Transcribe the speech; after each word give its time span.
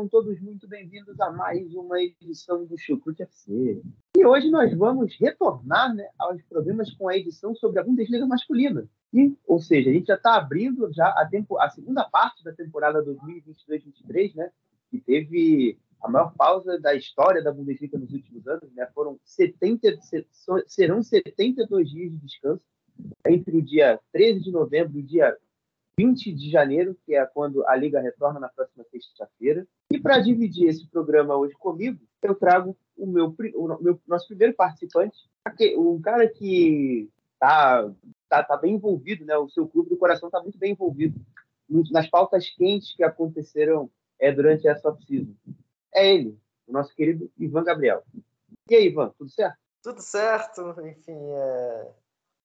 Sejam 0.00 0.08
todos 0.08 0.40
muito 0.40 0.66
bem-vindos 0.66 1.20
a 1.20 1.30
mais 1.30 1.74
uma 1.74 2.00
edição 2.00 2.64
do 2.64 2.78
Chucrute 2.78 3.22
FC. 3.22 3.82
E 4.16 4.24
hoje 4.24 4.48
nós 4.50 4.74
vamos 4.74 5.14
retornar 5.20 5.94
né, 5.94 6.08
aos 6.18 6.40
problemas 6.44 6.90
com 6.94 7.06
a 7.06 7.16
edição 7.16 7.54
sobre 7.54 7.80
a 7.80 7.84
Bundesliga 7.84 8.26
masculina. 8.26 8.88
E, 9.12 9.36
ou 9.46 9.58
seja, 9.60 9.90
a 9.90 9.92
gente 9.92 10.06
já 10.06 10.14
está 10.14 10.36
abrindo 10.36 10.90
já 10.92 11.06
a, 11.08 11.26
tempo, 11.26 11.58
a 11.58 11.68
segunda 11.68 12.02
parte 12.04 12.42
da 12.42 12.52
temporada 12.52 13.04
2022-23, 13.04 14.36
né, 14.36 14.50
que 14.90 15.00
teve 15.00 15.78
a 16.02 16.08
maior 16.08 16.32
pausa 16.34 16.78
da 16.80 16.94
história 16.94 17.42
da 17.42 17.52
Bundesliga 17.52 17.98
nos 17.98 18.10
últimos 18.12 18.46
anos. 18.48 18.72
Né, 18.72 18.88
foram 18.94 19.20
70, 19.22 20.00
se- 20.00 20.26
serão 20.66 21.02
72 21.02 21.90
dias 21.90 22.10
de 22.10 22.16
descanso 22.16 22.62
entre 23.26 23.58
o 23.58 23.62
dia 23.62 24.00
13 24.12 24.40
de 24.40 24.50
novembro 24.50 24.96
e 24.96 25.02
o 25.02 25.06
dia 25.06 25.36
20 26.00 26.32
de 26.32 26.50
janeiro, 26.50 26.96
que 27.04 27.14
é 27.14 27.26
quando 27.26 27.66
a 27.66 27.76
Liga 27.76 28.00
retorna 28.00 28.40
na 28.40 28.48
próxima 28.48 28.82
sexta-feira. 28.84 29.66
E 29.92 30.00
para 30.00 30.18
dividir 30.18 30.66
esse 30.66 30.86
programa 30.86 31.36
hoje 31.36 31.52
comigo, 31.54 32.00
eu 32.22 32.34
trago 32.34 32.74
o 32.96 33.06
meu, 33.06 33.34
o 33.54 33.82
meu- 33.82 34.00
nosso 34.08 34.26
primeiro 34.26 34.54
participante, 34.54 35.28
um 35.76 36.00
cara 36.00 36.26
que 36.26 37.10
está 37.34 37.90
tá, 38.30 38.42
tá 38.42 38.56
bem 38.56 38.76
envolvido, 38.76 39.26
né? 39.26 39.36
o 39.36 39.50
seu 39.50 39.68
clube 39.68 39.90
do 39.90 39.96
coração 39.98 40.28
está 40.28 40.40
muito 40.40 40.58
bem 40.58 40.72
envolvido 40.72 41.20
nas 41.90 42.08
pautas 42.08 42.48
quentes 42.48 42.94
que 42.94 43.04
aconteceram 43.04 43.90
é, 44.18 44.32
durante 44.32 44.66
essa 44.66 44.88
off-season. 44.88 45.34
É 45.94 46.14
ele, 46.14 46.38
o 46.66 46.72
nosso 46.72 46.94
querido 46.94 47.30
Ivan 47.38 47.62
Gabriel. 47.62 48.02
E 48.70 48.74
aí, 48.74 48.86
Ivan, 48.86 49.12
tudo 49.18 49.30
certo? 49.30 49.58
Tudo 49.82 50.00
certo, 50.00 50.74
enfim, 50.82 51.12
é... 51.12 51.90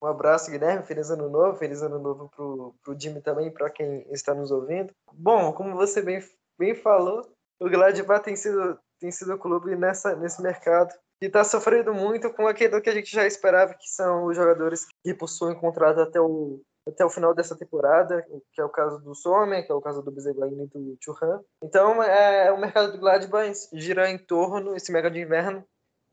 um 0.02 0.08
abraço, 0.08 0.52
Guilherme, 0.52 0.86
feliz 0.86 1.10
ano 1.10 1.30
novo, 1.30 1.58
feliz 1.58 1.82
ano 1.82 2.00
novo 2.00 2.30
pro, 2.36 2.76
pro 2.84 3.00
Jimmy 3.00 3.22
também, 3.22 3.52
para 3.52 3.70
quem 3.70 4.06
está 4.12 4.34
nos 4.34 4.52
ouvindo. 4.52 4.94
Bom, 5.14 5.54
como 5.54 5.76
você 5.76 6.02
bem, 6.02 6.20
bem 6.58 6.76
falou, 6.76 7.22
o 7.60 7.70
Gladbach 7.70 8.24
tem 8.24 8.36
sido, 8.36 8.78
tem 9.00 9.12
sido 9.12 9.34
o 9.34 9.40
clube 9.40 9.76
nessa, 9.76 10.16
nesse 10.16 10.42
mercado 10.42 10.94
que 11.20 11.28
está 11.28 11.44
sofrendo 11.44 11.94
muito 11.94 12.32
com 12.34 12.48
aquilo 12.48 12.82
que 12.82 12.90
a 12.90 12.94
gente 12.94 13.12
já 13.12 13.26
esperava, 13.26 13.74
que 13.74 13.90
são 13.90 14.26
os 14.26 14.36
jogadores 14.36 14.86
que 15.04 15.14
possuem 15.14 15.56
contrato 15.56 16.02
até 16.02 16.20
o, 16.20 16.62
até 16.88 17.06
o 17.06 17.10
final 17.10 17.34
dessa 17.34 17.58
temporada, 17.58 18.24
que 18.52 18.62
é 18.62 18.66
o 18.66 18.70
caso 18.70 19.00
do 19.00 19.16
Sommer, 19.16 19.66
que 19.66 19.72
é 19.72 19.76
o 19.76 19.82
caso 19.82 20.04
do 20.04 20.12
Bezeglain 20.12 20.52
e 20.52 20.68
do 20.68 20.98
Churran. 21.02 21.40
Então, 21.64 22.04
é, 22.04 22.52
o 22.52 22.60
mercado 22.60 22.92
do 22.92 23.00
Gladbach 23.00 23.54
gira 23.74 24.10
em 24.10 24.18
torno, 24.18 24.76
esse 24.76 24.92
mercado 24.92 25.14
de 25.14 25.22
inverno, 25.22 25.64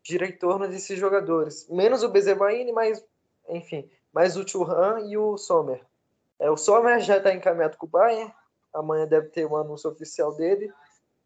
gira 0.06 0.26
em 0.26 0.36
torno 0.36 0.68
desses 0.68 0.98
jogadores. 0.98 1.68
Menos 1.68 2.02
o 2.02 2.08
Bezebaini, 2.08 2.72
mas, 2.72 3.04
enfim, 3.48 3.90
mais 4.12 4.36
o 4.36 4.46
Churran 4.46 5.00
e 5.06 5.16
o 5.16 5.36
Sommer. 5.36 5.84
É, 6.38 6.50
o 6.50 6.56
Sommer 6.56 7.00
já 7.00 7.18
está 7.18 7.32
encaminhado 7.32 7.76
com 7.76 7.86
o 7.86 7.88
Bayern, 7.88 8.32
amanhã 8.74 9.06
deve 9.06 9.28
ter 9.28 9.44
o 9.44 9.56
anúncio 9.56 9.90
oficial 9.90 10.34
dele 10.34 10.72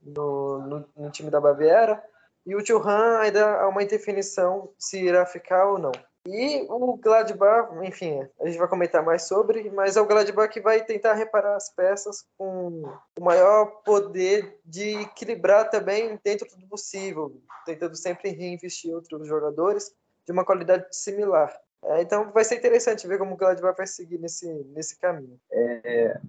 no, 0.02 0.58
no, 0.58 0.88
no 0.96 1.10
time 1.10 1.30
da 1.30 1.40
Baviera. 1.40 2.02
E 2.44 2.54
o 2.54 2.64
Churran 2.64 3.18
ainda 3.18 3.60
há 3.60 3.68
uma 3.68 3.82
indefinição 3.82 4.70
se 4.78 5.00
irá 5.02 5.26
ficar 5.26 5.68
ou 5.68 5.78
não. 5.78 5.92
E 6.28 6.66
o 6.68 6.96
Gladbach, 6.96 7.72
enfim, 7.86 8.28
a 8.40 8.46
gente 8.46 8.58
vai 8.58 8.66
comentar 8.66 9.02
mais 9.02 9.22
sobre, 9.22 9.70
mas 9.70 9.96
é 9.96 10.00
o 10.00 10.06
Gladbach 10.06 10.52
que 10.52 10.60
vai 10.60 10.84
tentar 10.84 11.14
reparar 11.14 11.54
as 11.54 11.70
peças 11.70 12.26
com 12.36 12.82
o 13.18 13.24
maior 13.24 13.66
poder 13.84 14.58
de 14.64 15.02
equilibrar 15.02 15.70
também 15.70 16.18
dentro 16.24 16.48
do 16.56 16.66
possível, 16.66 17.40
tentando 17.64 17.96
sempre 17.96 18.30
reinvestir 18.30 18.92
outros 18.92 19.26
jogadores 19.26 19.94
de 20.26 20.32
uma 20.32 20.44
qualidade 20.44 20.84
similar. 20.90 21.56
É, 21.84 22.02
então 22.02 22.32
vai 22.32 22.44
ser 22.44 22.56
interessante 22.56 23.06
ver 23.06 23.18
como 23.18 23.34
o 23.34 23.36
Gladbach 23.36 23.76
vai 23.76 23.86
seguir 23.86 24.18
nesse, 24.18 24.52
nesse 24.74 24.98
caminho. 24.98 25.38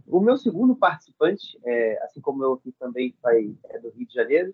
O 0.05 0.19
meu 0.19 0.37
segundo 0.37 0.75
participante, 0.75 1.59
é, 1.65 2.03
assim 2.03 2.21
como 2.21 2.43
eu 2.43 2.53
aqui 2.53 2.71
também 2.79 3.15
vai, 3.21 3.55
é 3.69 3.79
do 3.79 3.89
Rio 3.89 4.07
de 4.07 4.13
Janeiro, 4.13 4.53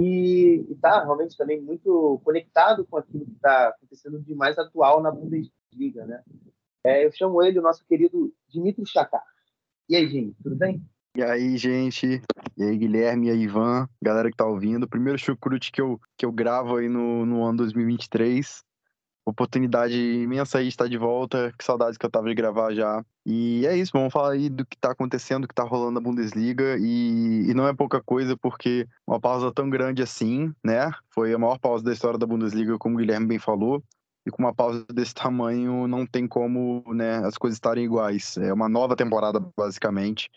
e 0.00 0.66
está 0.70 1.02
realmente 1.04 1.36
também 1.36 1.60
muito 1.60 2.20
conectado 2.24 2.84
com 2.84 2.96
aquilo 2.96 3.24
que 3.24 3.32
está 3.32 3.68
acontecendo 3.68 4.20
de 4.20 4.34
mais 4.34 4.58
atual 4.58 5.00
na 5.00 5.10
Bundesliga. 5.10 6.04
Né? 6.04 6.22
É, 6.84 7.04
eu 7.04 7.12
chamo 7.12 7.42
ele, 7.42 7.58
o 7.58 7.62
nosso 7.62 7.84
querido 7.86 8.32
Dimitri 8.48 8.84
Chakar. 8.86 9.22
E 9.88 9.96
aí, 9.96 10.08
Jimmy, 10.08 10.34
tudo 10.42 10.56
bem? 10.56 10.82
E 11.16 11.22
aí, 11.22 11.56
gente? 11.56 12.20
E 12.56 12.62
aí, 12.62 12.76
Guilherme 12.76 13.28
e 13.28 13.30
aí, 13.30 13.42
Ivan, 13.42 13.88
galera 14.02 14.30
que 14.30 14.36
tá 14.36 14.46
ouvindo. 14.46 14.88
Primeiro 14.88 15.18
chucrute 15.18 15.70
que 15.70 15.80
eu, 15.80 16.00
que 16.16 16.26
eu 16.26 16.32
gravo 16.32 16.76
aí 16.76 16.88
no, 16.88 17.24
no 17.24 17.44
ano 17.44 17.58
2023. 17.58 18.64
Oportunidade 19.26 19.94
imensa 19.94 20.58
aí 20.58 20.68
estar 20.68 20.88
de 20.88 20.98
volta. 20.98 21.52
Que 21.58 21.64
saudades 21.64 21.96
que 21.96 22.04
eu 22.04 22.10
tava 22.10 22.28
de 22.28 22.34
gravar 22.34 22.74
já. 22.74 23.04
E 23.24 23.66
é 23.66 23.76
isso, 23.76 23.92
vamos 23.94 24.12
falar 24.12 24.32
aí 24.32 24.50
do 24.50 24.66
que 24.66 24.76
tá 24.76 24.90
acontecendo, 24.92 25.42
do 25.42 25.48
que 25.48 25.54
tá 25.54 25.62
rolando 25.62 25.92
na 25.92 26.00
Bundesliga. 26.00 26.76
E, 26.78 27.50
e 27.50 27.54
não 27.54 27.66
é 27.66 27.72
pouca 27.72 28.02
coisa, 28.02 28.36
porque 28.36 28.86
uma 29.06 29.18
pausa 29.18 29.52
tão 29.52 29.70
grande 29.70 30.02
assim, 30.02 30.52
né? 30.62 30.90
Foi 31.10 31.32
a 31.32 31.38
maior 31.38 31.58
pausa 31.58 31.82
da 31.82 31.92
história 31.92 32.18
da 32.18 32.26
Bundesliga, 32.26 32.78
como 32.78 32.96
o 32.96 32.98
Guilherme 32.98 33.26
bem 33.26 33.38
falou. 33.38 33.82
E 34.26 34.30
com 34.30 34.42
uma 34.42 34.54
pausa 34.54 34.84
desse 34.92 35.14
tamanho, 35.14 35.86
não 35.86 36.06
tem 36.06 36.26
como 36.26 36.82
né, 36.88 37.18
as 37.18 37.36
coisas 37.36 37.56
estarem 37.56 37.84
iguais. 37.84 38.36
É 38.38 38.52
uma 38.52 38.68
nova 38.68 38.96
temporada, 38.96 39.38
basicamente. 39.56 40.30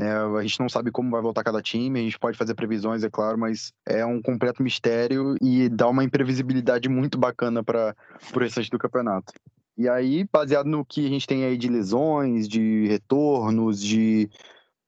É, 0.00 0.10
a 0.12 0.42
gente 0.42 0.60
não 0.60 0.68
sabe 0.68 0.92
como 0.92 1.10
vai 1.10 1.20
voltar 1.20 1.42
cada 1.42 1.60
time, 1.60 1.98
a 1.98 2.02
gente 2.02 2.18
pode 2.18 2.38
fazer 2.38 2.54
previsões, 2.54 3.02
é 3.02 3.10
claro, 3.10 3.36
mas 3.36 3.72
é 3.84 4.06
um 4.06 4.22
completo 4.22 4.62
mistério 4.62 5.34
e 5.42 5.68
dá 5.68 5.88
uma 5.88 6.04
imprevisibilidade 6.04 6.88
muito 6.88 7.18
bacana 7.18 7.64
para 7.64 7.96
o 8.32 8.38
restante 8.38 8.70
do 8.70 8.78
campeonato. 8.78 9.32
E 9.76 9.88
aí, 9.88 10.24
baseado 10.32 10.66
no 10.66 10.84
que 10.84 11.06
a 11.06 11.08
gente 11.08 11.26
tem 11.26 11.44
aí 11.44 11.56
de 11.56 11.68
lesões, 11.68 12.48
de 12.48 12.86
retornos, 12.88 13.80
de, 13.80 14.28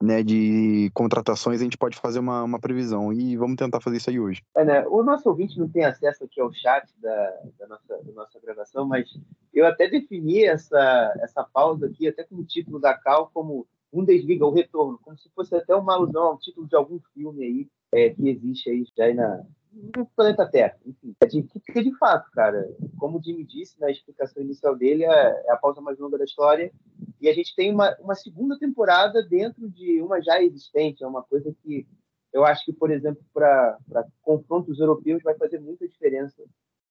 né, 0.03 0.23
de 0.23 0.91
contratações, 0.95 1.61
a 1.61 1.65
gente 1.65 1.79
pode 1.79 1.97
fazer 1.97 2.19
uma, 2.19 2.43
uma 2.43 2.59
previsão. 2.59 3.13
E 3.13 3.37
vamos 3.37 3.57
tentar 3.57 3.81
fazer 3.81 3.99
isso 3.99 4.11
aí 4.11 4.19
hoje. 4.19 4.43
É, 4.57 4.65
né? 4.65 4.85
O 4.89 5.05
nosso 5.05 5.29
ouvinte 5.29 5.57
não 5.59 5.69
tem 5.69 5.85
acesso 5.85 6.25
aqui 6.25 6.41
ao 6.41 6.53
chat 6.53 6.93
da, 7.01 7.37
da, 7.59 7.69
nossa, 7.69 8.03
da 8.03 8.13
nossa 8.13 8.41
gravação, 8.41 8.85
mas 8.85 9.09
eu 9.55 9.65
até 9.65 9.89
defini 9.89 10.45
essa, 10.45 11.15
essa 11.21 11.45
pausa 11.45 11.87
aqui, 11.87 12.09
até 12.09 12.25
com 12.25 12.35
o 12.37 12.45
título 12.45 12.81
da 12.81 12.93
Cal, 12.93 13.31
como 13.33 13.69
Bundesliga, 13.93 14.47
o 14.47 14.55
retorno, 14.55 14.99
como 15.03 15.19
se 15.19 15.29
fosse 15.31 15.55
até 15.55 15.75
uma 15.75 15.95
alusão 15.95 16.23
ao 16.23 16.39
título 16.39 16.67
de 16.67 16.77
algum 16.77 17.01
filme 17.13 17.45
aí 17.45 17.69
é, 17.93 18.11
que 18.11 18.29
existe 18.29 18.71
aí 18.71 18.85
já 18.97 19.05
aí 19.05 19.15
na, 19.15 19.45
no 19.73 20.07
planeta 20.17 20.49
Terra. 20.49 20.77
Enfim, 20.87 21.15
é 21.21 21.27
de, 21.27 21.43
de 21.43 21.99
fato, 21.99 22.31
cara, 22.33 22.69
como 22.99 23.19
o 23.19 23.23
Jimmy 23.23 23.45
disse 23.45 23.81
na 23.81 23.91
explicação 23.91 24.43
inicial 24.43 24.77
dele, 24.77 25.05
é, 25.05 25.45
é 25.47 25.53
a 25.53 25.57
pausa 25.57 25.81
mais 25.81 25.99
longa 25.99 26.19
da 26.19 26.25
história 26.25 26.73
e 27.21 27.29
a 27.29 27.35
gente 27.35 27.55
tem 27.55 27.73
uma, 27.73 27.97
uma 28.01 28.15
segunda 28.15 28.59
temporada 28.59 29.23
dentro 29.23 29.69
de 29.69 30.01
uma 30.01 30.23
já 30.23 30.43
existente, 30.43 31.05
é 31.05 31.07
uma 31.07 31.23
coisa 31.23 31.55
que 31.63 31.87
eu 32.33 32.45
acho 32.45 32.65
que, 32.65 32.73
por 32.73 32.91
exemplo, 32.91 33.23
para 33.35 33.77
confrontos 34.23 34.79
europeus 34.79 35.23
vai 35.23 35.37
fazer 35.37 35.59
muita 35.59 35.89
diferença 35.89 36.43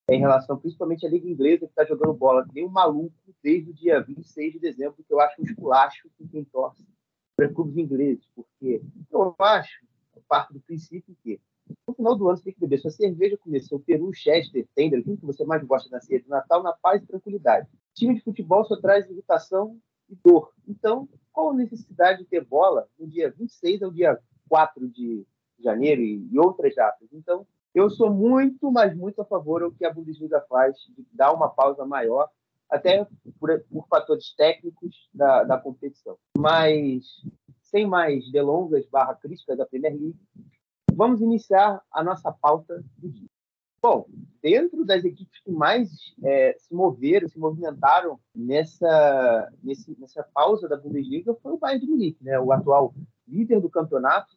em 0.09 0.19
relação 0.19 0.57
principalmente 0.57 1.06
à 1.06 1.09
Liga 1.09 1.29
Inglesa, 1.29 1.65
que 1.65 1.71
está 1.71 1.85
jogando 1.85 2.13
bola 2.13 2.45
nem 2.53 2.65
um 2.65 2.69
maluco 2.69 3.13
desde 3.44 3.69
o 3.69 3.73
dia 3.73 4.01
26 4.01 4.53
de 4.53 4.59
dezembro, 4.59 5.03
que 5.07 5.13
eu 5.13 5.19
acho 5.19 5.41
um 5.41 5.45
esculacho 5.45 6.09
com 6.18 6.27
quem 6.27 6.44
torce 6.44 6.83
para 7.39 7.53
clubes 7.53 7.77
ingleses, 7.77 8.27
porque 8.36 8.81
eu 9.09 9.33
acho, 9.39 9.86
eu 10.13 10.21
parto 10.27 10.53
do 10.53 10.59
princípio 10.59 11.15
que 11.24 11.39
no 11.88 11.94
final 11.94 12.15
do 12.18 12.27
ano 12.27 12.38
você 12.38 12.44
tem 12.44 12.53
que 12.53 12.59
beber 12.59 12.80
sua 12.80 12.91
cerveja, 12.91 13.38
comer 13.38 13.62
seu 13.62 13.80
peru, 13.80 14.12
chester, 14.13 14.68
tender, 14.75 15.00
o 15.00 15.03
que 15.03 15.25
você 15.25 15.45
mais 15.45 15.63
gosta 15.63 15.89
na 15.89 16.01
ceia 16.01 16.19
de 16.19 16.27
Natal, 16.27 16.62
na 16.62 16.74
paz 16.74 17.01
e 17.01 17.07
tranquilidade. 17.07 17.69
Time 17.94 18.15
de 18.15 18.21
futebol 18.21 18.65
só 18.65 18.75
traz 18.75 19.09
irritação 19.09 19.80
e 20.09 20.18
dor. 20.21 20.51
Então, 20.68 21.07
qual 21.31 21.51
a 21.51 21.53
necessidade 21.53 22.19
de 22.19 22.25
ter 22.25 22.44
bola 22.44 22.88
no 23.00 23.07
dia 23.07 23.33
26 23.38 23.83
ao 23.83 23.92
dia 23.92 24.19
4 24.50 24.89
de 24.89 25.25
janeiro 25.59 26.01
e, 26.01 26.27
e 26.30 26.39
outras 26.39 26.75
datas? 26.75 27.07
Então, 27.13 27.47
eu 27.74 27.89
sou 27.89 28.09
muito, 28.09 28.69
mas 28.69 28.94
muito 28.94 29.21
a 29.21 29.25
favor 29.25 29.62
do 29.62 29.71
que 29.71 29.85
a 29.85 29.94
Bundesliga 29.94 30.44
faz, 30.50 30.75
de 30.89 31.06
dar 31.13 31.31
uma 31.31 31.47
pausa 31.47 31.85
maior, 31.85 32.27
até 32.69 33.07
por, 33.39 33.63
por 33.69 33.88
fatores 33.88 34.33
técnicos 34.36 35.10
da, 35.13 35.44
da 35.44 35.57
competição. 35.57 36.18
Mas, 36.38 37.06
sem 37.62 37.88
mais 37.88 38.31
delongas 38.31 38.86
barra 38.88 39.16
críticas 39.16 39.57
da 39.57 39.66
Premier 39.66 39.94
League, 39.94 40.19
vamos 40.94 41.21
iniciar 41.21 41.81
a 41.92 42.04
nossa 42.04 42.31
pauta 42.31 42.83
do 42.98 43.10
dia. 43.10 43.27
Bom, 43.81 44.06
dentro 44.42 44.83
das 44.83 45.06
equipes 45.06 45.42
que 45.42 45.51
mais 45.51 45.89
é, 46.21 46.54
se 46.60 46.74
moveram, 46.74 47.30
se 47.30 47.39
movimentaram 47.39 48.19
nessa, 48.36 49.50
nesse, 49.63 49.98
nessa 49.98 50.21
pausa 50.33 50.68
da 50.68 50.75
Bundesliga 50.75 51.33
foi 51.42 51.54
o 51.54 51.57
Bayern 51.57 51.86
de 51.86 51.89
Munique, 51.89 52.24
né? 52.24 52.38
o 52.39 52.51
atual 52.51 52.94
líder 53.25 53.62
do 53.62 53.69
campeonato, 53.69 54.36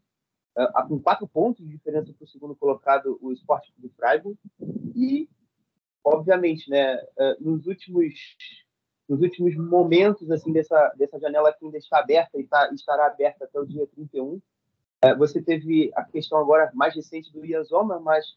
uh, 0.56 0.86
com 0.86 1.00
quatro 1.00 1.26
pontos 1.26 1.64
de 1.64 1.72
diferença 1.72 2.12
para 2.12 2.24
o 2.24 2.28
segundo 2.28 2.54
colocado, 2.54 3.18
o 3.20 3.32
Sport 3.32 3.68
de 3.76 3.88
Freiburg. 3.88 4.38
E, 4.94 5.28
obviamente, 6.04 6.68
né, 6.70 6.96
uh, 6.96 7.36
nos 7.40 7.66
últimos 7.66 8.14
nos 9.08 9.20
últimos 9.20 9.54
momentos 9.56 10.30
assim 10.30 10.52
dessa, 10.52 10.92
dessa 10.96 11.18
janela 11.18 11.52
que 11.52 11.64
ainda 11.64 11.76
está 11.76 11.98
aberta 11.98 12.40
e 12.40 12.46
tá, 12.46 12.70
estará 12.72 13.06
aberta 13.06 13.44
até 13.44 13.60
o 13.60 13.66
dia 13.66 13.86
31, 13.88 14.34
uh, 14.34 14.42
você 15.18 15.42
teve 15.42 15.90
a 15.94 16.04
questão 16.04 16.38
agora 16.38 16.70
mais 16.72 16.94
recente 16.94 17.32
do 17.32 17.44
Ian 17.44 17.64
Zomer, 17.64 18.00
mas 18.00 18.36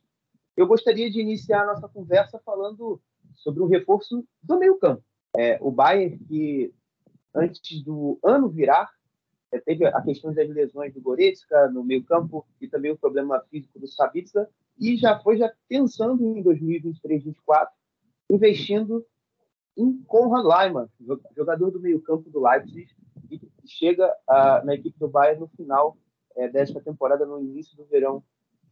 eu 0.58 0.68
gostaria 0.68 1.10
de 1.10 1.20
iniciar 1.20 1.62
a 1.62 1.74
nossa 1.74 1.88
conversa 1.88 2.40
falando 2.46 3.02
sobre 3.36 3.62
o 3.62 3.68
reforço 3.68 4.26
do 4.42 4.58
meio-campo. 4.58 5.04
É, 5.36 5.58
o 5.62 5.70
Bayern, 5.70 6.18
que 6.18 6.74
antes 7.34 7.84
do 7.84 8.18
ano 8.24 8.50
virar, 8.50 8.90
é, 9.52 9.60
teve 9.60 9.86
a 9.86 10.02
questão 10.02 10.34
das 10.34 10.50
lesões 10.50 10.94
do 10.94 11.02
Goretzka 11.02 11.70
no 11.70 11.84
meio-campo 11.84 12.46
e 12.62 12.68
também 12.68 12.92
o 12.92 12.98
problema 12.98 13.42
físico 13.52 13.80
do 13.80 13.88
Sabitzer, 13.88 14.48
e 14.80 14.98
já 14.98 15.19
foi 15.19 15.38
já 15.38 15.51
pensando 15.68 16.24
em 16.24 16.44
2023-2024, 16.44 17.68
investindo 18.30 19.06
em 19.77 20.01
Konrad 20.04 20.45
Leimann, 20.45 20.88
jogador 21.36 21.72
do 21.72 21.80
meio-campo 21.80 22.30
do 22.30 22.42
Leipzig, 22.42 22.89
e 23.30 23.39
que 23.39 23.50
chega 23.66 24.07
uh, 24.30 24.66
na 24.66 24.75
equipe 24.75 24.98
do 24.98 25.07
Bayern 25.07 25.42
no 25.42 25.48
final 25.50 25.98
é, 26.36 26.48
desta 26.48 26.80
temporada, 26.80 27.25
no 27.25 27.42
início 27.42 27.75
do 27.75 27.86
verão 27.86 28.24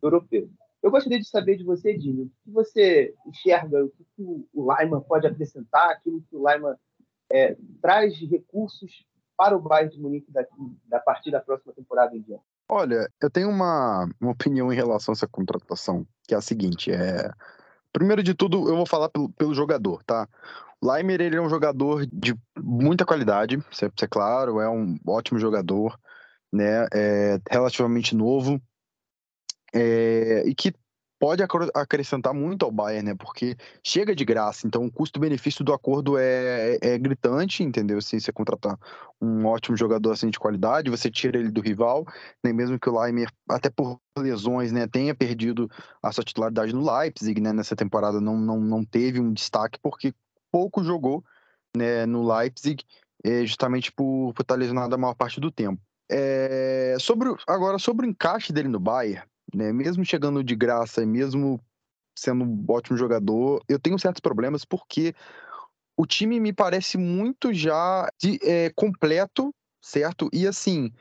europeu. 0.01 0.49
Eu 0.81 0.91
gostaria 0.91 1.19
de 1.19 1.27
saber 1.27 1.57
de 1.57 1.63
você, 1.63 1.97
Dino, 1.97 2.23
o 2.23 2.29
que 2.43 2.51
você 2.51 3.15
enxerga, 3.25 3.85
o 3.85 3.89
que 3.89 4.23
o 4.53 4.73
Lyman 4.73 5.01
pode 5.01 5.25
acrescentar, 5.25 5.89
aquilo 5.91 6.21
que 6.29 6.35
o 6.35 6.45
Lyman 6.45 6.75
é, 7.31 7.57
traz 7.81 8.15
de 8.15 8.25
recursos 8.25 9.05
para 9.37 9.55
o 9.55 9.61
Bayern 9.61 9.93
de 9.93 10.01
Munique 10.01 10.31
daqui, 10.31 10.53
da 10.85 10.99
partir 10.99 11.31
da 11.31 11.39
próxima 11.39 11.73
temporada 11.73 12.15
em 12.15 12.21
diante? 12.21 12.43
Olha, 12.75 13.07
eu 13.21 13.29
tenho 13.29 13.49
uma, 13.49 14.09
uma 14.19 14.31
opinião 14.31 14.73
em 14.73 14.75
relação 14.75 15.11
a 15.11 15.15
essa 15.15 15.27
contratação, 15.27 16.07
que 16.27 16.33
é 16.33 16.37
a 16.37 16.41
seguinte, 16.41 16.91
é... 16.91 17.31
Primeiro 17.91 18.23
de 18.23 18.33
tudo, 18.33 18.67
eu 18.67 18.75
vou 18.75 18.85
falar 18.87 19.09
pelo, 19.09 19.29
pelo 19.33 19.53
jogador, 19.53 20.03
tá? 20.03 20.27
O 20.81 20.91
Leimer, 20.91 21.21
ele 21.21 21.35
é 21.35 21.41
um 21.41 21.49
jogador 21.49 22.03
de 22.11 22.35
muita 22.57 23.05
qualidade, 23.05 23.63
isso 23.71 23.85
é, 23.85 23.91
isso 23.95 24.05
é 24.05 24.07
claro, 24.07 24.59
é 24.59 24.67
um 24.67 24.97
ótimo 25.05 25.37
jogador, 25.37 25.99
né? 26.51 26.87
É 26.91 27.39
relativamente 27.47 28.15
novo, 28.15 28.59
é, 29.71 30.41
e 30.47 30.55
que 30.55 30.73
pode 31.23 31.41
acrescentar 31.73 32.33
muito 32.33 32.65
ao 32.65 32.71
Bayern, 32.71 33.11
né? 33.11 33.15
Porque 33.17 33.55
chega 33.81 34.13
de 34.13 34.25
graça, 34.25 34.67
então 34.67 34.83
o 34.83 34.91
custo-benefício 34.91 35.63
do 35.63 35.71
acordo 35.71 36.17
é, 36.17 36.75
é, 36.75 36.79
é, 36.81 36.97
gritante, 36.97 37.63
entendeu? 37.63 38.01
Se 38.01 38.19
você 38.19 38.29
contratar 38.29 38.77
um 39.21 39.45
ótimo 39.45 39.77
jogador 39.77 40.11
assim 40.11 40.29
de 40.29 40.37
qualidade, 40.37 40.89
você 40.89 41.09
tira 41.09 41.39
ele 41.39 41.49
do 41.49 41.61
rival, 41.61 42.05
nem 42.43 42.51
né? 42.51 42.57
mesmo 42.57 42.77
que 42.77 42.89
o 42.89 42.99
Leimer, 42.99 43.31
até 43.49 43.69
por 43.69 44.01
lesões, 44.19 44.73
né, 44.73 44.85
tenha 44.85 45.15
perdido 45.15 45.71
a 46.01 46.11
sua 46.11 46.25
titularidade 46.25 46.73
no 46.73 46.85
Leipzig, 46.93 47.39
né? 47.39 47.53
Nessa 47.53 47.73
temporada 47.73 48.19
não, 48.19 48.37
não, 48.37 48.59
não 48.59 48.83
teve 48.83 49.21
um 49.21 49.31
destaque 49.31 49.79
porque 49.81 50.13
pouco 50.51 50.83
jogou 50.83 51.23
né, 51.73 52.05
no 52.05 52.21
Leipzig, 52.35 52.83
é, 53.23 53.45
justamente 53.45 53.93
por, 53.93 54.33
por 54.33 54.41
estar 54.41 54.55
lesionado 54.55 54.93
a 54.93 54.97
maior 54.97 55.15
parte 55.15 55.39
do 55.39 55.49
tempo. 55.49 55.81
É, 56.11 56.97
sobre, 56.99 57.33
agora, 57.47 57.79
sobre 57.79 58.05
o 58.05 58.09
encaixe 58.09 58.51
dele 58.51 58.67
no 58.67 58.77
Bayern, 58.77 59.25
né? 59.53 59.71
Mesmo 59.73 60.05
chegando 60.05 60.43
de 60.43 60.55
graça 60.55 61.01
e 61.01 61.05
mesmo 61.05 61.59
sendo 62.15 62.43
um 62.43 62.65
ótimo 62.69 62.97
jogador, 62.97 63.63
eu 63.67 63.79
tenho 63.79 63.97
certos 63.97 64.19
problemas 64.19 64.63
porque 64.63 65.13
o 65.97 66.05
time 66.05 66.39
me 66.39 66.53
parece 66.53 66.97
muito 66.97 67.53
já 67.53 68.09
de, 68.19 68.39
é, 68.43 68.71
completo, 68.75 69.53
certo? 69.81 70.29
E 70.31 70.47
assim, 70.47 70.91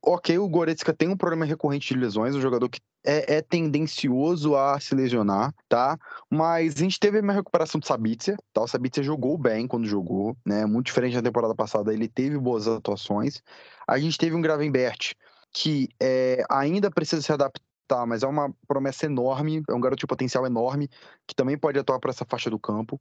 ok, 0.00 0.38
o 0.38 0.48
Goretzka 0.48 0.92
tem 0.92 1.08
um 1.08 1.16
problema 1.16 1.44
recorrente 1.44 1.92
de 1.92 2.00
lesões, 2.00 2.34
um 2.34 2.40
jogador 2.40 2.68
que 2.68 2.80
é, 3.04 3.36
é, 3.36 3.42
tendencioso 3.42 4.56
a 4.56 4.78
se 4.78 4.94
lesionar, 4.94 5.52
tá? 5.68 5.98
Mas 6.30 6.76
a 6.76 6.78
gente 6.78 7.00
teve 7.00 7.20
uma 7.20 7.32
recuperação 7.32 7.80
do 7.80 7.86
Sabitzer, 7.86 8.36
tá? 8.52 8.62
O 8.62 8.68
Sabitzer 8.68 9.02
jogou 9.02 9.36
bem 9.36 9.66
quando 9.66 9.86
jogou, 9.86 10.36
né? 10.46 10.64
Muito 10.66 10.86
diferente 10.86 11.14
da 11.14 11.22
temporada 11.22 11.54
passada, 11.54 11.92
ele 11.92 12.08
teve 12.08 12.38
boas 12.38 12.68
atuações. 12.68 13.42
A 13.86 13.98
gente 13.98 14.18
teve 14.18 14.34
um 14.36 14.40
Gravenbert 14.40 15.14
que 15.52 15.88
é, 16.00 16.44
ainda 16.48 16.90
precisa 16.90 17.20
se 17.20 17.32
adaptar 17.32 17.71
tá, 17.92 18.06
mas 18.06 18.22
é 18.22 18.26
uma 18.26 18.50
promessa 18.66 19.04
enorme, 19.04 19.62
é 19.68 19.74
um 19.74 19.80
garoto 19.80 20.00
de 20.00 20.06
potencial 20.06 20.46
enorme, 20.46 20.88
que 21.26 21.34
também 21.34 21.58
pode 21.58 21.78
atuar 21.78 22.00
para 22.00 22.10
essa 22.10 22.24
faixa 22.24 22.48
do 22.48 22.58
campo, 22.58 22.98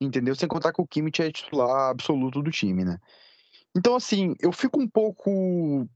entendeu? 0.00 0.34
Sem 0.34 0.48
contar 0.48 0.72
que 0.72 0.82
o 0.82 0.86
Kimmich 0.86 1.22
é 1.22 1.30
titular 1.30 1.90
absoluto 1.90 2.42
do 2.42 2.50
time, 2.50 2.84
né? 2.84 2.98
Então, 3.76 3.94
assim, 3.94 4.34
eu 4.40 4.50
fico 4.50 4.80
um 4.80 4.88
pouco 4.88 5.88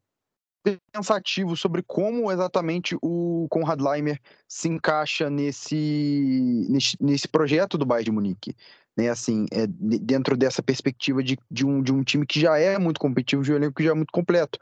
pensativo 0.92 1.56
sobre 1.56 1.82
como 1.82 2.30
exatamente 2.30 2.96
o 3.02 3.48
Konrad 3.50 3.80
Leimer 3.80 4.20
se 4.46 4.68
encaixa 4.68 5.28
nesse, 5.28 6.66
nesse, 6.68 6.96
nesse 7.00 7.26
projeto 7.26 7.76
do 7.76 7.86
Bayern 7.86 8.04
de 8.04 8.12
Munique. 8.12 8.56
Né, 8.96 9.08
assim, 9.08 9.46
é, 9.52 9.64
dentro 9.68 10.36
dessa 10.36 10.60
perspectiva 10.60 11.22
de, 11.22 11.38
de, 11.48 11.64
um, 11.64 11.80
de 11.80 11.92
um 11.92 12.02
time 12.02 12.26
que 12.26 12.40
já 12.40 12.58
é 12.58 12.76
muito 12.78 12.98
competitivo, 12.98 13.44
de 13.44 13.52
um 13.52 13.54
elenco 13.54 13.74
que 13.76 13.84
já 13.84 13.92
é 13.92 13.94
muito 13.94 14.10
completo. 14.12 14.58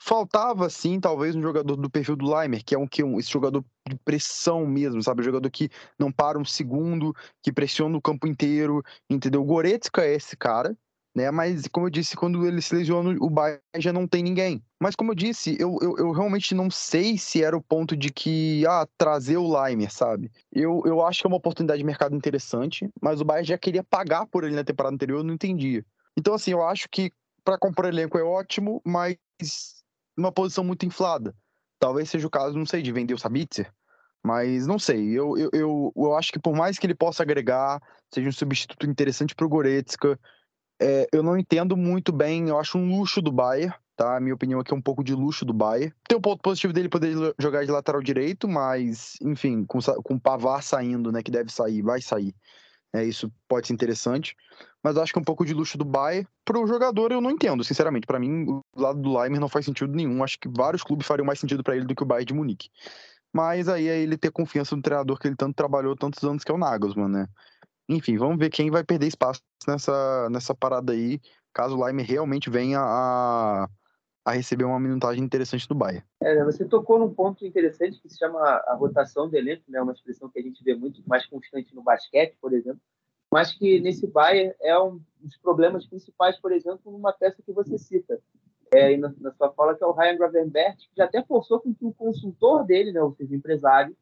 Faltava, 0.00 0.70
sim, 0.70 1.00
talvez 1.00 1.34
um 1.34 1.42
jogador 1.42 1.76
do 1.76 1.90
perfil 1.90 2.16
do 2.16 2.32
Leimer, 2.32 2.64
que 2.64 2.74
é 2.74 2.78
um 2.78 2.86
que 2.86 3.02
um, 3.02 3.18
esse 3.18 3.30
jogador 3.30 3.64
de 3.88 3.96
pressão 3.96 4.64
mesmo, 4.64 5.02
sabe? 5.02 5.22
Um 5.22 5.24
jogador 5.24 5.50
que 5.50 5.68
não 5.98 6.12
para 6.12 6.38
um 6.38 6.44
segundo, 6.44 7.14
que 7.42 7.52
pressiona 7.52 7.96
o 7.96 8.00
campo 8.00 8.26
inteiro, 8.26 8.82
entendeu? 9.10 9.42
O 9.42 9.44
Goretzka 9.44 10.02
é 10.02 10.14
esse 10.14 10.36
cara, 10.36 10.76
né? 11.14 11.32
Mas, 11.32 11.66
como 11.66 11.86
eu 11.86 11.90
disse, 11.90 12.16
quando 12.16 12.46
ele 12.46 12.62
se 12.62 12.74
lesiona, 12.74 13.16
o 13.20 13.28
Bayern 13.28 13.60
já 13.78 13.92
não 13.92 14.06
tem 14.06 14.22
ninguém. 14.22 14.62
Mas, 14.80 14.94
como 14.94 15.10
eu 15.10 15.16
disse, 15.16 15.56
eu, 15.58 15.76
eu, 15.82 15.96
eu, 15.98 16.12
realmente 16.12 16.54
não 16.54 16.70
sei 16.70 17.18
se 17.18 17.42
era 17.42 17.56
o 17.56 17.62
ponto 17.62 17.96
de 17.96 18.10
que, 18.12 18.64
ah, 18.66 18.86
trazer 18.96 19.36
o 19.36 19.60
Leimer, 19.60 19.92
sabe? 19.92 20.30
Eu, 20.52 20.80
eu 20.86 21.04
acho 21.04 21.20
que 21.20 21.26
é 21.26 21.28
uma 21.28 21.36
oportunidade 21.36 21.78
de 21.80 21.84
mercado 21.84 22.14
interessante, 22.14 22.88
mas 23.02 23.20
o 23.20 23.24
Bayern 23.24 23.48
já 23.48 23.58
queria 23.58 23.82
pagar 23.82 24.26
por 24.26 24.44
ele 24.44 24.54
na 24.54 24.62
temporada 24.62 24.94
anterior, 24.94 25.18
eu 25.18 25.24
não 25.24 25.34
entendia. 25.34 25.84
Então, 26.16 26.34
assim, 26.34 26.52
eu 26.52 26.62
acho 26.62 26.88
que 26.88 27.12
para 27.44 27.58
comprar 27.58 27.88
elenco 27.88 28.16
é 28.16 28.22
ótimo, 28.22 28.80
mas 28.84 29.16
numa 30.18 30.32
posição 30.32 30.64
muito 30.64 30.84
inflada. 30.84 31.34
Talvez 31.78 32.10
seja 32.10 32.26
o 32.26 32.30
caso, 32.30 32.58
não 32.58 32.66
sei, 32.66 32.82
de 32.82 32.92
vender 32.92 33.14
o 33.14 33.18
Sabitzer, 33.18 33.72
mas 34.22 34.66
não 34.66 34.78
sei. 34.78 35.10
Eu, 35.10 35.38
eu, 35.38 35.50
eu, 35.52 35.92
eu, 35.96 36.14
acho 36.14 36.32
que 36.32 36.40
por 36.40 36.54
mais 36.54 36.76
que 36.76 36.86
ele 36.86 36.94
possa 36.94 37.22
agregar, 37.22 37.80
seja 38.12 38.28
um 38.28 38.32
substituto 38.32 38.84
interessante 38.84 39.34
para 39.34 39.46
o 39.46 39.48
Goretzka, 39.48 40.18
é, 40.80 41.06
eu 41.12 41.22
não 41.22 41.38
entendo 41.38 41.76
muito 41.76 42.12
bem. 42.12 42.48
Eu 42.48 42.58
acho 42.58 42.76
um 42.76 42.98
luxo 42.98 43.22
do 43.22 43.30
Bayern, 43.30 43.72
tá? 43.96 44.16
A 44.16 44.20
minha 44.20 44.34
opinião 44.34 44.58
aqui 44.58 44.74
é 44.74 44.76
um 44.76 44.82
pouco 44.82 45.04
de 45.04 45.14
luxo 45.14 45.44
do 45.44 45.52
Bayern. 45.52 45.94
Tem 46.08 46.16
o 46.16 46.18
um 46.18 46.22
ponto 46.22 46.42
positivo 46.42 46.72
dele 46.72 46.88
poder 46.88 47.14
jogar 47.38 47.64
de 47.64 47.70
lateral 47.70 48.02
direito, 48.02 48.48
mas, 48.48 49.14
enfim, 49.22 49.64
com, 49.64 49.78
com 50.02 50.14
o 50.14 50.20
Pavar 50.20 50.62
saindo, 50.62 51.12
né, 51.12 51.22
que 51.22 51.30
deve 51.30 51.52
sair, 51.52 51.80
vai 51.82 52.02
sair. 52.02 52.34
É, 52.92 53.04
isso 53.04 53.30
pode 53.46 53.66
ser 53.66 53.74
interessante. 53.74 54.34
Mas 54.82 54.96
acho 54.96 55.12
que 55.12 55.18
é 55.18 55.22
um 55.22 55.24
pouco 55.24 55.44
de 55.44 55.52
luxo 55.52 55.76
do 55.76 55.84
Bayern. 55.84 56.26
Para 56.44 56.58
o 56.58 56.66
jogador, 56.66 57.12
eu 57.12 57.20
não 57.20 57.30
entendo, 57.30 57.62
sinceramente. 57.62 58.06
Para 58.06 58.18
mim, 58.18 58.46
o 58.48 58.62
lado 58.76 59.00
do 59.00 59.16
Leimer 59.18 59.40
não 59.40 59.48
faz 59.48 59.64
sentido 59.64 59.92
nenhum. 59.92 60.22
Acho 60.22 60.38
que 60.38 60.48
vários 60.48 60.82
clubes 60.82 61.06
fariam 61.06 61.26
mais 61.26 61.38
sentido 61.38 61.62
para 61.62 61.76
ele 61.76 61.84
do 61.84 61.94
que 61.94 62.02
o 62.02 62.06
Bayern 62.06 62.26
de 62.26 62.34
Munique. 62.34 62.70
Mas 63.32 63.68
aí 63.68 63.88
é 63.88 63.98
ele 63.98 64.16
ter 64.16 64.30
confiança 64.30 64.74
no 64.74 64.82
treinador 64.82 65.18
que 65.18 65.28
ele 65.28 65.36
tanto 65.36 65.54
trabalhou 65.54 65.94
tantos 65.94 66.22
anos, 66.24 66.42
que 66.42 66.50
é 66.50 66.54
o 66.54 66.58
Nagelsmann, 66.58 67.08
né? 67.08 67.28
Enfim, 67.88 68.16
vamos 68.16 68.38
ver 68.38 68.50
quem 68.50 68.70
vai 68.70 68.84
perder 68.84 69.06
espaço 69.06 69.40
nessa, 69.66 70.28
nessa 70.30 70.54
parada 70.54 70.92
aí, 70.92 71.20
caso 71.52 71.76
o 71.76 71.84
Leimer 71.84 72.06
realmente 72.06 72.50
venha 72.50 72.80
a, 72.80 73.68
a 74.28 74.32
receber 74.32 74.64
uma 74.64 74.78
minutagem 74.78 75.24
interessante 75.24 75.66
do 75.66 75.74
Bayern. 75.74 76.04
É, 76.20 76.44
você 76.44 76.64
tocou 76.64 76.98
num 76.98 77.12
ponto 77.12 77.46
interessante 77.46 78.00
que 78.00 78.08
se 78.10 78.18
chama 78.18 78.38
a 78.40 78.74
rotação 78.74 79.28
do 79.28 79.36
elenco, 79.36 79.62
né? 79.68 79.80
Uma 79.80 79.92
expressão 79.92 80.28
que 80.28 80.38
a 80.38 80.42
gente 80.42 80.62
vê 80.62 80.74
muito 80.74 81.02
mais 81.06 81.24
constante 81.26 81.74
no 81.74 81.82
basquete, 81.82 82.36
por 82.40 82.52
exemplo, 82.52 82.80
mas 83.30 83.52
que 83.52 83.80
nesse 83.80 84.06
Bayern 84.06 84.54
é 84.60 84.78
um 84.78 85.00
dos 85.20 85.36
problemas 85.38 85.86
principais, 85.86 86.38
por 86.38 86.52
exemplo, 86.52 86.92
numa 86.92 87.12
peça 87.12 87.42
que 87.42 87.52
você 87.52 87.78
cita, 87.78 88.20
é, 88.70 88.96
na, 88.98 89.12
na, 89.18 89.32
sua 89.32 89.50
fala, 89.52 89.74
que 89.74 89.82
é 89.82 89.86
o 89.86 89.92
Ryan 89.92 90.16
Gravenbert, 90.16 90.76
que 90.76 90.96
já 90.96 91.04
até 91.04 91.22
forçou 91.22 91.60
com 91.60 91.74
que 91.74 91.84
o 91.84 91.92
consultor 91.92 92.64
dele, 92.64 92.92
né, 92.92 93.02
ou 93.02 93.12
seja, 93.14 93.32
o 93.32 93.36
empresário, 93.36 93.96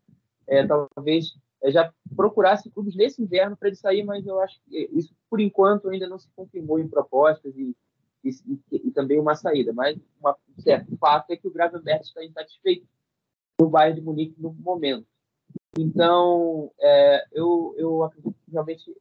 é, 0.46 0.66
talvez 0.66 1.36
é, 1.62 1.70
já 1.70 1.92
procurasse 2.16 2.68
clubes 2.70 2.96
nesse 2.96 3.22
inverno 3.22 3.56
para 3.56 3.68
ele 3.68 3.76
sair, 3.76 4.02
mas 4.02 4.26
eu 4.26 4.40
acho 4.40 4.60
que 4.68 4.88
isso, 4.92 5.14
por 5.30 5.40
enquanto, 5.40 5.88
ainda 5.88 6.08
não 6.08 6.18
se 6.18 6.28
confirmou 6.34 6.80
em 6.80 6.88
propostas 6.88 7.56
e, 7.56 7.76
e, 8.28 8.60
e, 8.72 8.88
e 8.88 8.90
também 8.90 9.18
uma 9.20 9.34
saída. 9.34 9.72
Mas 9.72 9.98
uma, 10.20 10.36
certo 10.58 10.96
fato 10.98 11.30
é 11.30 11.36
que 11.36 11.46
o 11.46 11.50
Gravenbert 11.50 12.02
está 12.02 12.24
insatisfeito 12.24 12.86
no 13.60 13.68
Bayern 13.68 14.00
de 14.00 14.04
Munique 14.04 14.40
no 14.40 14.52
momento. 14.52 15.06
Então, 15.78 16.70
é, 16.80 17.26
eu, 17.32 17.74
eu 17.76 18.02
acredito 18.02 18.34
que 18.44 18.50
realmente 18.50 18.96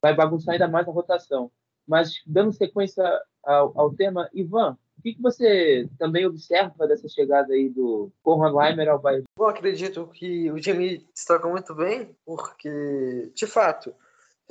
vai 0.00 0.14
bagunçar 0.14 0.52
ainda 0.52 0.68
mais 0.68 0.86
a 0.86 0.92
rotação. 0.92 1.50
Mas, 1.86 2.22
dando 2.26 2.52
sequência 2.52 3.04
ao, 3.42 3.78
ao 3.78 3.94
tema, 3.94 4.28
Ivan, 4.32 4.78
O 4.98 5.02
que, 5.02 5.14
que 5.14 5.22
você 5.22 5.88
também 5.98 6.24
observa 6.26 6.86
dessa 6.86 7.08
chegada 7.08 7.52
aí 7.52 7.68
do 7.68 8.12
Conrad 8.22 8.54
Weimer 8.54 8.88
ao 8.88 9.00
Bayern? 9.00 9.24
Bom, 9.36 9.46
acredito 9.46 10.06
que 10.08 10.48
o 10.50 10.60
time 10.60 11.04
destaca 11.12 11.48
muito 11.48 11.74
bem, 11.74 12.14
porque, 12.24 13.32
de 13.34 13.46
fato, 13.46 13.92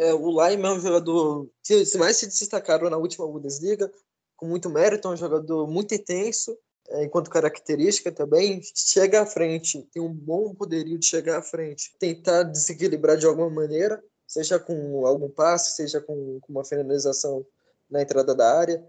é, 0.01 0.13
o 0.15 0.31
Lime 0.31 0.65
é 0.65 0.72
um 0.72 0.79
jogador 0.79 1.48
que 1.63 1.98
mais 2.00 2.17
se 2.17 2.25
destacaram 2.25 2.89
na 2.89 2.98
última 2.98 3.27
Bundesliga, 3.27 3.91
com 4.36 4.48
muito 4.48 4.67
mérito, 4.67 5.08
é 5.08 5.12
um 5.12 5.15
jogador 5.15 5.67
muito 5.67 5.93
intenso, 5.93 6.58
é, 6.89 7.03
enquanto 7.03 7.29
característica 7.29 8.12
também, 8.12 8.62
chega 8.75 9.22
à 9.22 9.25
frente, 9.27 9.88
tem 9.93 10.01
um 10.01 10.12
bom 10.12 10.55
poderio 10.55 10.98
de 10.98 11.05
chegar 11.05 11.38
à 11.38 11.41
frente, 11.43 11.96
tentar 12.00 12.41
desequilibrar 12.43 13.15
de 13.15 13.27
alguma 13.27 13.51
maneira, 13.51 14.03
seja 14.27 14.58
com 14.58 15.05
algum 15.05 15.29
passe, 15.29 15.75
seja 15.75 16.01
com, 16.01 16.39
com 16.41 16.51
uma 16.51 16.65
finalização 16.65 17.46
na 17.88 18.01
entrada 18.01 18.34
da 18.34 18.58
área. 18.58 18.84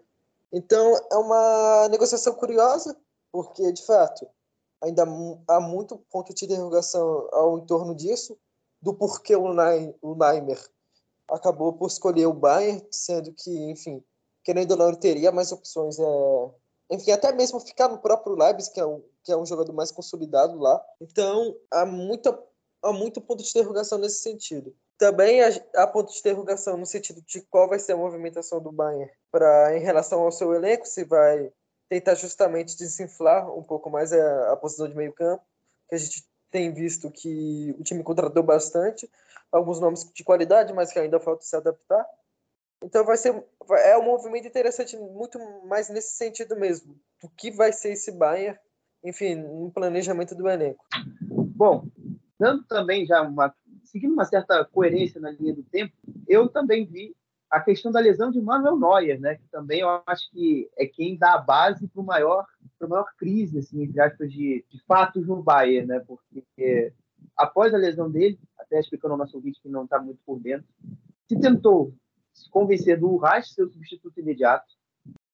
Então, 0.51 0.99
é 1.11 1.17
uma 1.17 1.89
negociação 1.91 2.33
curiosa, 2.35 2.97
porque, 3.31 3.71
de 3.71 3.85
fato, 3.85 4.27
ainda 4.81 5.03
há 5.47 5.61
muito 5.61 5.99
ponto 6.11 6.33
de 6.33 6.47
interrogação 6.47 7.29
ao 7.33 7.59
entorno 7.59 7.95
disso, 7.95 8.39
do 8.81 8.95
porquê 8.95 9.37
o 9.37 9.53
Naimer 9.53 10.59
acabou 11.31 11.73
por 11.73 11.87
escolher 11.87 12.27
o 12.27 12.33
Bayern, 12.33 12.87
sendo 12.91 13.33
que, 13.33 13.51
enfim, 13.71 14.03
querendo 14.45 14.73
ou 14.73 14.77
não, 14.77 14.89
ele 14.89 14.97
teria 14.97 15.33
mais 15.33 15.53
opções. 15.53 15.99
É... 15.99 16.05
Enfim, 16.91 17.11
até 17.11 17.33
mesmo 17.33 17.61
ficar 17.61 17.89
no 17.89 17.99
próprio 17.99 18.37
Leipzig, 18.37 18.75
que 18.75 18.81
é, 18.81 18.87
um, 18.87 19.03
que 19.25 19.33
é 19.33 19.37
um 19.37 19.47
jogador 19.47 19.73
mais 19.73 19.91
consolidado 19.91 20.59
lá. 20.59 20.83
Então, 21.01 21.57
há, 21.71 21.87
muita, 21.87 22.39
há 22.83 22.93
muito 22.93 23.21
ponto 23.21 23.43
de 23.43 23.49
interrogação 23.49 23.99
nesse 23.99 24.21
sentido. 24.21 24.75
Também 24.99 25.41
há 25.75 25.87
ponto 25.87 26.13
de 26.13 26.19
interrogação 26.19 26.77
no 26.77 26.87
sentido 26.87 27.23
de 27.23 27.41
qual 27.43 27.69
vai 27.69 27.79
ser 27.79 27.93
a 27.93 27.97
movimentação 27.97 28.61
do 28.61 28.71
Bayern 28.71 29.11
para 29.31 29.77
em 29.77 29.81
relação 29.81 30.23
ao 30.23 30.31
seu 30.31 30.55
elenco, 30.55 30.87
se 30.87 31.05
vai 31.05 31.51
tentar 31.89 32.15
justamente 32.15 32.77
desinflar 32.77 33.51
um 33.53 33.63
pouco 33.63 33.91
mais 33.91 34.13
a, 34.13 34.53
a 34.53 34.57
posição 34.57 34.89
de 34.89 34.95
meio 34.95 35.13
campo, 35.13 35.43
que 35.89 35.95
a 35.95 35.99
gente 35.99 36.25
tem 36.51 36.73
visto 36.73 37.11
que 37.11 37.75
o 37.79 37.83
time 37.83 38.03
contratou 38.03 38.43
bastante, 38.43 39.11
alguns 39.53 39.81
nomes 39.81 40.11
de 40.13 40.25
qualidade, 40.25 40.73
mas 40.73 40.93
que 40.93 40.99
ainda 40.99 41.21
falta 41.21 41.43
se 41.43 41.55
adaptar. 41.55 42.05
Então 42.83 43.05
vai 43.05 43.17
ser 43.17 43.45
é 43.71 43.97
um 43.97 44.05
movimento 44.05 44.49
interessante 44.49 44.97
muito 44.97 45.39
mais 45.67 45.89
nesse 45.89 46.17
sentido 46.17 46.57
mesmo, 46.57 46.99
do 47.23 47.29
que 47.37 47.51
vai 47.51 47.73
ser 47.73 47.93
esse 47.93 48.11
Bayern, 48.11 48.59
enfim, 49.05 49.37
no 49.37 49.71
planejamento 49.71 50.35
do 50.35 50.49
elenco. 50.49 50.85
Bom, 51.31 51.87
dando 52.39 52.65
também 52.65 53.07
já 53.07 53.23
uma 53.23 53.55
seguindo 53.85 54.15
uma 54.15 54.25
certa 54.25 54.65
coerência 54.65 55.21
na 55.21 55.31
linha 55.31 55.55
do 55.55 55.63
tempo, 55.65 55.93
eu 56.27 56.49
também 56.49 56.87
vi 56.87 57.15
a 57.51 57.61
questão 57.61 57.93
da 57.93 58.01
lesão 58.01 58.31
de 58.31 58.41
Manuel 58.41 58.79
Neuer, 58.79 59.21
né, 59.21 59.35
que 59.35 59.47
também 59.51 59.81
eu 59.81 60.03
acho 60.07 60.31
que 60.31 60.71
é 60.79 60.87
quem 60.87 61.19
dá 61.19 61.35
a 61.35 61.39
base 61.39 61.87
para 61.87 62.01
o 62.01 62.05
maior, 62.05 62.47
para 62.79 62.89
maior 62.89 63.07
crise, 63.19 63.59
assim, 63.59 63.83
entre 63.83 64.01
aspas, 64.01 64.33
de, 64.33 64.65
de 64.71 64.83
fatos 64.87 65.27
no 65.27 65.43
Bayern, 65.43 65.87
né, 65.87 66.01
porque 66.01 66.95
após 67.37 67.75
a 67.75 67.79
lesão 67.79 68.11
dele, 68.11 68.39
até 68.59 68.79
explicando 68.81 69.15
ao 69.15 69.19
nosso 69.19 69.37
ouvinte 69.37 69.61
que 69.61 69.69
não 69.69 69.85
está 69.85 70.01
muito 70.01 70.21
por 70.25 70.41
dentro, 70.41 70.67
se 71.29 71.41
tentou 71.41 71.95
se 72.33 72.49
convencer 72.51 72.99
do 72.99 73.11
Urras, 73.11 73.53
seu 73.53 73.69
substituto 73.69 74.19
imediato, 74.19 74.67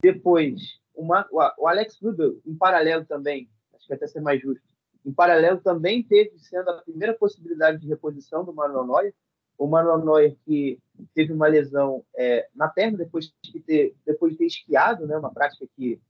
depois 0.02 0.80
uma, 0.94 1.26
o 1.30 1.68
Alex 1.68 1.96
Rubel, 2.02 2.40
em 2.44 2.56
paralelo 2.56 3.04
também, 3.04 3.48
acho 3.74 3.86
que 3.86 3.94
até 3.94 4.06
ser 4.06 4.20
mais 4.20 4.40
justo, 4.40 4.66
em 5.04 5.12
paralelo 5.12 5.60
também 5.60 6.02
teve 6.02 6.38
sendo 6.38 6.70
a 6.70 6.82
primeira 6.82 7.14
possibilidade 7.14 7.78
de 7.78 7.86
reposição 7.86 8.44
do 8.44 8.52
Manuel 8.52 8.86
Neuer, 8.86 9.14
o 9.56 9.66
Manuel 9.66 10.04
Neuer 10.04 10.36
que 10.44 10.78
teve 11.14 11.32
uma 11.32 11.46
lesão 11.46 12.04
é, 12.16 12.48
na 12.54 12.68
perna 12.68 12.98
depois 12.98 13.32
de 13.42 13.60
ter 13.60 13.94
depois 14.04 14.32
de 14.32 14.38
ter 14.38 14.46
esquiado, 14.46 15.06
né, 15.06 15.16
uma 15.16 15.32
prática 15.32 15.66
que 15.76 16.00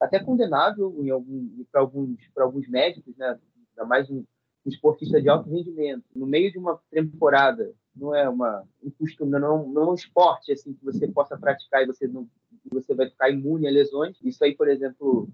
até 0.00 0.18
condenável 0.18 0.94
em 1.00 1.10
algum 1.10 1.64
para 1.70 1.80
alguns 1.80 2.18
alguns 2.36 2.68
médicos, 2.68 3.16
né, 3.16 3.38
ainda 3.70 3.88
mais 3.88 4.10
um, 4.10 4.24
esportista 4.68 5.20
de 5.20 5.28
alto 5.28 5.50
rendimento, 5.50 6.04
no 6.14 6.26
meio 6.26 6.50
de 6.50 6.58
uma 6.58 6.80
temporada, 6.90 7.72
não 7.94 8.14
é 8.14 8.28
uma 8.28 8.64
um 8.82 8.90
costume, 8.90 9.30
não, 9.32 9.68
não 9.68 9.82
é 9.82 9.90
um 9.90 9.94
esporte 9.94 10.52
assim 10.52 10.72
que 10.72 10.84
você 10.84 11.06
possa 11.06 11.36
praticar 11.36 11.82
e 11.82 11.86
você 11.86 12.06
não 12.06 12.28
você 12.72 12.94
vai 12.94 13.08
ficar 13.08 13.30
imune 13.30 13.68
a 13.68 13.70
lesões. 13.70 14.16
Isso 14.22 14.42
aí, 14.42 14.54
por 14.54 14.68
exemplo, 14.68 15.28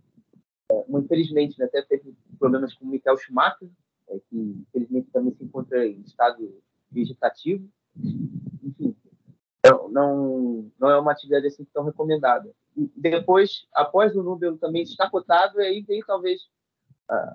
é, 0.70 0.84
infelizmente, 0.88 1.58
né, 1.58 1.66
até 1.66 1.80
teve 1.82 2.14
problemas 2.38 2.74
com 2.74 2.84
o 2.84 2.88
Michael 2.88 3.16
Schumacher, 3.18 3.68
é, 4.08 4.18
que 4.18 4.36
infelizmente 4.36 5.10
também 5.12 5.32
se 5.34 5.44
encontra 5.44 5.86
em 5.86 6.00
estado 6.00 6.60
vegetativo. 6.90 7.68
Enfim, 8.62 8.96
não, 9.90 10.70
não 10.78 10.90
é 10.90 10.98
uma 10.98 11.12
atividade 11.12 11.46
assim 11.46 11.64
tão 11.72 11.84
recomendada. 11.84 12.50
E 12.76 12.90
depois, 12.96 13.66
após 13.74 14.14
o 14.14 14.22
número 14.22 14.56
também 14.56 14.82
estar 14.82 15.10
cotado, 15.10 15.58
aí 15.60 15.82
veio 15.82 16.04
talvez 16.06 16.48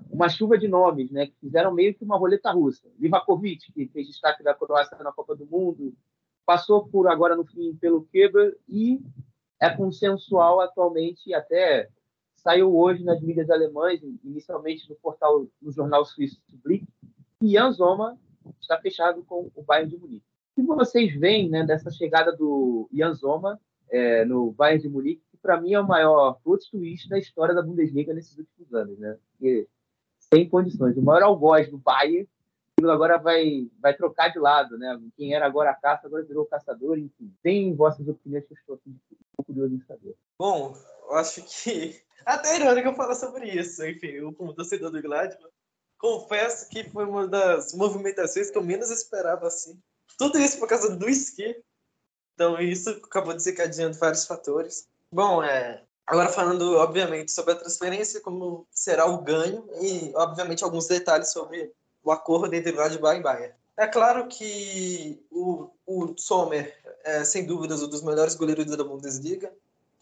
uma 0.09 0.29
chuva 0.29 0.57
de 0.57 0.67
nomes, 0.67 1.11
né, 1.11 1.27
que 1.27 1.35
fizeram 1.39 1.73
meio 1.73 1.93
que 1.93 2.03
uma 2.03 2.17
roleta 2.17 2.51
russa. 2.51 2.87
Livakovic, 2.97 3.71
que 3.73 3.87
fez 3.87 4.07
destaque 4.07 4.43
da 4.43 4.53
Croácia 4.53 4.97
na 4.99 5.11
Copa 5.11 5.35
do 5.35 5.45
Mundo, 5.45 5.93
passou 6.45 6.87
por 6.87 7.07
agora 7.07 7.35
no 7.35 7.45
fim 7.45 7.75
pelo 7.75 8.05
Keber 8.05 8.57
e 8.69 9.01
é 9.59 9.69
consensual 9.69 10.61
atualmente, 10.61 11.33
até 11.33 11.89
saiu 12.35 12.77
hoje 12.77 13.03
nas 13.03 13.21
mídias 13.21 13.49
alemãs, 13.49 13.99
inicialmente 14.23 14.87
no 14.89 14.95
portal, 14.95 15.47
no 15.61 15.71
jornal 15.71 16.05
suíço 16.05 16.39
Blick, 16.63 16.85
que 17.39 17.51
Jan 17.51 17.71
Zoma 17.71 18.17
está 18.61 18.79
fechado 18.79 19.23
com 19.23 19.51
o 19.55 19.63
Bayern 19.63 19.89
de 19.89 19.97
Munique. 19.97 20.25
O 20.55 20.61
que 20.61 20.67
vocês 20.67 21.13
veem 21.15 21.49
né, 21.49 21.65
dessa 21.65 21.89
chegada 21.89 22.31
do 22.31 22.87
Jan 22.93 23.13
Zoma 23.13 23.59
é, 23.89 24.23
no 24.25 24.51
Bayern 24.51 24.83
de 24.83 24.89
Munique, 24.89 25.23
que 25.31 25.34
para 25.45 25.61
mim 25.61 25.73
é 25.73 25.79
o 25.79 25.87
maior 25.87 26.39
plot 26.43 26.71
twist 26.71 27.07
da 27.07 27.19
história 27.19 27.53
da 27.53 27.61
Bundesliga 27.61 28.15
nesses 28.15 28.35
últimos 28.35 28.73
anos, 28.73 28.97
né? 28.97 29.15
Porque, 29.29 29.67
sem 30.33 30.49
condições. 30.49 30.97
O 30.97 31.03
maior 31.03 31.21
algoz 31.21 31.69
do 31.69 31.77
Bayern 31.77 32.27
agora 32.83 33.17
vai, 33.17 33.69
vai 33.79 33.95
trocar 33.95 34.29
de 34.29 34.39
lado, 34.39 34.75
né? 34.77 34.99
Quem 35.15 35.35
era 35.35 35.45
agora 35.45 35.73
caça, 35.75 36.07
agora 36.07 36.23
virou 36.23 36.45
caçador, 36.47 36.97
enfim. 36.97 37.31
Tem 37.43 37.75
vossas 37.75 38.07
opiniões 38.07 38.45
que 38.45 38.53
eu 38.53 38.57
estou 38.57 38.79
um 38.87 39.43
curioso 39.43 39.75
em 39.75 39.81
saber. 39.81 40.15
Bom, 40.39 40.75
eu 41.03 41.13
acho 41.13 41.43
que 41.43 42.01
até 42.25 42.57
irônico 42.57 42.89
eu 42.89 42.95
falar 42.95 43.15
sobre 43.15 43.47
isso. 43.47 43.85
Enfim, 43.85 44.07
eu 44.07 44.33
como 44.33 44.53
torcedor 44.53 44.89
do 44.89 45.01
Gladbach, 45.01 45.53
confesso 45.99 46.67
que 46.69 46.83
foi 46.85 47.05
uma 47.05 47.27
das 47.27 47.73
movimentações 47.73 48.49
que 48.49 48.57
eu 48.57 48.63
menos 48.63 48.89
esperava 48.89 49.47
assim. 49.47 49.79
Tudo 50.17 50.39
isso 50.39 50.57
por 50.57 50.67
causa 50.67 50.95
do 50.95 51.07
esqui. 51.07 51.55
Então 52.33 52.59
isso 52.59 52.89
acabou 52.89 53.33
desencadeando 53.33 53.97
vários 53.97 54.25
fatores. 54.25 54.87
Bom, 55.11 55.43
é, 55.43 55.83
agora 56.05 56.29
falando 56.29 56.77
obviamente 56.77 57.31
sobre 57.31 57.53
a 57.53 57.57
transferência, 57.57 58.21
como 58.21 58.67
será 58.71 59.05
o 59.05 59.21
ganho 59.21 59.67
e 59.81 60.11
obviamente 60.15 60.63
alguns 60.63 60.87
detalhes 60.87 61.31
sobre 61.31 61.71
o 62.03 62.11
acordo 62.11 62.53
entre 62.53 62.71
Gladbach 62.71 63.17
e 63.17 63.23
Bayern. 63.23 63.53
É 63.77 63.87
claro 63.87 64.27
que 64.27 65.21
o, 65.31 65.69
o 65.85 66.17
Sommer 66.17 66.73
é, 67.03 67.23
sem 67.23 67.45
dúvidas, 67.45 67.81
um 67.81 67.87
dos 67.87 68.01
melhores 68.01 68.35
goleiros 68.35 68.65
da 68.65 68.83
Bundesliga. 68.83 69.53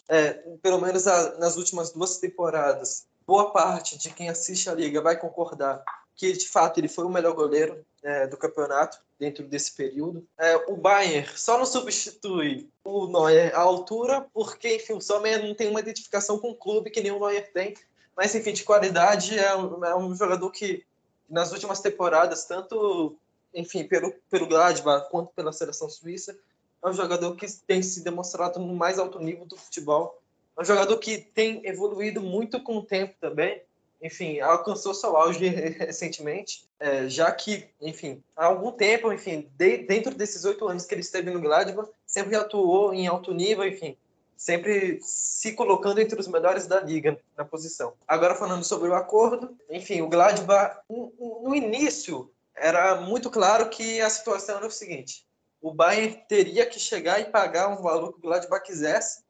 É, 0.08 0.34
pelo 0.62 0.80
menos 0.80 1.08
a, 1.08 1.38
nas 1.38 1.56
últimas 1.58 1.92
duas 1.92 2.18
temporadas, 2.18 3.06
boa 3.26 3.52
parte 3.52 3.98
de 3.98 4.10
quem 4.10 4.30
assiste 4.30 4.70
a 4.70 4.74
liga 4.74 5.02
vai 5.02 5.18
concordar 5.18 5.84
que 6.16 6.32
de 6.34 6.48
fato 6.48 6.80
ele 6.80 6.88
foi 6.88 7.06
o 7.06 7.10
melhor 7.10 7.34
goleiro 7.34 7.86
é, 8.04 8.28
do 8.28 8.38
campeonato 8.38 9.00
dentro 9.20 9.48
desse 9.48 9.72
período. 9.76 10.26
É, 10.38 10.56
o 10.68 10.76
Bayern 10.76 11.28
só 11.36 11.58
não 11.58 11.66
substitui 11.66 12.70
o 12.84 13.08
Neuer 13.08 13.56
à 13.56 13.62
altura 13.62 14.28
porque, 14.34 14.76
enfim, 14.76 14.94
o 14.94 15.02
Sommer 15.02 15.42
não 15.42 15.56
tem 15.56 15.70
uma 15.70 15.80
identificação 15.80 16.38
com 16.38 16.52
o 16.52 16.56
clube 16.56 16.92
que 16.92 17.02
nem 17.02 17.12
o 17.12 17.20
Neuer 17.20 17.52
tem. 17.52 17.74
Mas, 18.16 18.36
enfim, 18.36 18.54
de 18.54 18.64
qualidade, 18.64 19.38
é 19.38 19.56
um, 19.56 19.86
é 19.86 19.96
um 19.96 20.14
jogador 20.16 20.52
que 20.52 20.86
nas 21.30 21.52
últimas 21.52 21.80
temporadas, 21.80 22.46
tanto 22.46 23.18
enfim, 23.54 23.84
pelo, 23.84 24.14
pelo 24.30 24.48
Gladbach 24.48 25.10
quanto 25.10 25.32
pela 25.34 25.52
seleção 25.52 25.90
suíça, 25.90 26.38
é 26.84 26.90
um 26.90 26.94
jogador 26.94 27.36
que 27.36 27.50
tem 27.66 27.82
se 27.82 28.04
demonstrado 28.04 28.60
no 28.60 28.76
mais 28.76 29.00
alto 29.00 29.20
nível 29.20 29.46
do 29.46 29.56
futebol. 29.56 30.20
É 30.58 30.62
um 30.62 30.66
jogador 30.66 30.98
que 30.98 31.18
tem 31.18 31.66
evoluído 31.66 32.22
muito 32.22 32.62
com 32.62 32.78
o 32.78 32.84
tempo 32.84 33.16
também. 33.20 33.62
Enfim, 34.04 34.42
alcançou 34.42 34.94
seu 34.94 35.16
auge 35.16 35.48
recentemente, 35.48 36.70
é, 36.78 37.08
já 37.08 37.32
que, 37.32 37.70
enfim, 37.80 38.22
há 38.36 38.48
algum 38.48 38.70
tempo, 38.70 39.14
enfim, 39.14 39.50
de, 39.58 39.78
dentro 39.78 40.14
desses 40.14 40.44
oito 40.44 40.68
anos 40.68 40.86
que 40.86 40.94
ele 40.94 41.00
esteve 41.00 41.32
no 41.32 41.40
Gladbach, 41.40 41.90
sempre 42.06 42.36
atuou 42.36 42.94
em 42.94 43.08
alto 43.08 43.34
nível, 43.34 43.66
enfim, 43.66 43.96
sempre 44.36 45.00
se 45.02 45.54
colocando 45.54 46.02
entre 46.02 46.20
os 46.20 46.28
melhores 46.28 46.68
da 46.68 46.82
liga 46.82 47.18
na 47.38 47.46
posição. 47.46 47.94
Agora 48.06 48.36
falando 48.36 48.66
sobre 48.66 48.90
o 48.90 48.94
acordo, 48.94 49.58
enfim, 49.70 50.02
o 50.02 50.10
Gladbach 50.10 50.82
no, 50.90 51.56
início 51.56 52.30
era 52.54 53.00
muito 53.00 53.30
claro 53.30 53.70
que 53.70 54.02
a 54.02 54.10
situação 54.10 54.58
era 54.58 54.68
o 54.68 54.72
seguinte: 54.72 55.26
o 55.62 55.74
Bayern 55.74 56.22
teria 56.28 56.66
que 56.66 56.78
chegar 56.78 57.22
e 57.22 57.32
pagar 57.32 57.70
um 57.70 57.82
valor 57.82 58.12
que 58.12 58.20
o 58.20 58.22
Gladbach 58.22 58.66
quisesse 58.66 59.24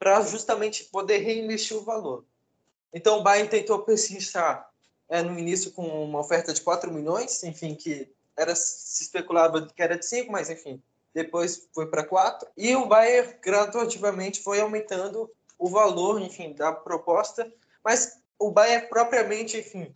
para 0.00 0.20
justamente 0.22 0.82
poder 0.86 1.18
reinvestir 1.18 1.76
o 1.76 1.84
valor. 1.84 2.24
Então 2.92 3.18
o 3.18 3.22
Bayern 3.22 3.48
tentou 3.48 3.80
pesquisar 3.80 4.68
é, 5.08 5.22
no 5.22 5.38
início 5.38 5.72
com 5.72 5.86
uma 6.04 6.20
oferta 6.20 6.52
de 6.52 6.60
4 6.60 6.92
milhões, 6.92 7.42
enfim, 7.44 7.74
que 7.74 8.10
era 8.36 8.54
se 8.54 9.02
especulava 9.02 9.66
que 9.66 9.82
era 9.82 9.98
de 9.98 10.06
5, 10.06 10.30
mas 10.30 10.50
enfim, 10.50 10.82
depois 11.14 11.68
foi 11.72 11.86
para 11.86 12.04
4. 12.04 12.48
E 12.56 12.74
o 12.76 12.86
Bayern 12.86 13.36
gradativamente 13.42 14.42
foi 14.42 14.60
aumentando 14.60 15.30
o 15.58 15.68
valor, 15.68 16.20
enfim, 16.20 16.52
da 16.52 16.72
proposta, 16.72 17.50
mas 17.82 18.18
o 18.38 18.50
Bayern 18.50 18.88
propriamente, 18.88 19.58
enfim, 19.58 19.94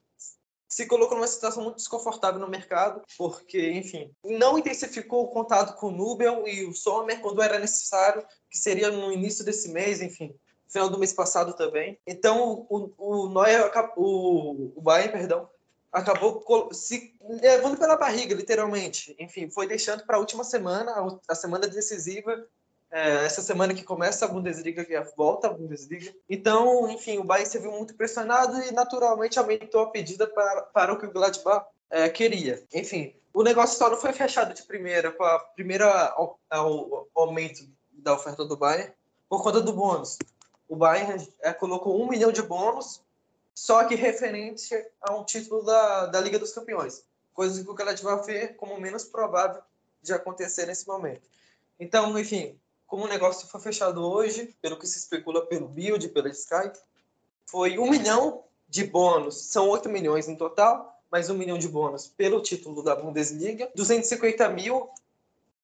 se 0.71 0.87
colocou 0.87 1.17
numa 1.17 1.27
situação 1.27 1.65
muito 1.65 1.77
desconfortável 1.77 2.41
no 2.41 2.49
mercado, 2.49 3.03
porque, 3.19 3.73
enfim, 3.73 4.15
não 4.25 4.57
intensificou 4.57 5.25
o 5.25 5.29
contato 5.29 5.77
com 5.77 5.89
o 5.89 5.91
Nubel 5.91 6.47
e 6.47 6.65
o 6.65 6.73
Sommer 6.73 7.21
quando 7.21 7.43
era 7.43 7.59
necessário, 7.59 8.25
que 8.49 8.57
seria 8.57 8.91
no 8.91 9.13
início 9.13 9.45
desse 9.45 9.69
mês, 9.71 10.01
enfim, 10.01 10.33
final 10.71 10.89
do 10.89 10.99
mês 10.99 11.13
passado 11.13 11.53
também. 11.53 11.99
Então, 12.07 12.67
o, 12.69 12.95
o 12.97 13.27
o, 13.97 14.73
o 14.77 14.81
Bayern, 14.81 15.13
perdão, 15.13 15.49
acabou 15.93 16.73
se 16.73 17.15
levando 17.21 17.77
pela 17.77 17.97
barriga, 17.97 18.35
literalmente. 18.35 19.15
Enfim, 19.19 19.51
foi 19.51 19.67
deixando 19.67 20.05
para 20.05 20.17
a 20.17 20.21
última 20.21 20.45
semana, 20.45 20.95
a 21.29 21.35
semana 21.35 21.67
decisiva, 21.67 22.47
é, 22.91 23.25
essa 23.25 23.43
semana 23.43 23.75
que 23.75 23.85
começa 23.85 24.25
a 24.25 24.29
Bundesliga, 24.29 24.85
que 24.85 24.99
volta 25.17 25.49
a 25.49 25.53
Bundesliga. 25.53 26.13
Então, 26.29 26.89
enfim, 26.91 27.19
o 27.19 27.25
Bayern 27.25 27.51
se 27.51 27.59
viu 27.59 27.73
muito 27.73 27.95
pressionado 27.95 28.61
e 28.63 28.73
naturalmente 28.73 29.39
aumentou 29.39 29.83
a 29.83 29.91
pedida 29.91 30.27
para, 30.27 30.63
para 30.63 30.93
o 30.93 30.99
que 30.99 31.07
o 31.07 31.13
Gladbach 31.13 31.67
é, 31.89 32.09
queria. 32.09 32.63
Enfim, 32.73 33.15
o 33.33 33.43
negócio 33.43 33.79
só 33.79 33.91
não 33.91 33.97
foi 33.97 34.13
fechado 34.13 34.55
de 34.55 34.63
primeira, 34.63 35.13
com 35.13 35.25
a 35.25 35.39
primeira 35.39 35.87
ao, 36.11 37.09
aumento 37.15 37.69
da 37.93 38.15
oferta 38.15 38.45
do 38.45 38.57
Bayern, 38.57 38.93
por 39.29 39.43
conta 39.43 39.61
do 39.61 39.73
bônus. 39.73 40.19
O 40.71 40.77
Bayern 40.77 41.29
é, 41.41 41.53
colocou 41.53 42.01
um 42.01 42.09
milhão 42.09 42.31
de 42.31 42.41
bônus, 42.43 43.03
só 43.53 43.83
que 43.83 43.97
referente 43.97 44.73
a 45.03 45.13
um 45.13 45.25
título 45.25 45.65
da, 45.65 46.07
da 46.07 46.21
Liga 46.21 46.39
dos 46.39 46.53
Campeões, 46.53 47.03
coisa 47.35 47.65
que 47.65 47.69
o 47.69 47.75
Gladbach 47.75 48.25
vê 48.25 48.47
como 48.47 48.79
menos 48.79 49.03
provável 49.03 49.61
de 50.01 50.13
acontecer 50.13 50.67
nesse 50.67 50.87
momento. 50.87 51.23
Então, 51.81 52.17
enfim, 52.17 52.57
como 52.87 53.05
o 53.05 53.09
negócio 53.09 53.49
foi 53.49 53.61
fechado 53.61 54.01
hoje, 54.01 54.55
pelo 54.63 54.79
que 54.79 54.87
se 54.87 54.99
especula 54.99 55.45
pelo 55.45 55.67
Build, 55.67 56.09
pela 56.11 56.29
Sky, 56.29 56.71
foi 57.47 57.77
um 57.77 57.91
milhão 57.91 58.45
de 58.69 58.85
bônus, 58.85 59.43
são 59.47 59.69
8 59.71 59.89
milhões 59.89 60.29
no 60.29 60.37
total, 60.37 61.03
mais 61.11 61.29
um 61.29 61.35
milhão 61.35 61.59
de 61.59 61.67
bônus 61.67 62.07
pelo 62.07 62.41
título 62.41 62.81
da 62.85 62.95
Bundesliga, 62.95 63.69
250 63.75 64.49
mil 64.51 64.89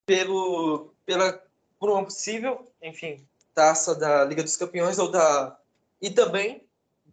pelo, 0.05 0.91
pela, 1.07 1.41
por 1.79 1.91
uma 1.91 2.03
possível, 2.05 2.67
enfim, 2.83 3.25
taça 3.57 3.95
da 3.95 4.23
Liga 4.23 4.43
dos 4.43 4.57
Campeões 4.57 4.99
ou 4.99 5.11
da 5.11 5.57
e 6.01 6.11
também 6.11 6.63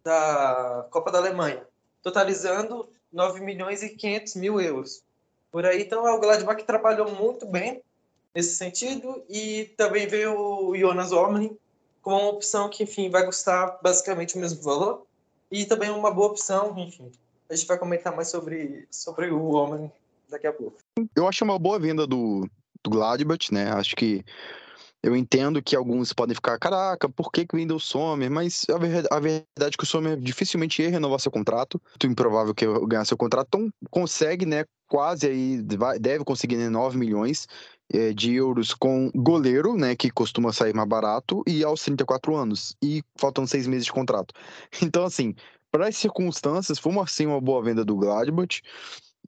da 0.04 0.86
Copa 0.90 1.10
da 1.10 1.18
Alemanha, 1.18 1.66
totalizando 2.02 2.86
9 3.10 3.40
milhões 3.40 3.82
e 3.82 3.88
500 3.88 4.34
mil 4.34 4.60
euros. 4.60 5.02
Por 5.50 5.64
aí, 5.64 5.82
então, 5.82 6.06
é 6.06 6.12
o 6.12 6.20
Gladbach 6.20 6.60
que 6.60 6.66
trabalhou 6.66 7.10
muito 7.10 7.46
bem 7.46 7.80
nesse 8.34 8.56
sentido. 8.56 9.24
E 9.28 9.72
também 9.76 10.06
veio 10.06 10.36
o 10.36 10.76
Jonas 10.76 11.12
Omni 11.12 11.56
como 12.02 12.18
uma 12.18 12.28
opção 12.28 12.68
que, 12.68 12.82
enfim, 12.82 13.08
vai 13.08 13.24
custar 13.24 13.78
basicamente 13.82 14.36
o 14.36 14.38
mesmo 14.38 14.62
valor. 14.62 15.06
E 15.50 15.64
também 15.64 15.90
uma 15.90 16.10
boa 16.10 16.28
opção, 16.28 16.76
enfim. 16.76 17.10
A 17.48 17.54
gente 17.54 17.66
vai 17.66 17.78
comentar 17.78 18.14
mais 18.14 18.28
sobre, 18.28 18.86
sobre 18.90 19.30
o 19.30 19.54
Omni 19.54 19.90
daqui 20.28 20.46
a 20.46 20.52
pouco. 20.52 20.76
Eu 21.16 21.26
acho 21.26 21.44
uma 21.44 21.58
boa 21.58 21.78
venda 21.78 22.06
do, 22.06 22.46
do 22.82 22.90
Gladbach, 22.90 23.54
né? 23.54 23.70
Acho 23.70 23.94
que 23.96 24.24
eu 25.04 25.14
entendo 25.14 25.62
que 25.62 25.76
alguns 25.76 26.14
podem 26.14 26.34
ficar, 26.34 26.58
caraca, 26.58 27.10
por 27.10 27.30
que, 27.30 27.46
que 27.46 27.54
o 27.54 27.78
Sommer? 27.78 28.30
Mas 28.30 28.64
a 28.70 28.78
verdade, 28.78 29.08
a 29.10 29.20
verdade 29.20 29.74
é 29.74 29.76
que 29.76 29.84
o 29.84 29.86
Sommer 29.86 30.16
dificilmente 30.16 30.80
ia 30.80 30.88
renovar 30.88 31.20
seu 31.20 31.30
contrato. 31.30 31.78
Muito 31.90 32.06
improvável 32.06 32.54
que 32.54 32.66
ganhar 32.86 33.04
seu 33.04 33.16
contrato. 33.16 33.46
Então 33.48 33.70
consegue, 33.90 34.46
né? 34.46 34.64
Quase 34.88 35.26
aí, 35.26 35.62
deve 36.00 36.24
conseguir 36.24 36.56
né, 36.56 36.70
9 36.70 36.96
milhões 36.96 37.46
é, 37.92 38.14
de 38.14 38.32
euros 38.32 38.72
com 38.72 39.10
goleiro, 39.14 39.76
né, 39.76 39.94
que 39.94 40.10
costuma 40.10 40.52
sair 40.52 40.74
mais 40.74 40.88
barato, 40.88 41.42
e 41.46 41.62
aos 41.62 41.82
34 41.82 42.34
anos. 42.34 42.74
E 42.82 43.02
faltam 43.18 43.46
seis 43.46 43.66
meses 43.66 43.84
de 43.84 43.92
contrato. 43.92 44.32
Então, 44.82 45.04
assim, 45.04 45.34
para 45.70 45.88
as 45.88 45.96
circunstâncias, 45.96 46.78
foi 46.78 46.98
assim, 46.98 47.26
uma 47.26 47.40
boa 47.42 47.62
venda 47.62 47.84
do 47.84 47.96
Gladbach. 47.96 48.62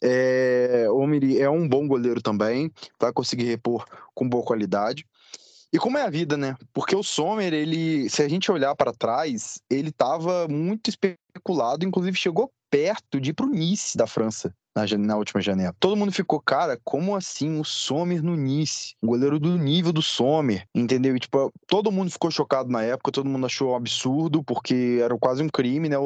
É, 0.02 0.86
o 0.88 0.98
Omiri 0.98 1.40
é 1.40 1.50
um 1.50 1.68
bom 1.68 1.86
goleiro 1.86 2.22
também, 2.22 2.70
vai 2.98 3.12
conseguir 3.12 3.44
repor 3.44 3.84
com 4.14 4.28
boa 4.28 4.44
qualidade. 4.44 5.06
E 5.72 5.78
como 5.78 5.98
é 5.98 6.02
a 6.02 6.10
vida, 6.10 6.36
né? 6.36 6.54
Porque 6.72 6.94
o 6.94 7.02
Sommer, 7.02 7.52
ele, 7.52 8.08
se 8.08 8.22
a 8.22 8.28
gente 8.28 8.50
olhar 8.50 8.74
para 8.74 8.92
trás, 8.92 9.58
ele 9.70 9.90
estava 9.90 10.46
muito 10.48 10.88
especulado, 10.88 11.84
inclusive 11.84 12.16
chegou 12.16 12.50
perto 12.70 13.20
de 13.20 13.30
ir 13.30 13.32
para 13.34 13.46
o 13.46 13.50
Nice 13.50 13.96
da 13.96 14.06
França 14.06 14.52
na, 14.76 14.84
na, 14.98 15.16
última 15.16 15.40
janela. 15.40 15.74
Todo 15.80 15.96
mundo 15.96 16.12
ficou, 16.12 16.40
cara, 16.40 16.78
como 16.84 17.16
assim 17.16 17.58
o 17.58 17.64
Sommer 17.64 18.22
no 18.22 18.36
Nice? 18.36 18.94
Um 19.02 19.08
goleiro 19.08 19.40
do 19.40 19.56
nível 19.56 19.92
do 19.92 20.02
Sommer, 20.02 20.66
entendeu? 20.74 21.16
E, 21.16 21.20
tipo, 21.20 21.50
todo 21.66 21.90
mundo 21.90 22.10
ficou 22.10 22.30
chocado 22.30 22.70
na 22.70 22.82
época, 22.82 23.10
todo 23.10 23.28
mundo 23.28 23.46
achou 23.46 23.72
um 23.72 23.76
absurdo, 23.76 24.42
porque 24.44 25.00
era 25.02 25.16
quase 25.18 25.42
um 25.42 25.48
crime, 25.48 25.88
né? 25.88 25.96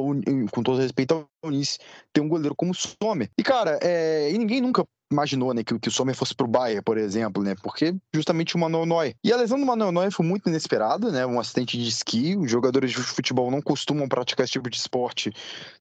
Com 0.52 0.62
todo 0.62 0.78
respeito 0.78 1.26
ao 1.42 1.50
Nice, 1.50 1.78
ter 2.12 2.20
um 2.20 2.28
goleiro 2.28 2.54
como 2.54 2.70
o 2.70 2.74
Sommer. 2.74 3.28
E, 3.36 3.42
cara, 3.42 3.78
é... 3.82 4.30
e 4.30 4.38
ninguém 4.38 4.60
nunca 4.60 4.84
imaginou, 5.10 5.52
né, 5.52 5.64
que, 5.64 5.78
que 5.78 5.88
o 5.88 5.92
Sommer 5.92 6.14
fosse 6.14 6.34
pro 6.34 6.46
Bayern, 6.46 6.82
por 6.82 6.96
exemplo, 6.96 7.42
né, 7.42 7.54
porque 7.62 7.94
justamente 8.14 8.54
o 8.54 8.58
Manuel 8.58 8.86
Neuer. 8.86 9.14
E 9.24 9.32
a 9.32 9.36
lesão 9.36 9.58
do 9.58 9.66
Manuel 9.66 9.92
Neuer 9.92 10.10
foi 10.10 10.24
muito 10.24 10.48
inesperada, 10.48 11.10
né, 11.10 11.26
um 11.26 11.40
acidente 11.40 11.76
de 11.76 11.88
esqui, 11.88 12.36
os 12.36 12.50
jogadores 12.50 12.90
de 12.90 12.96
futebol 12.98 13.50
não 13.50 13.60
costumam 13.60 14.08
praticar 14.08 14.44
esse 14.44 14.52
tipo 14.52 14.70
de 14.70 14.76
esporte 14.76 15.32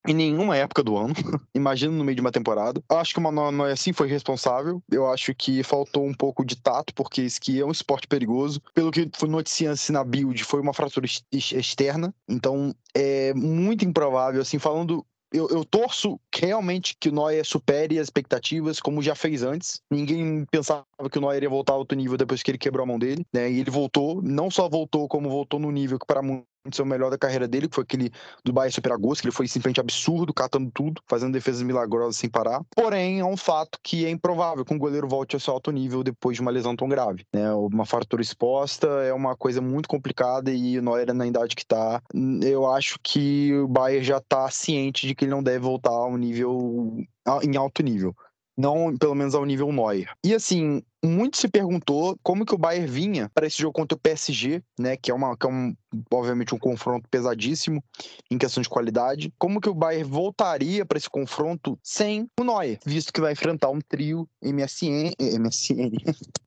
em 0.07 0.13
nenhuma 0.13 0.57
época 0.57 0.83
do 0.83 0.97
ano, 0.97 1.13
imagina 1.53 1.93
no 1.93 2.03
meio 2.03 2.15
de 2.15 2.21
uma 2.21 2.31
temporada. 2.31 2.81
Eu 2.89 2.97
acho 2.97 3.13
que 3.13 3.19
o 3.19 3.23
Manuel 3.23 3.51
Neuer 3.51 3.77
sim 3.77 3.93
foi 3.93 4.07
responsável, 4.07 4.81
eu 4.91 5.11
acho 5.11 5.33
que 5.35 5.63
faltou 5.63 6.05
um 6.05 6.13
pouco 6.13 6.43
de 6.43 6.55
tato, 6.55 6.93
porque 6.93 7.21
esqui 7.21 7.59
é 7.59 7.65
um 7.65 7.71
esporte 7.71 8.07
perigoso. 8.07 8.61
Pelo 8.73 8.91
que 8.91 9.09
foi 9.15 9.29
noticiando-se 9.29 9.91
na 9.91 10.03
build, 10.03 10.43
foi 10.43 10.61
uma 10.61 10.73
fratura 10.73 11.05
externa, 11.31 12.13
então 12.27 12.73
é 12.93 13.33
muito 13.33 13.85
improvável, 13.85 14.41
assim, 14.41 14.57
falando 14.57 15.05
eu, 15.31 15.47
eu, 15.49 15.63
torço 15.63 16.19
realmente 16.35 16.95
que 16.99 17.09
o 17.09 17.11
Neuer 17.11 17.45
supere 17.45 17.99
as 17.99 18.07
expectativas, 18.07 18.79
como 18.79 19.01
já 19.01 19.13
fez 19.13 19.43
antes. 19.43 19.81
Ninguém 19.89 20.45
pensava 20.49 20.85
que 21.11 21.17
o 21.17 21.21
Neuer 21.21 21.43
ia 21.43 21.49
voltar 21.49 21.73
a 21.73 21.77
outro 21.77 21.97
nível 21.97 22.17
depois 22.17 22.41
que 22.41 22.51
ele 22.51 22.57
quebrou 22.57 22.83
a 22.83 22.87
mão 22.87 22.97
dele, 22.97 23.25
né? 23.33 23.49
E 23.49 23.59
ele 23.59 23.69
voltou, 23.69 24.21
não 24.21 24.49
só 24.49 24.67
voltou, 24.67 25.07
como 25.07 25.29
voltou 25.29 25.59
no 25.59 25.71
nível 25.71 25.99
que 25.99 26.05
para 26.05 26.21
ser 26.21 26.43
o 26.79 26.85
melhor 26.85 27.09
da 27.09 27.17
carreira 27.17 27.47
dele, 27.47 27.67
que 27.67 27.75
foi 27.75 27.83
aquele 27.83 28.11
do 28.43 28.53
Bahia 28.53 28.71
Super 28.71 28.91
Agosto, 28.91 29.21
que 29.21 29.27
ele 29.27 29.35
foi 29.35 29.47
simplesmente 29.47 29.79
absurdo, 29.79 30.33
catando 30.33 30.69
tudo, 30.73 31.01
fazendo 31.07 31.33
defesas 31.33 31.61
milagrosas 31.61 32.17
sem 32.17 32.29
parar. 32.29 32.61
Porém, 32.75 33.19
é 33.19 33.25
um 33.25 33.37
fato 33.37 33.79
que 33.83 34.05
é 34.05 34.09
improvável 34.09 34.65
que 34.65 34.73
um 34.73 34.77
goleiro 34.77 35.07
volte 35.07 35.35
ao 35.35 35.39
seu 35.39 35.53
alto 35.53 35.71
nível 35.71 36.03
depois 36.03 36.35
de 36.35 36.41
uma 36.41 36.51
lesão 36.51 36.75
tão 36.75 36.87
grave. 36.87 37.25
Né? 37.33 37.51
Uma 37.53 37.85
fratura 37.85 38.21
exposta 38.21 38.87
é 38.87 39.13
uma 39.13 39.35
coisa 39.35 39.61
muito 39.61 39.87
complicada 39.87 40.51
e 40.51 40.77
o 40.77 40.81
Neuer, 40.81 41.13
na 41.13 41.25
idade 41.25 41.55
que 41.55 41.65
tá, 41.65 42.01
eu 42.43 42.69
acho 42.69 42.99
que 43.01 43.53
o 43.53 43.67
Bayern 43.67 44.03
já 44.03 44.19
tá 44.19 44.49
ciente 44.49 45.07
de 45.07 45.15
que 45.15 45.25
ele 45.25 45.31
não 45.31 45.41
deve 45.41 45.59
voltar 45.59 45.91
ao 45.91 46.15
nível 46.17 46.97
em 47.43 47.55
alto 47.57 47.83
nível 47.83 48.15
não 48.59 48.95
pelo 48.97 49.15
menos 49.15 49.33
ao 49.33 49.45
nível 49.45 49.71
Neuer. 49.71 50.11
E 50.21 50.35
assim, 50.35 50.83
muito 51.01 51.37
se 51.37 51.47
perguntou 51.47 52.19
como 52.21 52.45
que 52.45 52.53
o 52.53 52.57
Bayern 52.57 52.87
vinha 52.87 53.31
para 53.33 53.47
esse 53.47 53.57
jogo 53.57 53.71
contra 53.71 53.95
o 53.95 54.01
PSG, 54.01 54.61
né, 54.77 54.97
que 54.97 55.09
é 55.09 55.13
uma 55.13 55.37
que 55.37 55.47
é 55.47 55.49
um, 55.49 55.73
obviamente 56.11 56.53
um 56.53 56.59
confronto 56.59 57.07
pesadíssimo 57.09 57.81
em 58.29 58.37
questão 58.37 58.61
de 58.61 58.67
qualidade. 58.67 59.33
Como 59.39 59.61
que 59.61 59.69
o 59.69 59.73
Bayern 59.73 60.03
voltaria 60.03 60.85
para 60.85 60.97
esse 60.97 61.09
confronto 61.09 61.79
sem 61.81 62.27
o 62.37 62.43
Neuer, 62.43 62.79
visto 62.85 63.13
que 63.13 63.21
vai 63.21 63.31
enfrentar 63.31 63.69
um 63.69 63.79
trio 63.79 64.27
MSN, 64.43 65.13
MSN, 65.17 65.91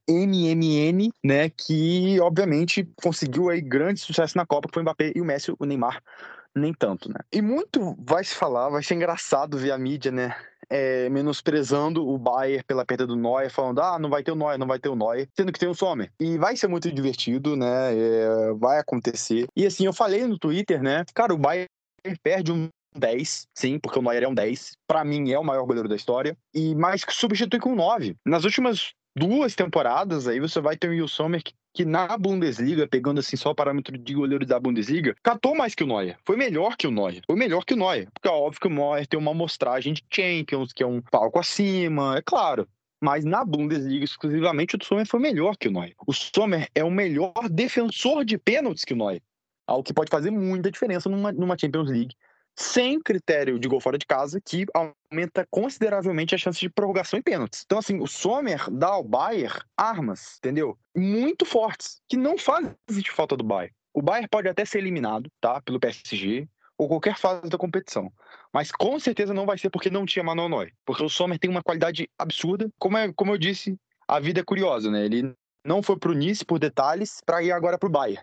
MMN, 0.06 1.10
né, 1.24 1.48
que 1.48 2.20
obviamente 2.20 2.86
conseguiu 3.02 3.48
aí 3.48 3.62
grande 3.62 4.00
sucesso 4.00 4.36
na 4.36 4.44
Copa, 4.44 4.68
que 4.68 4.74
foi 4.74 4.82
o 4.82 4.84
Mbappé 4.84 5.12
e 5.16 5.20
o 5.22 5.24
Messi, 5.24 5.54
o 5.58 5.64
Neymar 5.64 6.02
nem 6.54 6.74
tanto, 6.74 7.08
né? 7.08 7.20
E 7.32 7.40
muito 7.40 7.96
vai 7.98 8.22
se 8.22 8.34
falar, 8.34 8.68
vai 8.68 8.82
ser 8.82 8.94
engraçado 8.94 9.56
ver 9.56 9.70
a 9.70 9.78
mídia, 9.78 10.12
né? 10.12 10.36
É, 10.72 11.10
menosprezando 11.10 12.08
o 12.08 12.16
Bayern 12.16 12.64
pela 12.64 12.86
perda 12.86 13.06
do 13.06 13.14
Neuer, 13.14 13.50
falando, 13.50 13.82
ah, 13.82 13.98
não 13.98 14.08
vai 14.08 14.22
ter 14.22 14.32
o 14.32 14.34
Neuer, 14.34 14.58
não 14.58 14.66
vai 14.66 14.78
ter 14.78 14.88
o 14.88 14.96
Neuer, 14.96 15.28
sendo 15.36 15.52
que 15.52 15.58
tem 15.58 15.68
o 15.68 15.74
Sommer. 15.74 16.10
E 16.18 16.38
vai 16.38 16.56
ser 16.56 16.66
muito 16.66 16.90
divertido, 16.90 17.54
né? 17.54 17.94
É, 17.94 18.52
vai 18.54 18.78
acontecer. 18.78 19.46
E 19.54 19.66
assim, 19.66 19.84
eu 19.84 19.92
falei 19.92 20.26
no 20.26 20.38
Twitter, 20.38 20.82
né? 20.82 21.04
Cara, 21.14 21.34
o 21.34 21.38
Bayern 21.38 21.68
perde 22.22 22.50
um 22.50 22.68
10, 22.96 23.46
sim, 23.54 23.78
porque 23.78 23.98
o 23.98 24.02
Neuer 24.02 24.22
é 24.22 24.28
um 24.28 24.34
10. 24.34 24.72
Para 24.86 25.04
mim 25.04 25.30
é 25.30 25.38
o 25.38 25.44
maior 25.44 25.66
goleiro 25.66 25.88
da 25.88 25.96
história. 25.96 26.36
E 26.54 26.74
mais 26.74 27.04
substitui 27.06 27.60
com 27.60 27.74
9. 27.74 28.16
Nas 28.24 28.44
últimas 28.44 28.92
duas 29.16 29.54
temporadas 29.54 30.26
aí 30.26 30.40
você 30.40 30.60
vai 30.60 30.76
ter 30.76 30.88
o 30.88 30.90
Will 30.90 31.08
Sommer 31.08 31.42
que 31.42 31.54
que 31.74 31.84
na 31.84 32.16
Bundesliga, 32.18 32.86
pegando 32.86 33.20
assim 33.20 33.36
só 33.36 33.50
o 33.50 33.54
parâmetro 33.54 33.96
de 33.96 34.14
goleiro 34.14 34.44
da 34.44 34.60
Bundesliga, 34.60 35.16
catou 35.22 35.54
mais 35.54 35.74
que 35.74 35.82
o 35.82 35.86
Neuer. 35.86 36.18
Foi 36.24 36.36
melhor 36.36 36.76
que 36.76 36.86
o 36.86 36.90
Neuer. 36.90 37.22
Foi 37.26 37.36
melhor 37.36 37.64
que 37.64 37.74
o 37.74 37.76
Neuer. 37.76 38.08
Porque 38.12 38.28
é 38.28 38.30
óbvio 38.30 38.60
que 38.60 38.66
o 38.66 38.70
Neuer 38.70 39.06
tem 39.06 39.18
uma 39.18 39.30
amostragem 39.30 39.94
de 39.94 40.04
Champions, 40.10 40.72
que 40.72 40.82
é 40.82 40.86
um 40.86 41.00
palco 41.00 41.38
acima, 41.38 42.16
é 42.18 42.22
claro. 42.22 42.68
Mas 43.00 43.24
na 43.24 43.44
Bundesliga, 43.44 44.04
exclusivamente, 44.04 44.76
o 44.76 44.84
Sommer 44.84 45.06
foi 45.06 45.18
melhor 45.18 45.56
que 45.56 45.68
o 45.68 45.72
Neuer. 45.72 45.94
O 46.06 46.12
Sommer 46.12 46.68
é 46.74 46.84
o 46.84 46.90
melhor 46.90 47.32
defensor 47.50 48.24
de 48.24 48.36
pênaltis 48.36 48.84
que 48.84 48.92
o 48.92 48.96
Neuer. 48.96 49.22
Algo 49.66 49.82
que 49.82 49.94
pode 49.94 50.10
fazer 50.10 50.30
muita 50.30 50.70
diferença 50.70 51.08
numa, 51.08 51.32
numa 51.32 51.56
Champions 51.58 51.88
League 51.88 52.14
sem 52.56 53.00
critério 53.00 53.58
de 53.58 53.68
gol 53.68 53.80
fora 53.80 53.98
de 53.98 54.06
casa, 54.06 54.40
que 54.40 54.66
aumenta 54.74 55.46
consideravelmente 55.50 56.34
a 56.34 56.38
chance 56.38 56.60
de 56.60 56.68
prorrogação 56.68 57.18
em 57.18 57.22
pênaltis. 57.22 57.62
Então, 57.64 57.78
assim, 57.78 58.00
o 58.00 58.06
Sommer 58.06 58.70
dá 58.70 58.88
ao 58.88 59.04
Bayern 59.04 59.60
armas, 59.76 60.36
entendeu? 60.38 60.78
Muito 60.96 61.44
fortes, 61.44 62.00
que 62.08 62.16
não 62.16 62.36
fazem 62.36 62.74
falta 63.10 63.36
do 63.36 63.44
Bayern. 63.44 63.74
o 63.94 64.02
Bayern 64.02 64.28
pode 64.28 64.48
até 64.48 64.64
ser 64.64 64.78
eliminado, 64.78 65.30
tá? 65.40 65.60
Pelo 65.60 65.80
PSG, 65.80 66.48
ou 66.78 66.88
qualquer 66.88 67.16
fase 67.16 67.48
da 67.48 67.58
competição. 67.58 68.12
Mas 68.52 68.70
com 68.70 68.98
certeza 68.98 69.32
não 69.32 69.46
vai 69.46 69.56
ser 69.56 69.70
porque 69.70 69.90
não 69.90 70.04
tinha 70.04 70.24
Manuel 70.24 70.48
Neuer. 70.48 70.72
Porque 70.84 71.02
o 71.02 71.08
Sommer 71.08 71.38
tem 71.38 71.50
uma 71.50 71.62
qualidade 71.62 72.08
absurda. 72.18 72.70
Como, 72.78 72.96
é, 72.96 73.12
como 73.12 73.32
eu 73.32 73.38
disse, 73.38 73.78
a 74.06 74.18
vida 74.20 74.40
é 74.40 74.44
curiosa, 74.44 74.90
né? 74.90 75.04
Ele 75.04 75.34
não 75.64 75.82
foi 75.82 75.96
pro 75.98 76.12
Nice 76.12 76.44
por 76.44 76.58
detalhes 76.58 77.20
para 77.24 77.42
ir 77.42 77.52
agora 77.52 77.78
pro 77.78 77.88
Bayern. 77.88 78.22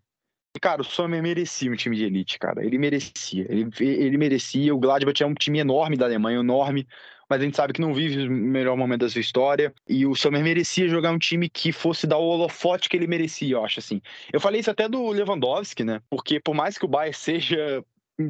Cara, 0.61 0.81
o 0.81 0.85
Sommer 0.85 1.21
merecia 1.21 1.71
um 1.71 1.75
time 1.75 1.95
de 1.95 2.05
elite, 2.05 2.37
cara. 2.39 2.65
Ele 2.65 2.77
merecia. 2.77 3.45
Ele, 3.49 3.69
ele 3.79 4.17
merecia. 4.17 4.73
O 4.73 4.79
Gladbach 4.79 5.21
é 5.21 5.25
um 5.25 5.33
time 5.33 5.59
enorme 5.59 5.95
da 5.95 6.05
Alemanha, 6.05 6.39
enorme. 6.39 6.87
Mas 7.29 7.41
a 7.41 7.43
gente 7.45 7.55
sabe 7.55 7.73
que 7.73 7.81
não 7.81 7.93
vive 7.93 8.27
o 8.27 8.31
melhor 8.31 8.75
momento 8.75 9.01
da 9.01 9.09
sua 9.09 9.21
história. 9.21 9.73
E 9.87 10.05
o 10.05 10.15
Sommer 10.15 10.43
merecia 10.43 10.87
jogar 10.87 11.11
um 11.11 11.19
time 11.19 11.47
que 11.47 11.71
fosse 11.71 12.07
dar 12.07 12.17
o 12.17 12.25
holofote 12.25 12.89
que 12.89 12.97
ele 12.97 13.05
merecia, 13.05 13.55
eu 13.55 13.63
acho 13.63 13.79
assim. 13.79 14.01
Eu 14.33 14.39
falei 14.39 14.61
isso 14.61 14.71
até 14.71 14.89
do 14.89 15.09
Lewandowski, 15.09 15.83
né? 15.83 16.01
Porque 16.09 16.39
por 16.39 16.55
mais 16.55 16.77
que 16.77 16.85
o 16.85 16.87
Bayern 16.87 17.15
seja 17.15 17.83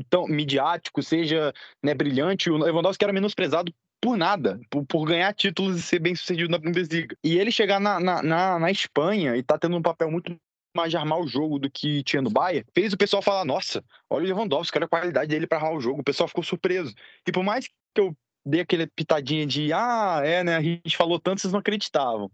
tão 0.09 0.27
midiático, 0.27 1.01
seja 1.01 1.53
né, 1.81 1.93
brilhante, 1.93 2.49
o 2.49 2.57
Lewandowski 2.57 3.03
era 3.03 3.13
menosprezado 3.13 3.73
por 4.01 4.17
nada, 4.17 4.59
por, 4.69 4.85
por, 4.85 5.05
ganhar 5.05 5.33
títulos 5.33 5.77
e 5.77 5.81
ser 5.81 5.99
bem 5.99 6.15
sucedido 6.15 6.49
na 6.49 6.57
Bundesliga. 6.57 7.15
E 7.23 7.37
ele 7.37 7.51
chegar 7.51 7.79
na, 7.79 7.99
na, 7.99 8.23
na, 8.23 8.59
na 8.59 8.71
Espanha 8.71 9.35
e 9.35 9.43
tá 9.43 9.57
tendo 9.57 9.75
um 9.75 9.81
papel 9.81 10.09
muito 10.09 10.37
mais 10.75 10.91
de 10.91 10.97
armar 10.97 11.19
o 11.19 11.27
jogo 11.27 11.59
do 11.59 11.69
que 11.69 12.03
tinha 12.03 12.21
no 12.21 12.29
Bayern, 12.29 12.65
fez 12.73 12.93
o 12.93 12.97
pessoal 12.97 13.21
falar, 13.21 13.45
nossa, 13.45 13.83
olha 14.09 14.23
o 14.23 14.27
Lewandowski, 14.27 14.77
olha 14.77 14.85
a 14.85 14.89
qualidade 14.89 15.29
dele 15.29 15.47
para 15.47 15.57
armar 15.57 15.73
o 15.73 15.81
jogo. 15.81 16.01
O 16.01 16.03
pessoal 16.03 16.27
ficou 16.27 16.43
surpreso. 16.43 16.93
E 17.27 17.31
por 17.31 17.43
mais 17.43 17.67
que 17.67 17.73
eu 17.95 18.15
dei 18.45 18.61
aquele 18.61 18.87
pitadinha 18.87 19.45
de, 19.45 19.73
ah, 19.73 20.21
é, 20.23 20.43
né, 20.43 20.55
a 20.55 20.61
gente 20.61 20.95
falou 20.95 21.19
tanto, 21.19 21.41
vocês 21.41 21.53
não 21.53 21.59
acreditavam. 21.59 22.31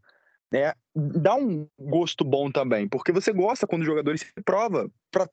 É, 0.54 0.74
dá 0.96 1.36
um 1.36 1.68
gosto 1.78 2.24
bom 2.24 2.50
também, 2.50 2.88
porque 2.88 3.12
você 3.12 3.34
gosta 3.34 3.68
quando 3.68 3.82
os 3.82 3.88
jogadores 3.88 4.22
se 4.22 4.44
prova 4.44 4.90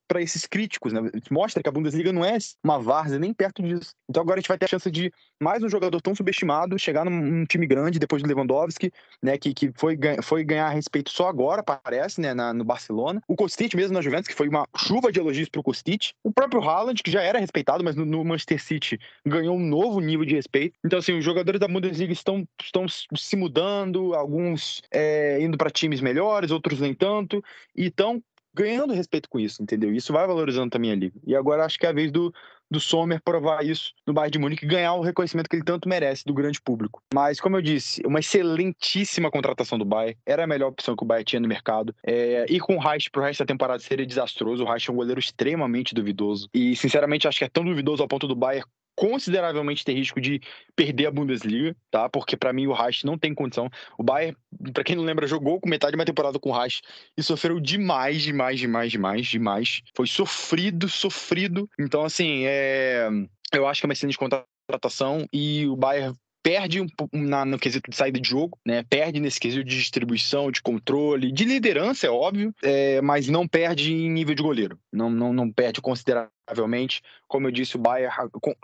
para 0.07 0.23
esses 0.23 0.47
críticos, 0.47 0.93
né? 0.93 1.01
Mostra 1.31 1.63
que 1.63 1.69
a 1.69 1.73
Bundesliga 1.73 2.13
não 2.13 2.25
é 2.25 2.39
uma 2.63 2.79
várzea 2.79 3.19
nem 3.19 3.33
perto 3.33 3.63
disso. 3.63 3.93
Então 4.09 4.23
agora 4.23 4.39
a 4.39 4.41
gente 4.41 4.49
vai 4.49 4.59
ter 4.59 4.67
a 4.67 4.69
chance 4.69 4.91
de 4.91 5.13
mais 5.41 5.63
um 5.63 5.69
jogador 5.69 6.01
tão 6.01 6.15
subestimado 6.15 6.79
chegar 6.79 7.05
num, 7.05 7.45
time 7.47 7.67
grande 7.67 7.99
depois 7.99 8.23
do 8.23 8.29
Lewandowski, 8.29 8.93
né? 9.23 9.37
Que, 9.37 9.53
que 9.53 9.73
foi, 9.75 9.99
foi 10.23 10.45
ganhar 10.45 10.69
respeito 10.69 11.11
só 11.11 11.29
agora, 11.29 11.63
parece, 11.63 12.21
né? 12.21 12.35
Na, 12.35 12.53
no 12.53 12.65
Barcelona. 12.65 13.21
O 13.27 13.35
Kostic 13.35 13.75
mesmo 13.75 13.95
na 13.95 14.01
Juventus, 14.01 14.29
que 14.29 14.35
foi 14.35 14.49
uma 14.49 14.67
chuva 14.77 15.11
de 15.11 15.19
elogios 15.19 15.49
pro 15.49 15.63
Kostic. 15.63 16.13
O 16.23 16.33
próprio 16.33 16.63
Haaland, 16.63 17.03
que 17.03 17.11
já 17.11 17.23
era 17.23 17.39
respeitado, 17.39 17.83
mas 17.83 17.97
no, 17.97 18.05
no 18.05 18.25
Manchester 18.25 18.63
City 18.63 19.01
ganhou 19.27 19.57
um 19.57 19.67
novo 19.67 20.01
nível 20.01 20.25
de 20.25 20.35
respeito. 20.35 20.77
Então, 20.85 20.99
assim, 20.99 21.19
os 21.19 21.25
jogadores 21.25 21.61
da 21.61 21.69
Bundesliga 21.69 22.13
estão, 22.13 22.47
estão 22.63 22.87
se 22.89 23.37
mudando, 23.37 24.15
alguns 24.15 24.81
é, 24.91 25.41
indo 25.53 25.59
para 25.59 25.71
times 25.71 26.01
melhores, 26.01 26.51
outros 26.51 26.81
nem 26.81 26.95
tanto, 26.95 27.43
e 27.77 27.87
estão 27.87 28.23
ganhando 28.55 28.93
respeito 28.93 29.29
com 29.29 29.39
isso, 29.39 29.63
entendeu? 29.63 29.93
Isso 29.93 30.13
vai 30.13 30.27
valorizando 30.27 30.71
também 30.71 30.93
a 30.93 30.95
liga. 30.95 31.19
E 31.27 31.35
agora 31.35 31.65
acho 31.65 31.79
que 31.79 31.87
é 31.87 31.89
a 31.89 31.93
vez 31.93 32.11
do, 32.11 32.33
do 32.71 32.81
Sommer 32.81 33.21
provar 33.23 33.65
isso 33.65 33.93
no 34.07 34.13
Bayern 34.13 34.33
de 34.33 34.39
Munique 34.39 34.65
e 34.65 34.69
ganhar 34.69 34.95
o 34.95 35.01
reconhecimento 35.01 35.49
que 35.49 35.57
ele 35.57 35.65
tanto 35.65 35.89
merece 35.89 36.25
do 36.25 36.35
grande 36.35 36.61
público. 36.61 37.03
Mas, 37.15 37.41
como 37.41 37.57
eu 37.57 37.63
disse, 37.63 38.03
uma 38.05 38.21
excelentíssima 38.21 39.31
contratação 39.31 39.79
do 39.79 39.85
Bayern. 39.85 40.19
Era 40.27 40.45
a 40.45 40.47
melhor 40.47 40.69
opção 40.69 40.95
que 40.95 41.03
o 41.03 41.07
Bayern 41.07 41.25
tinha 41.25 41.41
no 41.41 41.49
mercado. 41.49 41.95
É, 42.05 42.47
e 42.49 42.61
com 42.61 42.77
o 42.77 42.79
Reich 42.79 43.11
pro 43.11 43.23
resto 43.23 43.41
da 43.41 43.47
temporada 43.47 43.83
seria 43.83 44.07
desastroso. 44.07 44.63
O 44.63 44.67
Reich 44.67 44.89
é 44.89 44.93
um 44.93 44.97
goleiro 44.97 45.21
extremamente 45.21 45.95
duvidoso. 45.95 46.49
E, 46.53 46.77
sinceramente, 46.77 47.27
acho 47.27 47.39
que 47.39 47.45
é 47.45 47.49
tão 47.49 47.65
duvidoso 47.65 48.03
ao 48.03 48.09
ponto 48.09 48.29
do 48.29 48.37
Bayern 48.37 48.69
consideravelmente 48.95 49.85
ter 49.85 49.95
risco 49.95 50.21
de 50.21 50.41
perder 50.77 51.07
a 51.07 51.11
Bundesliga, 51.11 51.77
tá? 51.91 52.09
Porque 52.09 52.37
para 52.37 52.53
mim 52.53 52.67
o 52.67 52.73
Reich 52.73 53.05
não 53.05 53.19
tem 53.19 53.35
condição. 53.35 53.69
O 53.99 54.03
Bayern, 54.03 54.37
para 54.73 54.85
quem 54.85 54.97
não 54.97 55.05
lembra, 55.05 55.27
jogou 55.27 55.61
com 55.61 55.69
metade 55.69 55.93
de 55.93 55.99
uma 55.99 56.05
temporada 56.05 56.39
com 56.39 56.51
o 56.51 56.59
Reich 56.59 56.83
e 57.17 57.23
sofreu 57.23 57.59
demais, 57.61 58.23
demais, 58.23 58.59
demais, 58.59 58.91
demais, 58.91 59.27
demais. 59.27 59.83
Foi 59.95 60.07
sofrido, 60.07 60.89
sofrido. 60.89 61.69
Então 61.79 62.05
assim, 62.05 62.45
é 62.45 63.09
eu 63.53 63.67
acho 63.67 63.81
que 63.81 63.87
é 63.87 63.89
uma 63.89 63.93
excelente 63.93 64.19
contratação 64.19 65.27
e 65.33 65.67
o 65.67 65.77
Bayern 65.77 66.17
perde 66.43 66.81
um, 66.81 66.87
na, 67.13 67.45
no 67.45 67.59
quesito 67.59 67.91
de 67.91 67.97
saída 67.97 68.21
de 68.21 68.29
jogo, 68.29 68.59
né? 68.67 68.85
Perde 68.89 69.21
nesse 69.21 69.39
quesito 69.39 69.65
de 69.65 69.79
distribuição, 69.79 70.51
de 70.51 70.61
controle, 70.61 71.31
de 71.31 71.45
liderança, 71.45 72.07
é 72.07 72.11
óbvio, 72.11 72.55
é, 72.63 73.01
mas 73.01 73.29
não 73.29 73.47
perde 73.47 73.93
em 73.93 74.11
nível 74.11 74.35
de 74.35 74.43
goleiro. 74.43 74.79
Não, 74.93 75.09
não, 75.09 75.33
não 75.33 75.51
perde 75.51 75.81
consideravelmente. 75.81 77.01
Como 77.29 77.47
eu 77.47 77.53
disse, 77.53 77.77
o 77.77 77.79
Bayern 77.79 78.13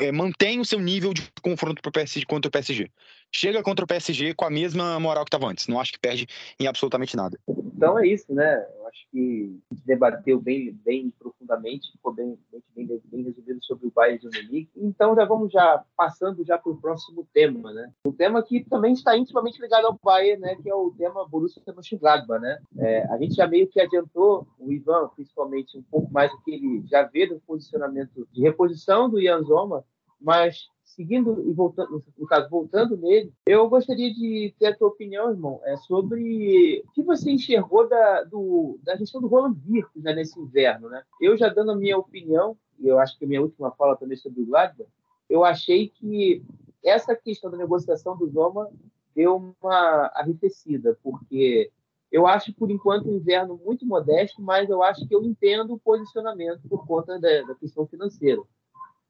é, 0.00 0.10
mantém 0.10 0.58
o 0.60 0.64
seu 0.64 0.80
nível 0.80 1.14
de 1.14 1.22
confronto 1.40 1.80
pro 1.80 1.92
PSG, 1.92 2.26
contra 2.26 2.48
o 2.48 2.52
PSG. 2.52 2.90
Chega 3.30 3.62
contra 3.62 3.84
o 3.84 3.88
PSG 3.88 4.34
com 4.34 4.44
a 4.44 4.50
mesma 4.50 4.98
moral 4.98 5.24
que 5.24 5.28
estava 5.28 5.50
antes. 5.50 5.68
Não 5.68 5.80
acho 5.80 5.92
que 5.92 5.98
perde 5.98 6.26
em 6.58 6.66
absolutamente 6.66 7.16
nada. 7.16 7.38
Então 7.48 7.98
é 7.98 8.08
isso, 8.08 8.32
né? 8.32 8.66
Acho 8.88 9.07
que 9.11 9.61
a 9.70 9.74
gente 9.74 9.87
debateu 9.87 10.40
bem, 10.40 10.72
bem 10.85 11.12
profundamente, 11.18 11.92
ficou 11.92 12.12
bem, 12.12 12.38
bem, 12.74 13.03
bem 13.05 13.22
resumido 13.22 13.62
sobre 13.62 13.87
o 13.87 13.90
Bayern 13.90 14.18
de 14.18 14.42
Munique. 14.42 14.70
Então 14.77 15.14
já 15.14 15.24
vamos 15.24 15.53
já 15.53 15.85
passando 15.96 16.44
já 16.44 16.59
para 16.59 16.72
o 16.72 16.81
próximo 16.81 17.27
tema, 17.33 17.72
né? 17.72 17.92
O 18.05 18.12
tema 18.12 18.42
que 18.42 18.64
também 18.64 18.92
está 18.92 19.16
intimamente 19.16 19.61
ligado 19.61 19.87
ao 19.87 19.98
Bayern, 20.03 20.40
né? 20.40 20.57
Que 20.57 20.70
é 20.70 20.74
o 20.74 20.92
tema 20.96 21.29
Borussia 21.29 21.62
Mönchengladbach, 21.66 22.40
né? 22.40 22.59
É, 22.79 23.05
a 23.12 23.18
gente 23.18 23.35
já 23.35 23.46
meio 23.46 23.68
que 23.68 23.81
adiantou 23.81 24.46
o 24.59 24.72
Ivan, 24.72 25.09
principalmente 25.14 25.79
um 25.79 25.83
pouco 25.83 26.12
mais 26.12 26.31
do 26.31 26.40
que 26.42 26.53
ele 26.53 26.83
já 26.87 27.03
vê 27.03 27.27
do 27.27 27.40
posicionamento 27.40 28.27
de 28.33 28.42
reposição 28.42 29.09
do 29.09 29.20
Ian 29.20 29.42
Zoma, 29.42 29.85
mas 30.20 30.68
seguindo 30.98 31.48
e 31.48 31.52
voltando, 31.52 32.02
no 32.18 32.26
caso, 32.26 32.50
voltando 32.50 32.96
nele, 32.96 33.32
eu 33.46 33.68
gostaria 33.68 34.12
de 34.12 34.52
ter 34.58 34.66
a 34.66 34.76
tua 34.76 34.88
opinião, 34.88 35.30
irmão, 35.30 35.61
é, 35.62 35.76
sobre 35.76 36.82
o 36.84 36.90
que 36.90 37.04
você 37.04 37.30
enxergou 37.30 37.88
da, 37.88 38.24
do, 38.24 38.80
da 38.82 38.96
gestão 38.96 39.20
do 39.20 39.28
Roland 39.28 39.54
Virtus 39.64 40.02
né, 40.02 40.12
nesse 40.12 40.38
inverno. 40.40 40.88
Né? 40.88 41.00
Eu 41.20 41.37
já 41.37 41.48
dando 41.48 41.70
a 41.70 41.76
minha 41.76 41.96
opinião, 41.96 42.56
e 42.80 42.88
eu 42.88 42.98
acho 42.98 43.16
que 43.16 43.24
a 43.24 43.28
minha 43.28 43.40
última 43.40 43.70
fala 43.70 43.96
também 43.96 44.16
sobre 44.16 44.42
o 44.42 44.46
Gladbach, 44.46 44.90
eu 45.30 45.44
achei 45.44 45.88
que 45.88 46.42
essa 46.84 47.14
questão 47.14 47.48
da 47.48 47.56
negociação 47.56 48.16
do 48.16 48.28
Zoma 48.28 48.68
deu 49.14 49.37
uma 49.61 50.11
arrefecida, 50.16 50.98
porque 51.00 51.70
eu 52.11 52.26
acho, 52.26 52.52
por 52.54 52.72
enquanto, 52.72 53.08
o 53.08 53.14
inverno 53.14 53.61
muito 53.64 53.87
modesto, 53.87 54.42
mas 54.42 54.68
eu 54.68 54.82
acho 54.82 55.06
que 55.06 55.14
eu 55.14 55.22
entendo 55.22 55.74
o 55.74 55.78
posicionamento 55.78 56.61
por 56.68 56.84
conta 56.87 57.20
da, 57.20 57.42
da 57.42 57.54
questão 57.54 57.87
financeira. 57.87 58.42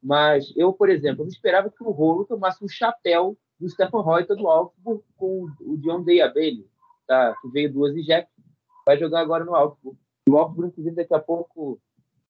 Mas 0.03 0.53
eu, 0.57 0.73
por 0.73 0.89
exemplo, 0.89 1.25
não 1.25 1.31
esperava 1.31 1.71
que 1.71 1.83
o 1.83 1.91
Rolo 1.91 2.25
tomasse 2.25 2.65
um 2.65 2.69
chapéu 2.69 3.37
do 3.59 3.69
Stefan 3.69 4.05
Reuter 4.05 4.37
do 4.37 4.49
Augsburg 4.49 5.03
com 5.17 5.49
o 5.61 5.77
John 5.79 6.05
Day 6.05 6.21
Abelli, 6.21 6.67
tá? 7.07 7.35
que 7.43 7.49
veio 7.49 7.73
duas 7.73 7.97
e 7.97 8.03
Jack, 8.03 8.29
vai 8.87 8.97
jogar 8.97 9.21
agora 9.21 9.45
no 9.45 9.55
Augsburg. 9.55 9.99
O 10.29 10.37
Augsburg, 10.37 10.71
inclusive, 10.71 10.95
daqui 10.95 11.15
a 11.15 11.19
pouco 11.19 11.81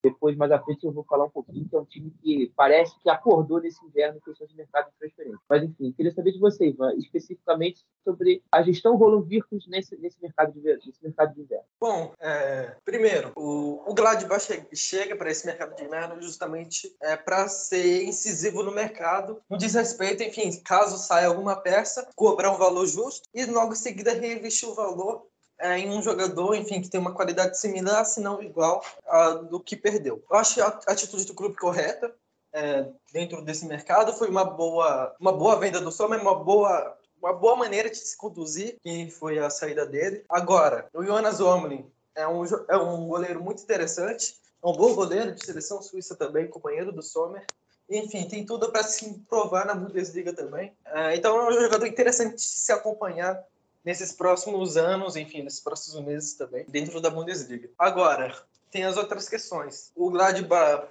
depois, 0.02 0.36
mais 0.36 0.52
à 0.52 0.60
frente, 0.60 0.84
eu 0.84 0.92
vou 0.92 1.04
falar 1.04 1.24
um 1.24 1.30
pouquinho, 1.30 1.68
que 1.68 1.74
é 1.74 1.80
um 1.80 1.84
time 1.84 2.12
que 2.22 2.52
parece 2.56 2.98
que 3.00 3.10
acordou 3.10 3.60
nesse 3.60 3.84
inverno 3.84 4.18
em 4.18 4.20
questão 4.20 4.46
de 4.46 4.54
mercado 4.54 4.90
de 4.90 4.98
transferência. 4.98 5.40
Mas, 5.48 5.62
enfim, 5.62 5.92
queria 5.92 6.12
saber 6.12 6.32
de 6.32 6.38
você, 6.38 6.68
Ivan, 6.68 6.94
especificamente 6.94 7.84
sobre 8.04 8.42
a 8.50 8.62
gestão 8.62 8.96
Roland 8.96 9.22
Virtus 9.22 9.66
nesse, 9.66 9.96
nesse, 9.98 10.20
mercado, 10.22 10.52
de, 10.52 10.60
nesse 10.60 11.02
mercado 11.02 11.34
de 11.34 11.40
inverno. 11.40 11.64
Bom, 11.80 12.12
é, 12.20 12.76
primeiro, 12.84 13.32
o, 13.36 13.90
o 13.90 13.94
Gladbach 13.94 14.46
chega 14.72 15.16
para 15.16 15.30
esse 15.30 15.46
mercado 15.46 15.74
de 15.74 15.84
inverno 15.84 16.20
justamente 16.22 16.94
é, 17.02 17.16
para 17.16 17.48
ser 17.48 18.04
incisivo 18.04 18.62
no 18.62 18.72
mercado, 18.72 19.42
no 19.50 19.58
diz 19.58 19.74
respeito, 19.74 20.22
enfim, 20.22 20.50
caso 20.62 20.96
saia 20.96 21.26
alguma 21.26 21.56
peça, 21.56 22.08
cobrar 22.14 22.52
um 22.52 22.58
valor 22.58 22.86
justo 22.86 23.28
e 23.34 23.44
logo 23.46 23.72
em 23.72 23.76
seguida 23.76 24.12
reinvestir 24.12 24.68
o 24.68 24.74
valor 24.74 25.26
é, 25.58 25.78
em 25.78 25.90
um 25.90 26.02
jogador, 26.02 26.54
enfim, 26.54 26.80
que 26.80 26.88
tem 26.88 27.00
uma 27.00 27.14
qualidade 27.14 27.58
similar, 27.58 28.04
se 28.04 28.20
não 28.20 28.42
igual 28.42 28.84
a 29.06 29.30
do 29.30 29.60
que 29.60 29.76
perdeu. 29.76 30.22
Eu 30.30 30.36
acho 30.36 30.62
a 30.62 30.68
atitude 30.86 31.24
do 31.24 31.34
clube 31.34 31.56
correta 31.56 32.14
é, 32.52 32.86
dentro 33.12 33.42
desse 33.42 33.66
mercado 33.66 34.12
foi 34.12 34.28
uma 34.28 34.44
boa, 34.44 35.14
uma 35.20 35.32
boa 35.32 35.56
venda 35.56 35.80
do 35.80 35.92
Sommer, 35.92 36.20
uma 36.20 36.34
boa 36.34 36.96
uma 37.20 37.32
boa 37.32 37.56
maneira 37.56 37.90
de 37.90 37.96
se 37.96 38.16
conduzir, 38.16 38.78
que 38.80 39.10
foi 39.10 39.40
a 39.40 39.50
saída 39.50 39.84
dele. 39.84 40.24
Agora, 40.28 40.88
o 40.94 41.02
Jonas 41.04 41.40
Omlin 41.40 41.84
é 42.14 42.26
um, 42.26 42.44
é 42.68 42.76
um 42.76 43.08
goleiro 43.08 43.42
muito 43.42 43.60
interessante, 43.62 44.36
é 44.62 44.66
um 44.68 44.72
bom 44.72 44.94
goleiro 44.94 45.34
de 45.34 45.44
seleção 45.44 45.82
suíça 45.82 46.14
também, 46.14 46.46
companheiro 46.46 46.92
do 46.92 47.02
Sommer. 47.02 47.44
Enfim, 47.90 48.28
tem 48.28 48.46
tudo 48.46 48.70
para 48.70 48.84
se 48.84 49.18
provar 49.28 49.66
na 49.66 49.74
Bundesliga 49.74 50.32
também. 50.32 50.72
É, 50.86 51.16
então 51.16 51.36
é 51.40 51.48
um 51.48 51.60
jogador 51.60 51.86
interessante 51.86 52.36
de 52.36 52.42
se 52.42 52.70
acompanhar 52.70 53.42
nesses 53.88 54.12
próximos 54.12 54.76
anos, 54.76 55.16
enfim, 55.16 55.42
nesses 55.42 55.60
próximos 55.60 56.04
meses 56.04 56.34
também, 56.34 56.62
dentro 56.68 57.00
da 57.00 57.08
Bundesliga. 57.08 57.70
Agora, 57.78 58.36
tem 58.70 58.84
as 58.84 58.98
outras 58.98 59.26
questões. 59.30 59.90
O 59.96 60.10
Gladbach 60.10 60.88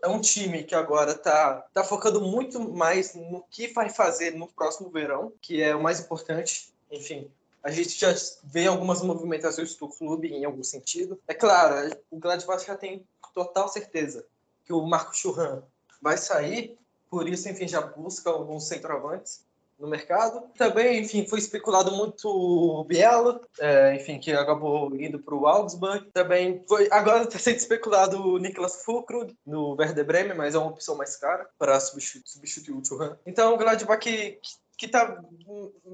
é 0.00 0.06
um 0.06 0.20
time 0.20 0.62
que 0.62 0.72
agora 0.72 1.10
está 1.10 1.66
tá 1.74 1.82
focando 1.82 2.20
muito 2.20 2.60
mais 2.60 3.14
no 3.14 3.42
que 3.50 3.66
vai 3.72 3.90
fazer 3.90 4.36
no 4.36 4.46
próximo 4.46 4.88
verão, 4.90 5.32
que 5.42 5.60
é 5.60 5.74
o 5.74 5.82
mais 5.82 5.98
importante. 5.98 6.72
Enfim, 6.88 7.28
a 7.64 7.70
gente 7.72 7.98
já 7.98 8.14
vê 8.44 8.68
algumas 8.68 9.02
movimentações 9.02 9.74
do 9.74 9.88
clube 9.88 10.28
em 10.28 10.44
algum 10.44 10.62
sentido. 10.62 11.20
É 11.26 11.34
claro, 11.34 11.90
o 12.12 12.16
Gladbach 12.16 12.64
já 12.64 12.76
tem 12.76 13.04
total 13.34 13.68
certeza 13.68 14.24
que 14.64 14.72
o 14.72 14.86
Marco 14.86 15.16
Churran 15.16 15.62
vai 16.00 16.16
sair, 16.16 16.78
por 17.10 17.28
isso, 17.28 17.48
enfim, 17.48 17.66
já 17.66 17.80
busca 17.80 18.30
alguns 18.30 18.68
centroavantes 18.68 19.49
no 19.80 19.88
mercado. 19.88 20.42
Também, 20.56 21.00
enfim, 21.00 21.26
foi 21.26 21.38
especulado 21.38 21.90
muito 21.92 22.28
o 22.28 22.84
Bielo, 22.84 23.40
é, 23.58 23.96
enfim, 23.96 24.18
que 24.18 24.32
acabou 24.32 24.94
indo 24.94 25.18
para 25.18 25.34
o 25.34 25.46
Augsburg. 25.46 26.10
Também 26.12 26.62
foi, 26.68 26.88
agora 26.90 27.24
está 27.24 27.38
sendo 27.38 27.56
especulado 27.56 28.22
o 28.22 28.38
Niklas 28.38 28.84
Fulkrug 28.84 29.34
no 29.46 29.74
Werder 29.74 30.04
Bremen, 30.04 30.36
mas 30.36 30.54
é 30.54 30.58
uma 30.58 30.70
opção 30.70 30.96
mais 30.96 31.16
cara 31.16 31.48
para 31.58 31.80
substituir, 31.80 32.22
substituir 32.26 32.74
o 32.74 32.82
Thuram. 32.82 33.16
Então, 33.26 33.54
o 33.54 33.58
Gladbach 33.58 34.00
que 34.80 34.86
está 34.86 35.22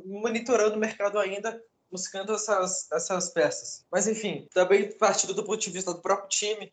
monitorando 0.05 0.77
o 0.77 0.79
mercado 0.79 1.19
ainda, 1.19 1.61
buscando 1.91 2.33
essas, 2.33 2.91
essas 2.93 3.31
peças. 3.31 3.85
Mas, 3.91 4.07
enfim, 4.07 4.49
também 4.53 4.93
partindo 4.97 5.35
do 5.35 5.45
ponto 5.45 5.59
de 5.59 5.71
vista 5.71 5.93
do 5.93 6.01
próprio 6.01 6.29
time, 6.29 6.73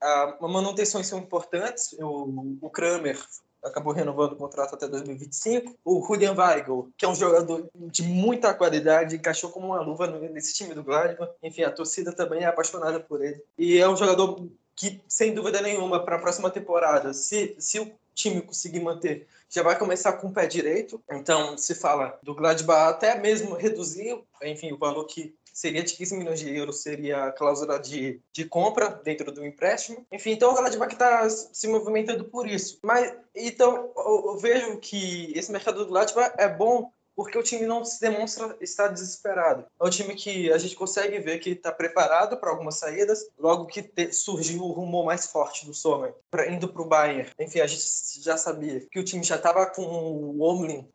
a 0.00 0.36
manutenções 0.40 1.06
são 1.06 1.20
importantes. 1.20 1.92
O, 2.00 2.58
o 2.60 2.68
Kramer 2.68 3.16
acabou 3.62 3.92
renovando 3.92 4.32
o 4.32 4.36
contrato 4.36 4.74
até 4.74 4.88
2025. 4.88 5.76
O 5.84 6.04
Julian 6.04 6.34
Weigl, 6.34 6.90
que 6.96 7.04
é 7.04 7.08
um 7.08 7.14
jogador 7.14 7.68
de 7.74 8.02
muita 8.02 8.52
qualidade, 8.54 9.16
encaixou 9.16 9.50
como 9.50 9.68
uma 9.68 9.80
luva 9.80 10.06
nesse 10.06 10.54
time 10.54 10.74
do 10.74 10.82
Gladbach. 10.82 11.32
Enfim, 11.42 11.62
a 11.62 11.70
torcida 11.70 12.12
também 12.12 12.42
é 12.42 12.46
apaixonada 12.46 13.00
por 13.00 13.24
ele. 13.24 13.42
E 13.56 13.78
é 13.78 13.88
um 13.88 13.96
jogador 13.96 14.48
que, 14.74 15.00
sem 15.06 15.34
dúvida 15.34 15.60
nenhuma, 15.60 16.04
para 16.04 16.16
a 16.16 16.18
próxima 16.18 16.50
temporada, 16.50 17.12
se, 17.12 17.54
se 17.58 17.78
o 17.78 17.92
time 18.14 18.42
conseguir 18.42 18.80
manter, 18.80 19.26
já 19.48 19.62
vai 19.62 19.78
começar 19.78 20.14
com 20.14 20.28
o 20.28 20.32
pé 20.32 20.46
direito. 20.46 21.02
Então, 21.10 21.56
se 21.56 21.74
fala 21.74 22.18
do 22.22 22.34
Gladbach 22.34 22.90
até 22.90 23.18
mesmo 23.18 23.54
reduzir, 23.54 24.18
enfim, 24.42 24.72
o 24.72 24.78
valor 24.78 25.04
que 25.04 25.34
seria 25.52 25.82
de 25.82 25.94
15 25.94 26.16
milhões 26.16 26.40
de 26.40 26.54
euros, 26.56 26.82
seria 26.82 27.24
a 27.24 27.32
cláusula 27.32 27.78
de, 27.78 28.20
de 28.32 28.44
compra 28.44 28.88
dentro 28.88 29.30
do 29.30 29.44
empréstimo. 29.44 30.06
Enfim, 30.10 30.30
então 30.30 30.52
o 30.52 30.56
Gladbach 30.56 30.92
está 30.92 31.28
se 31.28 31.68
movimentando 31.68 32.24
por 32.24 32.48
isso. 32.48 32.78
Mas, 32.82 33.14
então, 33.34 33.92
eu, 33.96 34.24
eu 34.26 34.38
vejo 34.38 34.78
que 34.78 35.32
esse 35.36 35.52
mercado 35.52 35.84
do 35.84 35.90
Gladbach 35.90 36.34
é 36.38 36.48
bom 36.48 36.90
porque 37.14 37.38
o 37.38 37.42
time 37.42 37.66
não 37.66 37.84
se 37.84 38.00
demonstra 38.00 38.56
estar 38.60 38.88
desesperado. 38.88 39.66
É 39.80 39.84
um 39.84 39.90
time 39.90 40.14
que 40.14 40.52
a 40.52 40.58
gente 40.58 40.74
consegue 40.74 41.18
ver 41.18 41.38
que 41.38 41.50
está 41.50 41.70
preparado 41.70 42.36
para 42.36 42.50
algumas 42.50 42.76
saídas, 42.76 43.28
logo 43.38 43.66
que 43.66 43.82
te, 43.82 44.12
surgiu 44.12 44.62
o 44.62 44.72
rumor 44.72 45.04
mais 45.04 45.26
forte 45.26 45.66
do 45.66 45.74
Sommer, 45.74 46.14
pra, 46.30 46.50
indo 46.50 46.68
para 46.68 46.82
o 46.82 46.86
Bayern. 46.86 47.30
Enfim, 47.38 47.60
a 47.60 47.66
gente 47.66 48.22
já 48.22 48.36
sabia 48.36 48.80
que 48.90 48.98
o 48.98 49.04
time 49.04 49.22
já 49.22 49.36
estava 49.36 49.66
com 49.66 49.82
o 49.82 50.42
Omlin 50.42 50.88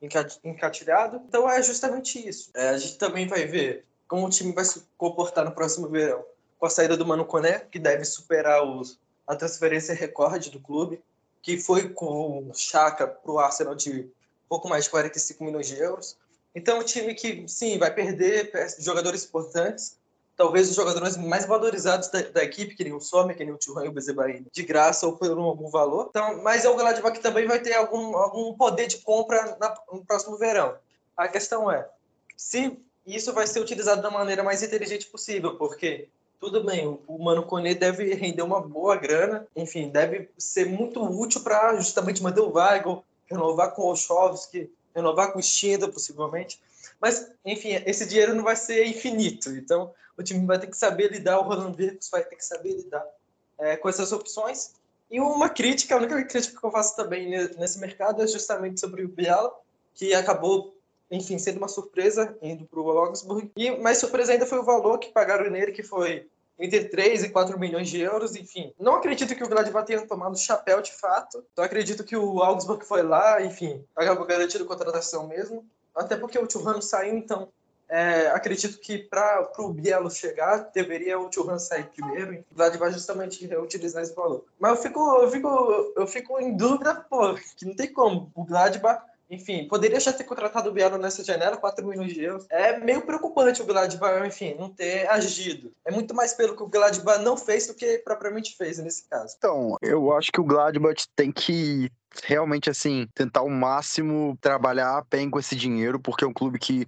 encatilhado, 0.43 1.22
então 1.28 1.50
é 1.50 1.62
justamente 1.62 2.28
isso. 2.28 2.50
É, 2.56 2.70
a 2.70 2.78
gente 2.78 2.98
também 2.98 3.28
vai 3.28 3.46
ver 3.46 3.86
como 4.08 4.26
o 4.26 4.30
time 4.30 4.54
vai 4.54 4.65
se 4.65 4.84
comportar 4.98 5.46
no 5.46 5.52
próximo 5.52 5.88
verão. 5.88 6.24
Com 6.60 6.65
a 6.65 6.70
saída 6.70 6.98
do 6.98 7.06
Mano 7.06 7.26
Koné, 7.26 7.60
que 7.60 7.78
deve 7.78 8.04
superar 8.06 8.63
os, 8.63 9.00
a 9.28 9.36
transferência 9.36 9.93
recorde 9.93 10.50
do 10.50 10.60
clube, 10.60 11.02
que 11.41 11.58
foi 11.58 11.89
com 11.89 12.50
o 12.50 12.54
Chaka 12.54 13.08
para 13.08 13.32
o 13.32 13.39
Arsenal 13.39 13.76
de 13.76 14.10
pouco 14.50 14.67
mais 14.67 14.86
de 14.86 14.89
45 14.89 15.43
milhões 15.43 15.67
de 15.67 15.78
euros. 15.78 16.17
Então, 16.56 16.80
um 16.80 16.84
time 16.84 17.13
que, 17.13 17.48
sim, 17.48 17.78
vai 17.78 17.93
perder 17.93 18.52
jogadores 18.80 19.26
importantes, 19.26 19.98
talvez 20.36 20.70
os 20.70 20.76
jogadores 20.76 21.17
mais 21.17 21.46
valorizados 21.46 22.10
da, 22.10 22.22
da 22.22 22.43
equipe, 22.43 22.76
que 22.76 22.84
nem 22.84 22.93
o 22.93 23.00
Sommer, 23.00 23.36
que 23.36 23.43
nem 23.43 23.54
o 23.54 23.58
Thuram 23.58 23.86
e 23.86 23.89
o 23.89 23.91
Bezebaini, 23.91 24.48
de 24.52 24.63
graça 24.63 25.06
ou 25.06 25.17
por 25.17 25.30
algum 25.30 25.70
valor. 25.70 26.08
Então, 26.10 26.41
mas 26.41 26.63
é 26.65 26.70
o 26.70 26.76
Gladbach 26.76 27.15
que 27.15 27.22
também 27.22 27.48
vai 27.48 27.60
ter 27.60 27.74
algum, 27.74 28.15
algum 28.15 28.54
poder 28.54 28.88
de 28.88 28.98
compra 28.98 29.58
na, 29.60 29.76
no 29.91 30.06
próximo 30.06 30.38
verão. 30.38 30.76
A 31.15 31.28
questão 31.28 31.70
é, 31.72 31.88
se 32.36 32.80
isso 33.15 33.34
vai 33.34 33.48
ser 33.48 33.60
utilizado 33.60 34.02
da 34.02 34.12
maneira 34.12 34.43
mais 34.43 34.62
inteligente 34.62 35.08
possível, 35.08 35.56
porque 35.56 36.10
tudo 36.39 36.63
bem, 36.63 37.00
o 37.08 37.17
Mano 37.17 37.43
Kone 37.43 37.74
deve 37.74 38.13
render 38.13 38.43
uma 38.43 38.62
boa 38.62 38.96
grana, 38.96 39.48
enfim, 39.56 39.89
deve 39.89 40.30
ser 40.38 40.65
muito 40.65 41.04
útil 41.04 41.41
para 41.41 41.76
justamente 41.78 42.22
manter 42.22 42.41
o 42.41 42.54
Weigl, 42.54 43.04
renovar 43.26 43.74
com 43.74 43.82
o 43.82 43.86
Olszowski, 43.86 44.70
renovar 44.93 45.32
com 45.32 45.39
o 45.39 45.43
Stinda, 45.43 45.88
possivelmente. 45.88 46.60
Mas, 47.02 47.32
enfim, 47.46 47.82
esse 47.86 48.06
dinheiro 48.06 48.36
não 48.36 48.43
vai 48.43 48.56
ser 48.56 48.86
infinito, 48.86 49.50
então 49.50 49.91
o 50.17 50.24
time 50.24 50.46
vai 50.46 50.60
ter 50.60 50.67
que 50.67 50.78
saber 50.78 51.12
lidar, 51.12 51.39
o 51.39 51.43
Roland 51.43 51.74
Virkus 51.74 52.10
vai 52.10 52.24
ter 52.24 52.36
que 52.36 52.46
saber 52.46 52.74
lidar 52.74 53.06
é, 53.58 53.78
com 53.78 53.89
essas 53.89 54.12
opções. 54.12 54.74
E 55.10 55.20
uma 55.20 55.50
crítica, 55.50 55.96
a 55.96 55.98
única 55.98 56.24
crítica 56.26 56.60
que 56.60 56.65
eu 56.65 56.72
faço 56.72 56.96
também 56.96 57.30
nesse 57.30 57.80
mercado 57.80 58.22
é 58.22 58.28
justamente 58.28 58.80
sobre 58.80 59.04
o 59.04 59.08
Biala, 59.08 59.54
que 59.96 60.13
acabou 60.13 60.76
enfim, 61.10 61.38
sendo 61.38 61.58
uma 61.58 61.67
surpresa 61.67 62.38
indo 62.41 62.65
para 62.65 62.80
o 62.80 62.89
Augsburg. 62.89 63.52
E 63.56 63.72
mais 63.78 63.98
surpresa 63.98 64.34
ainda 64.34 64.46
foi 64.46 64.60
o 64.60 64.63
valor 64.63 64.98
que 64.98 65.12
pagaram 65.12 65.50
nele, 65.50 65.72
que 65.72 65.84
foi 65.84 66.28
entre 66.60 66.86
3 66.86 67.26
e 67.26 67.30
4 67.30 67.60
milhões 67.60 67.88
de 67.88 68.02
euros, 68.02 68.36
enfim. 68.36 68.74
Não 68.80 68.96
acredito 68.96 69.36
que 69.36 69.43
o 69.43 69.48
Gladbach 69.48 69.86
tenha 69.86 70.06
tomado 70.08 70.34
o 70.34 70.39
chapéu 70.39 70.82
de 70.82 70.93
fato. 70.93 71.43
Então 71.54 71.63
acredito 71.63 72.04
que 72.04 72.17
o 72.17 72.41
Augsburg 72.41 72.86
foi 72.86 73.04
lá, 73.04 73.41
enfim, 73.43 73.84
acabou 73.96 74.26
garantindo 74.26 74.65
contratação 74.65 75.28
mesmo. 75.28 75.65
Até 75.96 76.15
porque 76.15 76.38
o 76.38 76.50
Churrano 76.50 76.82
saiu, 76.82 77.15
então 77.15 77.50
é, 77.89 78.28
acredito 78.28 78.80
que 78.80 78.98
para 78.98 79.50
o 79.60 79.70
Bielo 79.70 80.12
chegar, 80.12 80.70
deveria 80.74 81.17
o 81.20 81.32
Churran 81.32 81.58
sair 81.58 81.86
primeiro. 81.86 82.34
E 82.34 82.39
o 82.39 82.56
Gladbach 82.56 82.93
justamente 82.93 83.46
reutilizar 83.46 84.04
esse 84.04 84.13
valor. 84.13 84.46
Mas 84.60 84.72
eu 84.72 84.84
fico, 84.84 85.00
eu 85.22 85.32
fico, 85.32 85.93
eu 85.96 86.08
fico 86.08 86.39
em 86.39 86.56
dúvida, 86.56 86.96
pô, 87.10 87.34
que 87.56 87.65
não 87.65 87.76
tem 87.76 87.91
como. 87.91 88.32
O 88.36 88.43
Gladbach 88.43 89.04
enfim, 89.30 89.68
poderia 89.68 90.00
já 90.00 90.13
ter 90.13 90.24
contratado 90.24 90.70
o 90.70 90.74
Bielo 90.74 90.98
nessa 90.98 91.24
janela, 91.24 91.58
4 91.58 91.86
milhões 91.86 92.13
de 92.13 92.24
euros. 92.24 92.46
É 92.50 92.80
meio 92.80 93.02
preocupante 93.02 93.62
o 93.62 93.66
Gladbach, 93.66 94.26
enfim, 94.26 94.56
não 94.56 94.70
ter 94.70 95.08
agido. 95.10 95.72
É 95.86 95.92
muito 95.92 96.13
mais 96.13 96.34
pelo 96.34 96.56
que 96.56 96.63
o 96.63 96.68
Gladbach 96.68 97.22
não 97.24 97.36
fez 97.36 97.68
do 97.68 97.74
que 97.74 97.98
propriamente 98.00 98.56
fez 98.56 98.78
nesse 98.80 99.08
caso. 99.08 99.36
Então, 99.38 99.76
eu 99.82 100.13
acho 100.13 100.32
que 100.32 100.40
o 100.40 100.46
Gladbach 100.46 101.06
tem 101.16 101.32
que 101.32 101.92
realmente 102.24 102.70
assim 102.70 103.08
tentar 103.13 103.41
ao 103.41 103.50
máximo 103.50 104.38
trabalhar 104.41 105.06
bem 105.10 105.30
com 105.30 105.39
esse 105.39 105.56
dinheiro, 105.56 106.00
porque 106.00 106.24
é 106.24 106.28
um 106.28 106.34
clube 106.34 106.60
que 106.60 106.88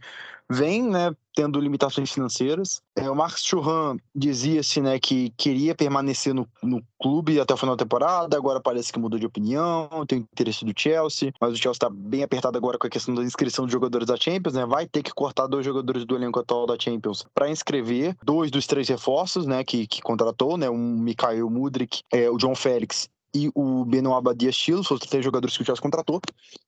vem, 0.51 0.81
né, 0.81 1.15
tendo 1.35 1.59
limitações 1.59 2.11
financeiras. 2.11 2.81
É, 2.95 3.09
o 3.09 3.15
Marcos 3.15 3.43
Churran 3.43 3.97
dizia-se, 4.15 4.81
né, 4.81 4.99
que 4.99 5.29
queria 5.37 5.75
permanecer 5.75 6.33
no, 6.33 6.47
no 6.63 6.81
clube 6.99 7.39
até 7.39 7.53
o 7.53 7.57
final 7.57 7.75
da 7.75 7.83
temporada, 7.85 8.35
agora 8.35 8.59
parece 8.59 8.91
que 8.91 8.97
mudou 8.97 9.19
de 9.19 9.27
opinião, 9.27 9.87
tem 10.07 10.19
interesse 10.19 10.65
do 10.65 10.73
Chelsea, 10.75 11.31
mas 11.39 11.53
o 11.53 11.55
Chelsea 11.55 11.71
está 11.73 11.89
bem 11.89 12.23
apertado 12.23 12.57
agora 12.57 12.79
com 12.79 12.87
a 12.87 12.89
questão 12.89 13.13
da 13.13 13.23
inscrição 13.23 13.67
de 13.67 13.71
jogadores 13.71 14.07
da 14.07 14.17
Champions, 14.17 14.55
né, 14.55 14.65
vai 14.65 14.87
ter 14.87 15.03
que 15.03 15.13
cortar 15.13 15.45
dois 15.45 15.63
jogadores 15.63 16.03
do 16.03 16.15
elenco 16.15 16.39
atual 16.39 16.65
da 16.65 16.77
Champions 16.79 17.25
para 17.33 17.49
inscrever 17.49 18.17
dois 18.23 18.49
dos 18.49 18.65
três 18.65 18.89
reforços, 18.89 19.45
né, 19.45 19.63
que, 19.63 19.85
que 19.85 20.01
contratou, 20.01 20.57
né, 20.57 20.67
o 20.67 20.75
Mikhail 20.75 21.47
Mudrik, 21.49 22.01
é, 22.11 22.27
o 22.27 22.37
John 22.37 22.55
Félix 22.55 23.07
e 23.33 23.51
o 23.53 23.85
Benoit 23.85 24.23
Badia 24.23 24.51
Chilo, 24.51 24.83
são 24.83 24.97
os 24.97 25.01
três 25.01 25.23
jogadores 25.23 25.55
que 25.55 25.63
o 25.63 25.65
Chelsea 25.65 25.81
contratou. 25.81 26.19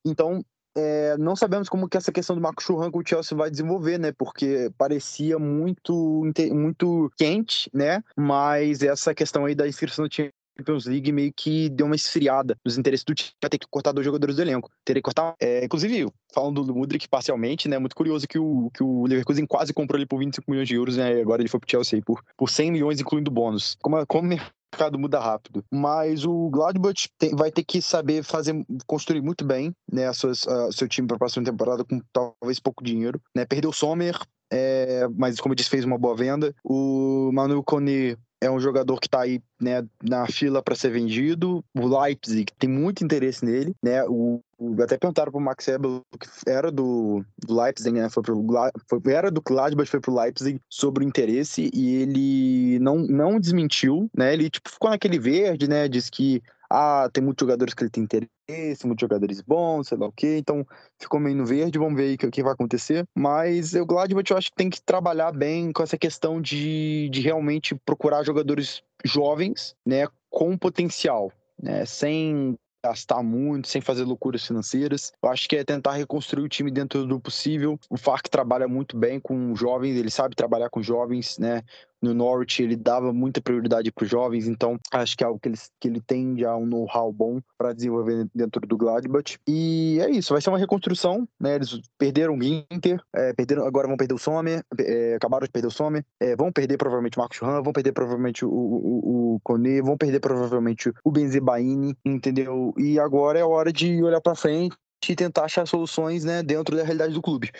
Então, 0.05 0.43
é, 0.75 1.17
não 1.17 1.35
sabemos 1.35 1.67
como 1.67 1.87
que 1.89 1.97
essa 1.97 2.11
questão 2.11 2.35
do 2.35 2.41
Marco 2.41 2.63
Churran 2.63 2.91
com 2.91 2.99
o 2.99 3.05
Chelsea 3.05 3.37
vai 3.37 3.49
desenvolver, 3.49 3.97
né? 3.97 4.11
Porque 4.11 4.71
parecia 4.77 5.37
muito, 5.37 6.23
muito 6.51 7.11
quente, 7.17 7.69
né? 7.73 8.01
Mas 8.15 8.81
essa 8.81 9.13
questão 9.13 9.45
aí 9.45 9.53
da 9.53 9.67
inscrição 9.67 10.07
do 10.07 10.13
Champions 10.13 10.85
League 10.85 11.11
meio 11.11 11.33
que 11.35 11.69
deu 11.69 11.85
uma 11.85 11.95
esfriada 11.95 12.55
nos 12.63 12.77
interesses 12.77 13.03
do 13.03 13.13
time. 13.13 13.31
Ter 13.39 13.57
que 13.57 13.67
cortar 13.69 13.91
dois 13.91 14.05
jogadores 14.05 14.35
do 14.35 14.41
elenco. 14.41 14.69
Teria 14.85 15.01
que 15.01 15.05
cortar. 15.05 15.35
É, 15.41 15.65
inclusive, 15.65 16.09
falando 16.33 16.63
do 16.63 16.73
Mudrik 16.73 17.09
parcialmente, 17.09 17.67
né? 17.67 17.77
Muito 17.77 17.95
curioso 17.95 18.27
que 18.27 18.39
o, 18.39 18.69
que 18.73 18.83
o 18.83 19.05
Leverkusen 19.05 19.45
quase 19.45 19.73
comprou 19.73 19.97
ele 19.97 20.05
por 20.05 20.19
25 20.19 20.49
milhões 20.49 20.67
de 20.67 20.75
euros, 20.75 20.95
né? 20.95 21.17
E 21.17 21.21
agora 21.21 21.41
ele 21.41 21.49
foi 21.49 21.59
pro 21.59 21.69
Chelsea 21.69 22.01
por, 22.01 22.23
por 22.37 22.49
100 22.49 22.71
milhões, 22.71 23.01
incluindo 23.01 23.29
bônus. 23.29 23.75
Como, 23.81 24.05
como 24.07 24.33
mercado 24.71 24.97
muda 24.97 25.19
rápido. 25.19 25.63
Mas 25.71 26.25
o 26.25 26.49
Gladbach 26.49 27.09
tem, 27.17 27.35
vai 27.35 27.51
ter 27.51 27.63
que 27.63 27.81
saber 27.81 28.23
fazer, 28.23 28.55
construir 28.87 29.21
muito 29.21 29.45
bem, 29.45 29.73
né, 29.91 30.07
a 30.07 30.13
suas, 30.13 30.47
a, 30.47 30.71
seu 30.71 30.87
time 30.87 31.07
para 31.07 31.15
a 31.15 31.19
próxima 31.19 31.45
temporada 31.45 31.83
com 31.83 32.01
talvez 32.11 32.59
pouco 32.59 32.83
dinheiro, 32.83 33.21
né? 33.35 33.45
Perdeu 33.45 33.69
o 33.69 33.73
Sommer, 33.73 34.17
é, 34.51 35.07
mas 35.15 35.39
como 35.39 35.53
eu 35.53 35.55
disse, 35.55 35.69
fez 35.69 35.85
uma 35.85 35.97
boa 35.97 36.15
venda. 36.15 36.53
O 36.63 37.31
Manu 37.33 37.63
Kone 37.63 38.17
é 38.41 38.49
um 38.49 38.59
jogador 38.59 38.99
que 38.99 39.07
está 39.07 39.21
aí 39.21 39.39
né, 39.61 39.85
na 40.01 40.25
fila 40.25 40.63
para 40.63 40.75
ser 40.75 40.89
vendido. 40.89 41.63
O 41.75 42.01
Leipzig 42.01 42.51
tem 42.57 42.67
muito 42.67 43.03
interesse 43.03 43.45
nele, 43.45 43.75
né? 43.81 44.03
O, 44.05 44.41
o 44.57 44.81
até 44.81 44.97
perguntaram 44.97 45.31
para 45.31 45.39
o 45.39 45.43
Max 45.43 45.67
Ebel, 45.67 46.01
que 46.19 46.27
era 46.47 46.71
do, 46.71 47.23
do 47.37 47.61
Leipzig, 47.61 47.91
né? 47.91 48.09
Foi 48.09 48.23
pro, 48.23 48.43
foi, 48.89 48.99
era 49.13 49.29
do 49.29 49.41
Gladbach, 49.41 49.87
foi 49.87 49.99
para 49.99 50.11
o 50.11 50.19
Leipzig 50.19 50.59
sobre 50.67 51.05
o 51.05 51.07
interesse 51.07 51.69
e 51.71 51.95
ele 52.01 52.79
não, 52.79 52.97
não 52.97 53.39
desmentiu, 53.39 54.09
né? 54.17 54.33
Ele 54.33 54.49
tipo 54.49 54.71
ficou 54.71 54.89
naquele 54.89 55.19
verde, 55.19 55.69
né? 55.69 55.87
Diz 55.87 56.09
que 56.09 56.41
ah, 56.71 57.09
tem 57.11 57.21
muitos 57.23 57.45
jogadores 57.45 57.73
que 57.73 57.83
ele 57.83 57.89
tem 57.89 58.03
interesse, 58.03 58.87
muitos 58.87 59.01
jogadores 59.01 59.41
bons, 59.41 59.89
sei 59.89 59.97
lá 59.97 60.07
o 60.07 60.11
quê, 60.11 60.37
então 60.37 60.65
ficou 60.97 61.19
meio 61.19 61.35
no 61.35 61.45
verde, 61.45 61.77
vamos 61.77 61.95
ver 61.95 62.07
aí 62.07 62.15
o 62.15 62.31
que, 62.31 62.43
vai 62.43 62.53
acontecer. 62.53 63.05
Mas 63.15 63.73
o 63.73 63.85
Gladbach 63.85 64.31
eu 64.31 64.37
acho 64.37 64.49
que 64.49 64.55
tem 64.55 64.69
que 64.69 64.81
trabalhar 64.81 65.31
bem 65.33 65.71
com 65.73 65.83
essa 65.83 65.97
questão 65.97 66.41
de, 66.41 67.09
de 67.09 67.19
realmente 67.19 67.75
procurar 67.85 68.23
jogadores 68.23 68.81
jovens, 69.03 69.75
né, 69.85 70.07
com 70.29 70.57
potencial, 70.57 71.31
né, 71.61 71.85
sem 71.85 72.57
gastar 72.83 73.21
muito, 73.21 73.67
sem 73.67 73.81
fazer 73.81 74.03
loucuras 74.03 74.45
financeiras. 74.45 75.11
Eu 75.21 75.29
acho 75.29 75.47
que 75.47 75.55
é 75.55 75.63
tentar 75.63 75.91
reconstruir 75.91 76.43
o 76.43 76.49
time 76.49 76.71
dentro 76.71 77.05
do 77.05 77.19
possível. 77.19 77.79
O 77.89 77.97
FARC 77.97 78.27
trabalha 78.27 78.67
muito 78.67 78.97
bem 78.97 79.19
com 79.19 79.55
jovens, 79.55 79.95
ele 79.95 80.09
sabe 80.09 80.35
trabalhar 80.35 80.69
com 80.69 80.81
jovens, 80.81 81.37
né? 81.37 81.61
No 82.01 82.13
Norwich 82.13 82.61
ele 82.61 82.75
dava 82.75 83.13
muita 83.13 83.41
prioridade 83.41 83.91
para 83.91 84.03
os 84.03 84.09
jovens, 84.09 84.47
então 84.47 84.79
acho 84.91 85.15
que 85.15 85.23
é 85.23 85.27
algo 85.27 85.39
que, 85.39 85.49
eles, 85.49 85.69
que 85.79 85.87
ele 85.87 86.01
tem 86.01 86.37
já 86.37 86.55
um 86.55 86.65
know-how 86.65 87.11
bom 87.11 87.39
para 87.57 87.73
desenvolver 87.73 88.27
dentro 88.33 88.61
do 88.61 88.77
Gladbach. 88.77 89.37
E 89.47 89.99
é 90.01 90.09
isso, 90.09 90.33
vai 90.33 90.41
ser 90.41 90.49
uma 90.49 90.57
reconstrução, 90.57 91.27
né? 91.39 91.55
Eles 91.55 91.79
perderam 91.97 92.35
o 92.35 92.41
Ginter, 92.41 93.01
é, 93.13 93.33
perderam, 93.33 93.65
agora 93.65 93.87
vão 93.87 93.97
perder 93.97 94.15
o 94.15 94.17
Sommer, 94.17 94.63
é, 94.79 95.15
acabaram 95.15 95.45
de 95.45 95.51
perder 95.51 95.67
o 95.67 95.71
Sommer, 95.71 96.03
é, 96.19 96.35
vão 96.35 96.51
perder 96.51 96.77
provavelmente 96.77 97.17
o 97.17 97.19
Marcos 97.19 97.37
Churran, 97.37 97.61
vão 97.61 97.73
perder 97.73 97.91
provavelmente 97.91 98.43
o, 98.43 98.49
o, 98.49 99.35
o 99.35 99.39
Kone, 99.43 99.81
vão 99.81 99.97
perder 99.97 100.19
provavelmente 100.19 100.91
o 101.03 101.11
Benzebaini, 101.11 101.95
entendeu? 102.03 102.73
E 102.77 102.99
agora 102.99 103.39
é 103.39 103.43
hora 103.43 103.71
de 103.71 104.03
olhar 104.03 104.21
para 104.21 104.35
frente 104.35 104.75
e 105.07 105.15
tentar 105.15 105.45
achar 105.45 105.67
soluções 105.67 106.23
né, 106.23 106.43
dentro 106.43 106.75
da 106.75 106.83
realidade 106.83 107.13
do 107.13 107.21
clube. 107.21 107.51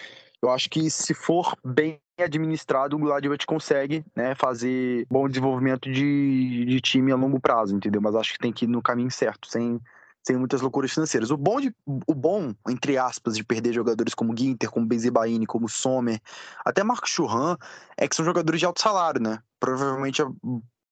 Eu 0.41 0.49
acho 0.49 0.69
que 0.69 0.89
se 0.89 1.13
for 1.13 1.55
bem 1.63 2.00
administrado, 2.23 2.95
o 2.95 2.99
Gladbach 2.99 3.45
consegue 3.45 4.03
né, 4.15 4.35
fazer 4.35 5.05
bom 5.09 5.27
desenvolvimento 5.27 5.91
de, 5.91 6.65
de 6.65 6.81
time 6.81 7.11
a 7.11 7.15
longo 7.15 7.39
prazo, 7.39 7.75
entendeu? 7.75 8.01
Mas 8.01 8.15
acho 8.15 8.33
que 8.33 8.39
tem 8.39 8.51
que 8.51 8.65
ir 8.65 8.67
no 8.67 8.81
caminho 8.81 9.11
certo, 9.11 9.47
sem, 9.47 9.79
sem 10.23 10.37
muitas 10.37 10.61
loucuras 10.61 10.91
financeiras. 10.91 11.31
O 11.31 11.37
bom, 11.37 11.59
de, 11.59 11.73
o 11.85 12.13
bom, 12.13 12.53
entre 12.69 12.97
aspas, 12.97 13.35
de 13.35 13.43
perder 13.43 13.73
jogadores 13.73 14.13
como 14.13 14.35
Ginter, 14.37 14.69
como 14.69 14.85
Benzebaini, 14.85 15.45
como 15.45 15.67
Sommer, 15.67 16.19
até 16.65 16.83
Marco 16.83 17.07
Churran, 17.07 17.57
é 17.97 18.07
que 18.07 18.15
são 18.15 18.25
jogadores 18.25 18.59
de 18.59 18.65
alto 18.65 18.81
salário, 18.81 19.21
né? 19.21 19.39
Provavelmente 19.59 20.21
a 20.21 20.27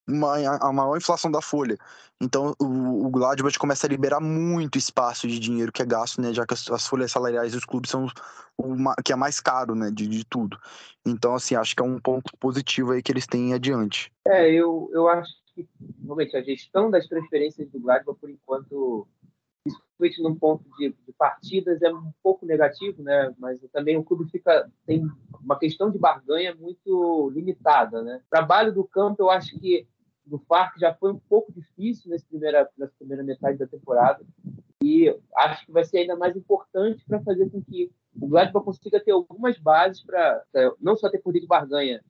uma, 0.10 0.38
a 0.58 0.74
maior 0.74 0.98
inflação 0.98 1.32
da 1.32 1.42
folha. 1.42 1.78
Então 2.22 2.54
o, 2.60 3.06
o 3.06 3.10
Gladbach 3.10 3.58
começa 3.58 3.88
a 3.88 3.90
liberar 3.90 4.20
muito 4.20 4.78
espaço 4.78 5.28
de 5.28 5.40
dinheiro 5.40 5.72
que 5.72 5.82
é 5.82 5.86
gasto, 5.86 6.22
né? 6.22 6.34
Já 6.34 6.46
que 6.46 6.54
as, 6.54 6.70
as 6.70 6.86
folhas 6.86 7.12
salariais 7.12 7.54
dos 7.54 7.64
clubes 7.64 7.90
são 7.90 8.08
o 8.58 8.76
que 9.04 9.14
é 9.14 9.16
mais 9.16 9.40
caro, 9.40 9.74
né? 9.74 9.90
De, 9.90 10.06
de 10.08 10.26
tudo. 10.26 10.60
Então, 11.06 11.34
assim, 11.34 11.56
acho 11.56 11.76
que 11.76 11.82
é 11.82 11.86
um 11.86 12.00
ponto 12.00 12.36
positivo 12.38 12.92
aí 12.92 13.02
que 13.02 13.12
eles 13.12 13.26
têm 13.26 13.54
adiante. 13.54 14.12
É, 14.28 14.52
eu, 14.52 14.90
eu 14.92 15.08
acho 15.08 15.32
que 15.56 15.68
realmente 16.04 16.36
a 16.36 16.42
gestão 16.42 16.92
das 16.92 17.08
transferências 17.08 17.70
do 17.70 17.80
Gladbach, 17.80 18.20
por 18.20 18.30
enquanto, 18.30 19.08
principalmente 19.98 20.22
num 20.22 20.36
ponto 20.36 20.66
de, 20.78 20.90
de, 20.90 21.14
partidas, 21.14 21.82
é 21.82 21.90
um 21.90 22.12
pouco 22.22 22.46
negativo, 22.46 23.02
né? 23.02 23.34
Mas 23.40 23.62
também 23.72 23.98
o 23.98 24.04
clube 24.04 24.30
fica 24.30 24.70
tem 24.86 25.08
uma 25.42 25.58
questão 25.58 25.90
de 25.90 25.98
barganha 25.98 26.54
muito 26.54 27.32
limitada, 27.34 28.02
né? 28.02 28.22
Trabalho 28.30 28.74
do 28.74 28.84
campo, 28.84 29.24
eu 29.24 29.30
acho 29.30 29.58
que 29.58 29.88
do 30.30 30.40
FARC 30.40 30.80
já 30.80 30.94
foi 30.94 31.12
um 31.12 31.20
pouco 31.20 31.52
difícil 31.52 32.10
nessa 32.10 32.26
primeira, 32.28 32.70
nessa 32.78 32.94
primeira 32.98 33.24
metade 33.24 33.58
da 33.58 33.68
temporada 33.68 34.24
e 34.82 35.14
acho 35.36 35.66
que 35.66 35.72
vai 35.72 35.84
ser 35.84 36.00
ainda 36.00 36.16
mais 36.16 36.36
importante 36.36 37.04
para 37.06 37.22
fazer 37.22 37.50
com 37.50 37.62
que 37.62 37.92
o 38.20 38.28
Gladbach 38.28 38.64
consiga 38.64 39.00
ter 39.00 39.12
algumas 39.12 39.58
bases 39.58 40.04
para 40.04 40.44
não 40.80 40.96
só 40.96 41.10
ter 41.10 41.20
poder 41.20 41.42
de 41.42 41.48
barganha 41.48 42.04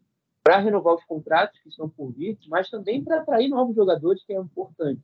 para 0.44 0.60
renovar 0.60 0.96
os 0.96 1.04
contratos 1.04 1.60
que 1.60 1.70
estão 1.70 1.90
por 1.90 2.12
vir, 2.12 2.38
mas 2.48 2.70
também 2.70 3.04
para 3.04 3.20
atrair 3.22 3.50
novos 3.50 3.76
jogadores, 3.76 4.24
que 4.24 4.34
é 4.34 4.38
importante. 4.38 5.02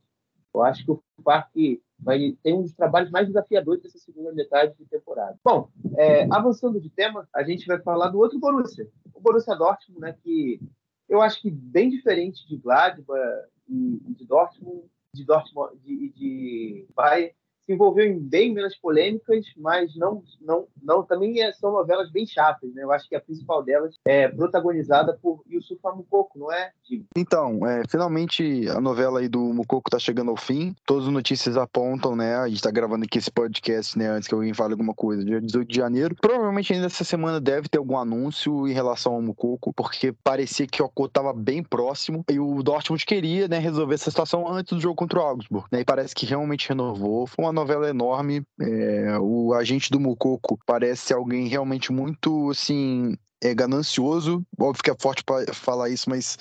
Eu 0.54 0.62
acho 0.62 0.84
que 0.84 0.90
o 0.90 1.02
FARC 1.22 1.82
vai 1.98 2.36
ter 2.42 2.54
um 2.54 2.62
dos 2.62 2.72
trabalhos 2.72 3.10
mais 3.10 3.26
desafiadores 3.26 3.82
dessa 3.82 3.98
segunda 3.98 4.32
metade 4.32 4.74
de 4.78 4.86
temporada. 4.86 5.38
Bom, 5.44 5.68
é, 5.96 6.26
avançando 6.32 6.80
de 6.80 6.88
tema, 6.88 7.28
a 7.34 7.42
gente 7.42 7.66
vai 7.66 7.78
falar 7.80 8.08
do 8.08 8.18
outro 8.18 8.38
Borussia, 8.38 8.88
o 9.12 9.20
Borussia 9.20 9.54
Dortmund, 9.54 10.00
né, 10.00 10.16
que 10.22 10.60
eu 11.08 11.22
acho 11.22 11.40
que 11.40 11.50
bem 11.50 11.90
diferente 11.90 12.46
de 12.46 12.56
Gladbach 12.56 13.48
e 13.68 14.14
de 14.14 14.26
Dortmund, 14.26 14.88
de 15.14 15.24
Dortmund 15.24 15.78
e 15.84 16.08
de, 16.08 16.12
de 16.12 16.86
Bayern, 16.94 17.34
se 17.66 17.72
envolveu 17.72 18.06
em 18.06 18.18
bem 18.18 18.54
menos 18.54 18.76
polêmicas, 18.76 19.44
mas 19.56 19.94
não, 19.96 20.22
não, 20.40 20.66
não 20.82 21.02
também 21.02 21.42
é, 21.42 21.52
são 21.52 21.72
novelas 21.72 22.10
bem 22.10 22.26
chatas, 22.26 22.72
né? 22.72 22.84
Eu 22.84 22.92
acho 22.92 23.08
que 23.08 23.16
a 23.16 23.20
principal 23.20 23.62
delas 23.62 23.96
é 24.04 24.28
protagonizada 24.28 25.18
por 25.20 25.42
Yusuf 25.50 25.80
Mukoko, 25.84 26.38
não 26.38 26.52
é, 26.52 26.70
Então, 27.16 27.66
é, 27.66 27.82
finalmente 27.88 28.68
a 28.68 28.80
novela 28.80 29.20
aí 29.20 29.28
do 29.28 29.40
Mukoko 29.40 29.90
tá 29.90 29.98
chegando 29.98 30.30
ao 30.30 30.36
fim. 30.36 30.74
Todas 30.86 31.06
as 31.06 31.12
notícias 31.12 31.56
apontam, 31.56 32.14
né? 32.14 32.36
A 32.36 32.48
gente 32.48 32.62
tá 32.62 32.70
gravando 32.70 33.04
aqui 33.04 33.18
esse 33.18 33.30
podcast, 33.30 33.98
né? 33.98 34.08
Antes 34.08 34.28
que 34.28 34.34
alguém 34.34 34.54
fale 34.54 34.72
alguma 34.72 34.94
coisa, 34.94 35.24
dia 35.24 35.40
18 35.40 35.68
de 35.68 35.76
janeiro. 35.76 36.16
Provavelmente 36.20 36.72
ainda 36.72 36.86
essa 36.86 37.04
semana 37.04 37.40
deve 37.40 37.68
ter 37.68 37.78
algum 37.78 37.98
anúncio 37.98 38.68
em 38.68 38.72
relação 38.72 39.14
ao 39.14 39.22
Mukoko, 39.22 39.72
porque 39.72 40.12
parecia 40.12 40.66
que 40.66 40.80
o 40.82 40.86
Oko 40.86 41.08
tava 41.08 41.32
bem 41.32 41.62
próximo 41.62 42.24
e 42.30 42.38
o 42.38 42.62
Dortmund 42.62 43.04
queria, 43.04 43.48
né, 43.48 43.58
resolver 43.58 43.94
essa 43.94 44.10
situação 44.10 44.48
antes 44.48 44.72
do 44.72 44.80
jogo 44.80 44.94
contra 44.94 45.18
o 45.18 45.22
Augsburg, 45.22 45.66
né? 45.72 45.80
E 45.80 45.84
parece 45.84 46.14
que 46.14 46.26
realmente 46.26 46.68
renovou. 46.68 47.26
Foi 47.26 47.44
uma 47.44 47.52
novela 47.56 47.88
enorme. 47.88 48.42
É, 48.60 49.18
o 49.18 49.52
agente 49.54 49.90
do 49.90 49.98
Mucoco 49.98 50.58
parece 50.66 51.12
alguém 51.12 51.48
realmente 51.48 51.92
muito, 51.92 52.50
assim, 52.50 53.16
é, 53.42 53.54
ganancioso. 53.54 54.44
Óbvio 54.58 54.82
que 54.82 54.90
é 54.90 54.96
forte 54.98 55.24
falar 55.52 55.88
isso, 55.88 56.08
mas 56.08 56.38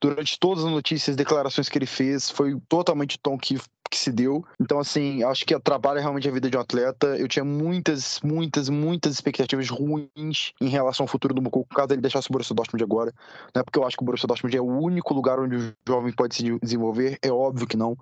durante 0.00 0.38
todas 0.38 0.64
as 0.64 0.70
notícias, 0.70 1.16
declarações 1.16 1.68
que 1.68 1.78
ele 1.78 1.86
fez, 1.86 2.30
foi 2.30 2.58
totalmente 2.68 3.16
o 3.16 3.18
tom 3.18 3.38
que, 3.38 3.58
que 3.90 3.96
se 3.96 4.12
deu. 4.12 4.44
Então, 4.60 4.78
assim, 4.78 5.22
acho 5.22 5.44
que 5.46 5.54
atrapalha 5.54 6.00
realmente 6.00 6.28
a 6.28 6.32
vida 6.32 6.50
de 6.50 6.56
um 6.56 6.60
atleta. 6.60 7.16
Eu 7.16 7.28
tinha 7.28 7.44
muitas, 7.44 8.20
muitas, 8.22 8.68
muitas 8.68 9.14
expectativas 9.14 9.68
ruins 9.68 10.52
em 10.60 10.68
relação 10.68 11.04
ao 11.04 11.08
futuro 11.08 11.32
do 11.32 11.40
Mucoco, 11.40 11.74
caso 11.74 11.92
ele 11.92 12.02
deixasse 12.02 12.28
o 12.28 12.32
Borussia 12.32 12.54
Dortmund 12.54 12.82
agora. 12.82 13.12
Não 13.54 13.60
é 13.60 13.62
porque 13.64 13.78
eu 13.78 13.86
acho 13.86 13.96
que 13.96 14.02
o 14.02 14.06
Borussia 14.06 14.26
Dortmund 14.26 14.56
é 14.56 14.60
o 14.60 14.66
único 14.66 15.14
lugar 15.14 15.38
onde 15.38 15.56
o 15.56 15.72
jovem 15.86 16.12
pode 16.12 16.34
se 16.34 16.58
desenvolver, 16.60 17.18
é 17.22 17.30
óbvio 17.30 17.66
que 17.66 17.76
não. 17.76 17.96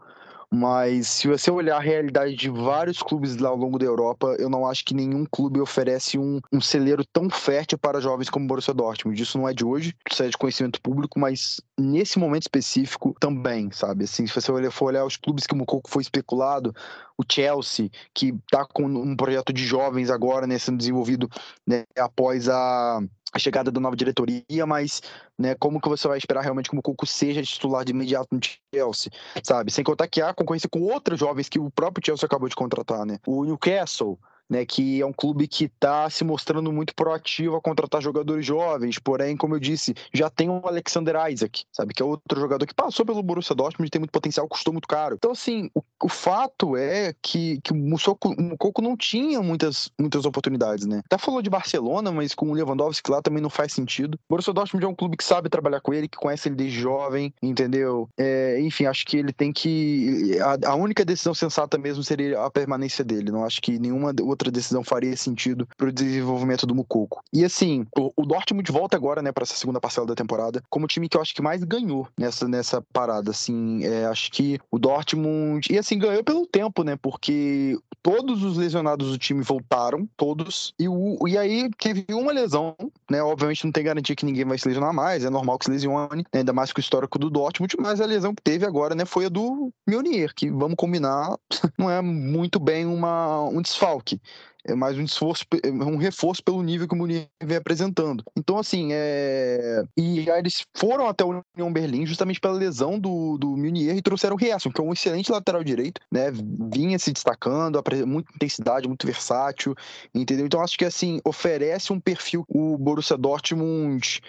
Mas 0.54 1.08
se 1.08 1.26
você 1.26 1.50
olhar 1.50 1.78
a 1.78 1.80
realidade 1.80 2.36
de 2.36 2.50
vários 2.50 2.98
clubes 2.98 3.38
lá 3.38 3.48
ao 3.48 3.56
longo 3.56 3.78
da 3.78 3.86
Europa, 3.86 4.36
eu 4.38 4.50
não 4.50 4.66
acho 4.66 4.84
que 4.84 4.92
nenhum 4.92 5.24
clube 5.24 5.58
oferece 5.58 6.18
um, 6.18 6.42
um 6.52 6.60
celeiro 6.60 7.02
tão 7.10 7.30
fértil 7.30 7.78
para 7.78 8.02
jovens 8.02 8.28
como 8.28 8.44
o 8.44 8.48
Borussia 8.48 8.74
Dortmund. 8.74 9.20
Isso 9.20 9.38
não 9.38 9.48
é 9.48 9.54
de 9.54 9.64
hoje, 9.64 9.96
isso 10.10 10.22
é 10.22 10.28
de 10.28 10.36
conhecimento 10.36 10.78
público, 10.82 11.18
mas 11.18 11.58
nesse 11.80 12.18
momento 12.18 12.42
específico 12.42 13.16
também, 13.18 13.70
sabe? 13.70 14.04
Assim, 14.04 14.26
se 14.26 14.34
você 14.34 14.70
for 14.70 14.84
olhar 14.84 15.06
os 15.06 15.16
clubes 15.16 15.46
que 15.46 15.54
o 15.54 15.56
Mukoko 15.56 15.90
foi 15.90 16.02
especulado, 16.02 16.74
o 17.16 17.24
Chelsea, 17.26 17.88
que 18.14 18.34
está 18.44 18.66
com 18.66 18.84
um 18.84 19.16
projeto 19.16 19.54
de 19.54 19.64
jovens 19.64 20.10
agora, 20.10 20.46
né, 20.46 20.58
sendo 20.58 20.76
desenvolvido 20.76 21.30
né, 21.66 21.84
após 21.96 22.50
a 22.50 23.00
a 23.32 23.38
chegada 23.38 23.70
da 23.70 23.80
nova 23.80 23.96
diretoria, 23.96 24.66
mas 24.66 25.00
né, 25.38 25.54
como 25.54 25.80
que 25.80 25.88
você 25.88 26.06
vai 26.06 26.18
esperar 26.18 26.42
realmente 26.42 26.68
que 26.68 26.76
o 26.76 26.82
Cuco 26.82 27.06
seja 27.06 27.42
titular 27.42 27.84
de 27.84 27.92
imediato 27.92 28.28
no 28.30 28.40
Chelsea, 28.74 29.10
sabe? 29.42 29.72
Sem 29.72 29.82
contar 29.82 30.06
que 30.06 30.20
há 30.20 30.34
concorrência 30.34 30.68
com 30.68 30.82
outros 30.82 31.18
jovens 31.18 31.48
que 31.48 31.58
o 31.58 31.70
próprio 31.70 32.04
Chelsea 32.04 32.26
acabou 32.26 32.48
de 32.48 32.54
contratar, 32.54 33.06
né? 33.06 33.18
O 33.26 33.44
Newcastle, 33.44 34.18
né, 34.50 34.64
que 34.66 35.00
é 35.00 35.06
um 35.06 35.12
clube 35.12 35.48
que 35.48 35.64
está 35.64 36.08
se 36.10 36.24
mostrando 36.24 36.72
muito 36.72 36.94
proativo 36.94 37.56
a 37.56 37.60
contratar 37.60 38.02
jogadores 38.02 38.44
jovens, 38.44 38.98
porém, 38.98 39.36
como 39.36 39.54
eu 39.54 39.60
disse, 39.60 39.94
já 40.12 40.28
tem 40.28 40.48
o 40.50 40.66
Alexander 40.66 41.16
Isaac, 41.30 41.64
sabe, 41.72 41.94
que 41.94 42.02
é 42.02 42.04
outro 42.04 42.40
jogador 42.40 42.66
que 42.66 42.74
passou 42.74 43.04
pelo 43.06 43.22
Borussia 43.22 43.54
Dortmund, 43.54 43.90
tem 43.90 44.00
muito 44.00 44.12
potencial, 44.12 44.48
custou 44.48 44.72
muito 44.72 44.88
caro. 44.88 45.14
Então, 45.14 45.30
assim, 45.30 45.70
o, 45.74 45.82
o 46.02 46.08
fato 46.08 46.76
é 46.76 47.14
que, 47.22 47.60
que 47.62 47.72
o 47.72 47.76
Mukoko 47.76 48.82
não 48.82 48.96
tinha 48.96 49.40
muitas, 49.42 49.90
muitas 49.98 50.24
oportunidades, 50.24 50.86
né? 50.86 51.02
Até 51.06 51.18
falou 51.18 51.42
de 51.42 51.50
Barcelona, 51.50 52.12
mas 52.12 52.34
com 52.34 52.50
o 52.50 52.54
Lewandowski 52.54 53.10
lá 53.10 53.22
também 53.22 53.42
não 53.42 53.50
faz 53.50 53.72
sentido. 53.72 54.14
O 54.14 54.18
Borussia 54.30 54.52
Dortmund 54.52 54.84
é 54.84 54.88
um 54.88 54.94
clube 54.94 55.16
que 55.16 55.24
sabe 55.24 55.48
trabalhar 55.48 55.80
com 55.80 55.94
ele, 55.94 56.08
que 56.08 56.18
conhece 56.18 56.48
ele 56.48 56.56
desde 56.56 56.78
jovem, 56.78 57.32
entendeu? 57.42 58.08
É, 58.18 58.60
enfim, 58.60 58.86
acho 58.86 59.06
que 59.06 59.16
ele 59.16 59.32
tem 59.32 59.52
que... 59.52 60.38
A, 60.40 60.72
a 60.72 60.74
única 60.74 61.04
decisão 61.04 61.34
sensata 61.34 61.78
mesmo 61.78 62.02
seria 62.02 62.44
a 62.44 62.50
permanência 62.50 63.04
dele, 63.04 63.30
não 63.30 63.44
acho 63.44 63.60
que 63.60 63.78
nenhuma 63.78 64.12
outra 64.32 64.50
decisão 64.50 64.82
faria 64.82 65.16
sentido 65.16 65.68
para 65.76 65.88
o 65.88 65.92
desenvolvimento 65.92 66.66
do 66.66 66.74
Mucoco. 66.74 67.22
E 67.32 67.44
assim, 67.44 67.86
o, 67.96 68.12
o 68.16 68.26
Dortmund 68.26 68.70
volta 68.70 68.96
agora, 68.96 69.22
né, 69.22 69.32
para 69.32 69.44
essa 69.44 69.54
segunda 69.54 69.80
parcela 69.80 70.06
da 70.06 70.14
temporada, 70.14 70.62
como 70.68 70.84
o 70.84 70.88
time 70.88 71.08
que 71.08 71.16
eu 71.16 71.20
acho 71.20 71.34
que 71.34 71.42
mais 71.42 71.62
ganhou 71.64 72.08
nessa, 72.18 72.48
nessa 72.48 72.82
parada, 72.92 73.30
assim, 73.30 73.84
é, 73.84 74.06
acho 74.06 74.30
que 74.30 74.58
o 74.70 74.78
Dortmund, 74.78 75.72
e 75.72 75.78
assim, 75.78 75.98
ganhou 75.98 76.24
pelo 76.24 76.46
tempo, 76.46 76.82
né, 76.82 76.96
porque 76.96 77.78
todos 78.02 78.42
os 78.42 78.56
lesionados 78.56 79.10
do 79.10 79.18
time 79.18 79.42
voltaram, 79.42 80.08
todos, 80.16 80.74
e, 80.78 80.88
o, 80.88 81.16
e 81.26 81.38
aí 81.38 81.70
teve 81.78 82.04
uma 82.10 82.32
lesão, 82.32 82.74
né, 83.10 83.22
obviamente 83.22 83.64
não 83.64 83.72
tem 83.72 83.84
garantia 83.84 84.16
que 84.16 84.24
ninguém 84.24 84.44
vai 84.44 84.58
se 84.58 84.66
lesionar 84.66 84.92
mais, 84.92 85.24
é 85.24 85.30
normal 85.30 85.58
que 85.58 85.66
se 85.66 85.70
lesione, 85.70 86.24
né, 86.32 86.40
ainda 86.40 86.52
mais 86.52 86.72
com 86.72 86.78
o 86.78 86.82
histórico 86.82 87.18
do 87.18 87.30
Dortmund, 87.30 87.76
mas 87.78 88.00
a 88.00 88.06
lesão 88.06 88.34
que 88.34 88.42
teve 88.42 88.66
agora, 88.66 88.94
né, 88.94 89.04
foi 89.04 89.26
a 89.26 89.28
do 89.28 89.72
Meunier, 89.86 90.34
que 90.34 90.50
vamos 90.50 90.76
combinar, 90.76 91.36
não 91.78 91.90
é 91.90 92.00
muito 92.00 92.58
bem 92.58 92.86
uma, 92.86 93.42
um 93.42 93.60
desfalque 93.60 94.20
é 94.66 94.74
mais 94.74 94.96
um 94.96 95.02
esforço, 95.02 95.44
é 95.62 95.68
um 95.70 95.96
reforço 95.96 96.42
pelo 96.42 96.62
nível 96.62 96.86
que 96.86 96.94
o 96.94 96.96
Munier 96.96 97.26
vem 97.42 97.56
apresentando. 97.56 98.24
Então, 98.36 98.58
assim, 98.58 98.88
é... 98.92 99.82
e 99.96 100.30
aí 100.30 100.38
eles 100.38 100.64
foram 100.76 101.06
até 101.08 101.24
o 101.24 101.42
União 101.56 101.72
Berlim 101.72 102.06
justamente 102.06 102.40
pela 102.40 102.54
lesão 102.54 102.98
do, 102.98 103.36
do 103.38 103.56
Munier 103.56 103.96
e 103.96 104.02
trouxeram 104.02 104.36
o 104.36 104.38
Riasson, 104.38 104.70
que 104.70 104.80
é 104.80 104.84
um 104.84 104.92
excelente 104.92 105.32
lateral 105.32 105.64
direito, 105.64 106.00
né? 106.10 106.30
Vinha 106.72 106.98
se 106.98 107.12
destacando, 107.12 107.82
muita 108.06 108.32
intensidade, 108.34 108.88
muito 108.88 109.06
versátil, 109.06 109.74
entendeu? 110.14 110.46
Então, 110.46 110.60
acho 110.60 110.78
que, 110.78 110.84
assim, 110.84 111.20
oferece 111.24 111.92
um 111.92 112.00
perfil 112.00 112.44
o 112.48 112.76
Borussia 112.78 113.16
Dortmund 113.16 114.20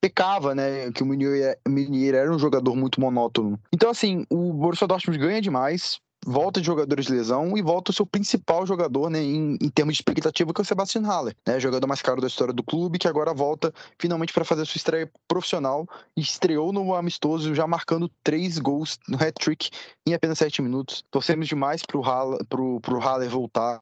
pecava, 0.00 0.54
né, 0.54 0.92
que 0.92 1.02
o 1.02 1.06
Munier 1.06 2.14
era 2.14 2.32
um 2.32 2.38
jogador 2.38 2.76
muito 2.76 3.00
monótono. 3.00 3.58
Então, 3.72 3.90
assim, 3.90 4.24
o 4.30 4.52
Borussia 4.52 4.86
Dortmund 4.86 5.18
ganha 5.18 5.40
demais, 5.40 5.98
volta 6.26 6.60
de 6.60 6.66
jogadores 6.66 7.06
de 7.06 7.12
lesão 7.12 7.56
e 7.56 7.62
volta 7.62 7.92
o 7.92 7.94
seu 7.94 8.04
principal 8.04 8.66
jogador, 8.66 9.08
né, 9.08 9.22
em, 9.22 9.56
em 9.62 9.68
termos 9.68 9.94
de 9.94 10.00
expectativa, 10.00 10.52
que 10.52 10.60
é 10.60 10.62
o 10.62 10.64
Sebastian 10.64 11.02
Haller, 11.02 11.36
né, 11.46 11.60
jogador 11.60 11.86
mais 11.86 12.02
caro 12.02 12.20
da 12.20 12.26
história 12.26 12.52
do 12.52 12.64
clube, 12.64 12.98
que 12.98 13.06
agora 13.06 13.32
volta 13.32 13.72
finalmente 13.98 14.32
para 14.32 14.44
fazer 14.44 14.62
a 14.62 14.64
sua 14.64 14.76
estreia 14.76 15.10
profissional 15.28 15.86
e 16.16 16.20
estreou 16.20 16.72
no 16.72 16.94
amistoso 16.94 17.54
já 17.54 17.66
marcando 17.66 18.10
três 18.24 18.58
gols 18.58 18.98
no 19.08 19.16
hat-trick 19.16 19.70
em 20.04 20.14
apenas 20.14 20.38
sete 20.38 20.60
minutos. 20.60 21.04
Torcemos 21.10 21.46
demais 21.46 21.82
pro 21.86 22.00
Haller, 22.00 22.44
pro, 22.46 22.80
pro 22.80 22.98
Haller 22.98 23.30
voltar, 23.30 23.80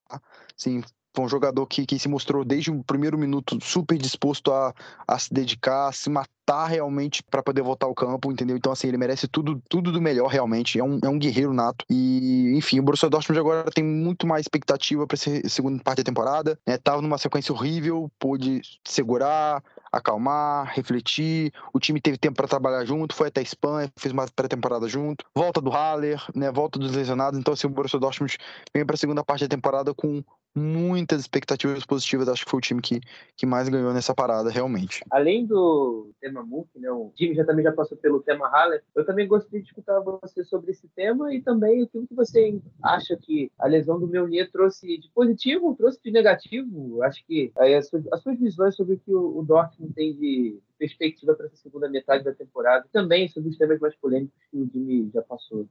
sim, 0.55 0.83
foi 1.15 1.25
um 1.25 1.29
jogador 1.29 1.65
que, 1.67 1.87
que 1.87 1.99
se 1.99 2.09
mostrou 2.09 2.45
desde 2.45 2.73
o 2.73 2.83
primeiro 2.83 3.17
minuto 3.17 3.59
super 3.63 3.97
disposto 3.97 4.53
a, 4.53 4.75
a 5.07 5.19
se 5.19 5.33
dedicar, 5.33 5.89
a 5.89 5.93
se 5.93 6.11
matar 6.11 6.29
realmente 6.67 7.23
para 7.23 7.43
poder 7.43 7.63
voltar 7.63 7.87
ao 7.87 7.95
campo, 7.95 8.31
entendeu? 8.31 8.57
Então, 8.57 8.73
assim, 8.73 8.89
ele 8.89 8.99
merece 8.99 9.27
tudo, 9.27 9.61
tudo 9.69 9.91
do 9.91 10.01
melhor, 10.01 10.29
realmente. 10.29 10.79
É 10.79 10.85
um, 10.85 10.99
é 11.03 11.09
um 11.09 11.19
guerreiro 11.19 11.53
nato. 11.53 11.85
E, 11.91 12.53
enfim, 12.57 12.79
o 12.79 12.83
Borussia 12.83 13.09
Dortmund 13.09 13.41
agora 13.41 13.71
tem 13.71 13.83
muito 13.83 14.27
mais 14.27 14.43
expectativa 14.43 15.07
para 15.07 15.15
essa 15.15 15.49
segunda 15.49 15.83
parte 15.83 15.99
da 15.99 16.05
temporada. 16.05 16.59
Né? 16.67 16.77
Tava 16.77 17.01
numa 17.01 17.19
sequência 17.19 17.53
horrível, 17.53 18.11
pôde 18.19 18.61
segurar, 18.85 19.63
acalmar, 19.91 20.73
refletir. 20.75 21.53
O 21.73 21.81
time 21.81 22.01
teve 22.01 22.19
tempo 22.19 22.37
para 22.37 22.49
trabalhar 22.49 22.85
junto, 22.85 23.15
foi 23.15 23.29
até 23.29 23.41
a 23.41 23.43
Espanha, 23.43 23.91
fez 23.97 24.13
uma 24.13 24.27
pré-temporada 24.27 24.89
junto. 24.89 25.25
Volta 25.35 25.61
do 25.61 25.71
Haller, 25.71 26.23
né? 26.35 26.51
Volta 26.51 26.79
dos 26.79 26.95
lesionados. 26.95 27.39
Então, 27.39 27.55
assim, 27.55 27.67
o 27.67 27.71
Borussia 27.71 27.99
Dortmund 27.99 28.37
vem 28.75 28.85
para 28.85 28.95
a 28.95 28.99
segunda 28.99 29.25
parte 29.25 29.43
da 29.43 29.49
temporada 29.49 29.95
com 29.95 30.23
muitas 30.55 31.21
expectativas 31.21 31.85
positivas. 31.85 32.29
Acho 32.29 32.45
que 32.45 32.51
foi 32.51 32.59
o 32.59 32.63
time 32.63 32.81
que, 32.81 33.01
que 33.37 33.47
mais 33.47 33.69
ganhou 33.69 33.93
nessa 33.93 34.15
parada, 34.15 34.51
realmente. 34.51 35.03
Além 35.11 35.47
do 35.47 36.11
tema 36.35 36.67
né, 36.75 36.91
o 36.91 37.13
time 37.15 37.35
já 37.35 37.45
também 37.45 37.65
já 37.65 37.73
passou 37.73 37.97
pelo 37.97 38.21
tema 38.21 38.49
Haller, 38.49 38.83
eu 38.95 39.05
também 39.05 39.29
gostaria 39.29 39.61
de 39.61 39.69
escutar 39.69 40.01
você 40.01 40.43
sobre 40.45 40.73
esse 40.73 40.89
tema 40.89 41.33
e 41.33 41.41
também 41.41 41.83
o 41.83 41.89
que 41.89 42.15
você 42.15 42.61
acha 42.83 43.17
que 43.17 43.51
a 43.59 43.67
lesão 43.67 44.01
do 44.01 44.09
Meunier 44.09 44.51
trouxe 44.51 44.99
de 44.99 45.11
positivo, 45.11 45.75
trouxe 45.77 46.01
de 46.03 46.11
negativo. 46.11 47.03
Acho 47.03 47.25
que 47.27 47.53
aí 47.57 47.75
as, 47.75 47.89
suas, 47.89 48.05
as 48.13 48.23
suas 48.23 48.39
visões 48.39 48.75
sobre 48.75 48.95
o 48.95 48.99
que 48.99 49.15
o, 49.15 49.39
o 49.39 49.45
Dortmund 49.45 49.93
tem 49.95 50.15
de 50.15 50.59
perspectiva 50.79 51.35
para 51.35 51.47
essa 51.47 51.57
segunda 51.57 51.89
metade 51.89 52.25
da 52.25 52.33
temporada, 52.33 52.87
também 52.93 53.29
sobre 53.29 53.51
os 53.51 53.59
temas 53.59 53.81
mais 53.81 53.95
polêmicos 53.97 54.39
que 54.51 54.59
o 54.59 54.67
time 54.67 55.11
já 55.13 55.23
passou 55.23 55.67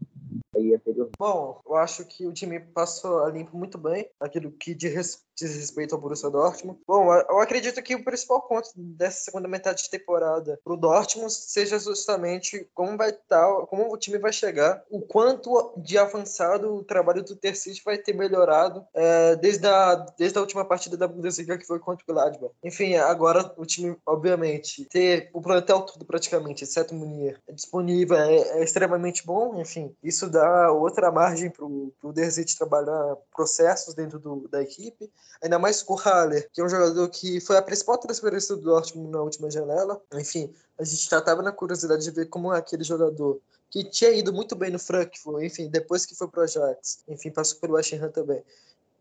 aí 0.56 0.74
anteriormente. 0.74 1.18
Bom, 1.18 1.62
eu 1.66 1.76
acho 1.76 2.06
que 2.06 2.26
o 2.28 2.34
time 2.34 2.60
passou 2.60 3.24
a 3.24 3.30
limpo 3.30 3.58
muito 3.58 3.78
bem, 3.78 4.10
aquilo 4.20 4.52
que 4.52 4.74
diz 4.74 5.20
respeito 5.40 5.96
ao 5.96 6.02
Borussia 6.02 6.30
Dortmund. 6.30 6.80
Bom, 6.88 7.14
eu 7.14 7.40
acredito 7.40 7.82
que 7.82 7.96
o 7.96 8.04
principal 8.04 8.42
ponto 8.48 8.70
dessa 8.76 9.26
segunda 9.26 9.48
metade 9.48 9.84
de 9.84 9.90
temporada 9.90 10.60
para 10.64 10.74
o 10.74 10.78
Dortmund 10.78 11.34
seja 11.34 11.80
justamente 11.80 12.68
como 12.74 12.98
vai 12.98 13.10
estar, 13.10 13.48
tá, 13.48 13.66
como 13.68 13.92
o 13.92 13.98
time 13.98 14.18
vai 14.18 14.32
chegar, 14.32 14.84
o 14.90 15.02
quanto 15.02 15.74
de 15.78 15.98
avançado 15.98 16.76
o 16.76 16.84
trabalho 16.84 17.24
do 17.24 17.36
Terzic 17.36 17.82
vai 17.84 17.98
ter 17.98 18.14
melhorado 18.14 18.86
é, 18.94 19.36
desde, 19.36 19.68
a, 19.68 19.96
desde 20.18 20.38
a 20.38 20.42
última 20.42 20.66
partida 20.66 20.96
da 20.96 21.08
Bundesliga 21.08 21.58
que 21.58 21.66
foi 21.66 21.80
contra 21.80 22.04
o 22.08 22.14
Gladbach. 22.14 22.54
Enfim, 22.64 22.96
agora 22.96 23.54
o 23.58 23.66
time, 23.66 23.96
obviamente, 24.06 24.86
ter 24.94 25.32
o 25.34 25.42
plantel 25.42 25.82
todo 25.82 26.06
praticamente, 26.06 26.64
exceto 26.64 26.94
o 26.94 26.98
Munier, 26.98 27.42
é 27.48 27.52
disponível, 27.52 28.16
é, 28.16 28.36
é, 28.36 28.64
extremamente 28.64 29.26
bom. 29.26 29.60
Enfim, 29.60 29.94
isso 30.04 30.30
dá 30.30 30.72
outra 30.72 31.12
margem 31.12 31.50
para 31.50 31.66
o 31.66 32.14
Terzic 32.14 32.56
trabalhar 32.56 33.18
processos 33.36 33.96
dentro 33.96 34.20
do, 34.20 34.48
da 34.48 34.62
equipe. 34.62 35.12
Ainda 35.42 35.58
mais 35.58 35.82
com 35.82 35.96
o 35.96 35.98
Haller, 35.98 36.48
que 36.54 36.62
é 36.62 36.64
um 36.64 36.70
jogador 36.70 37.10
que 37.10 37.42
foi 37.42 37.58
a 37.58 37.62
principal 37.64 37.98
transferência 37.98 38.56
do 38.56 38.62
Dortmund 38.62 39.10
na 39.10 39.24
última 39.24 39.50
janela. 39.50 40.00
Enfim, 40.14 40.54
a 40.78 40.84
gente 40.84 41.10
já 41.10 41.18
estava 41.18 41.42
na 41.42 41.52
curiosidade 41.52 42.04
de 42.04 42.12
ver 42.12 42.28
como 42.28 42.54
é 42.54 42.60
aquele 42.60 42.84
jogador 42.84 43.42
que 43.72 43.84
tinha 43.84 44.12
ido 44.12 44.32
muito 44.32 44.56
bem 44.56 44.70
no 44.70 44.78
Frankfurt, 44.78 45.44
enfim, 45.44 45.68
depois 45.68 46.06
que 46.06 46.14
foi 46.14 46.28
para 46.28 46.42
o 46.42 46.44
Ajax, 46.44 47.00
enfim, 47.08 47.32
passou 47.32 47.60
pelo 47.60 47.74
West 47.74 47.92
Ham 47.94 48.12
também. 48.12 48.44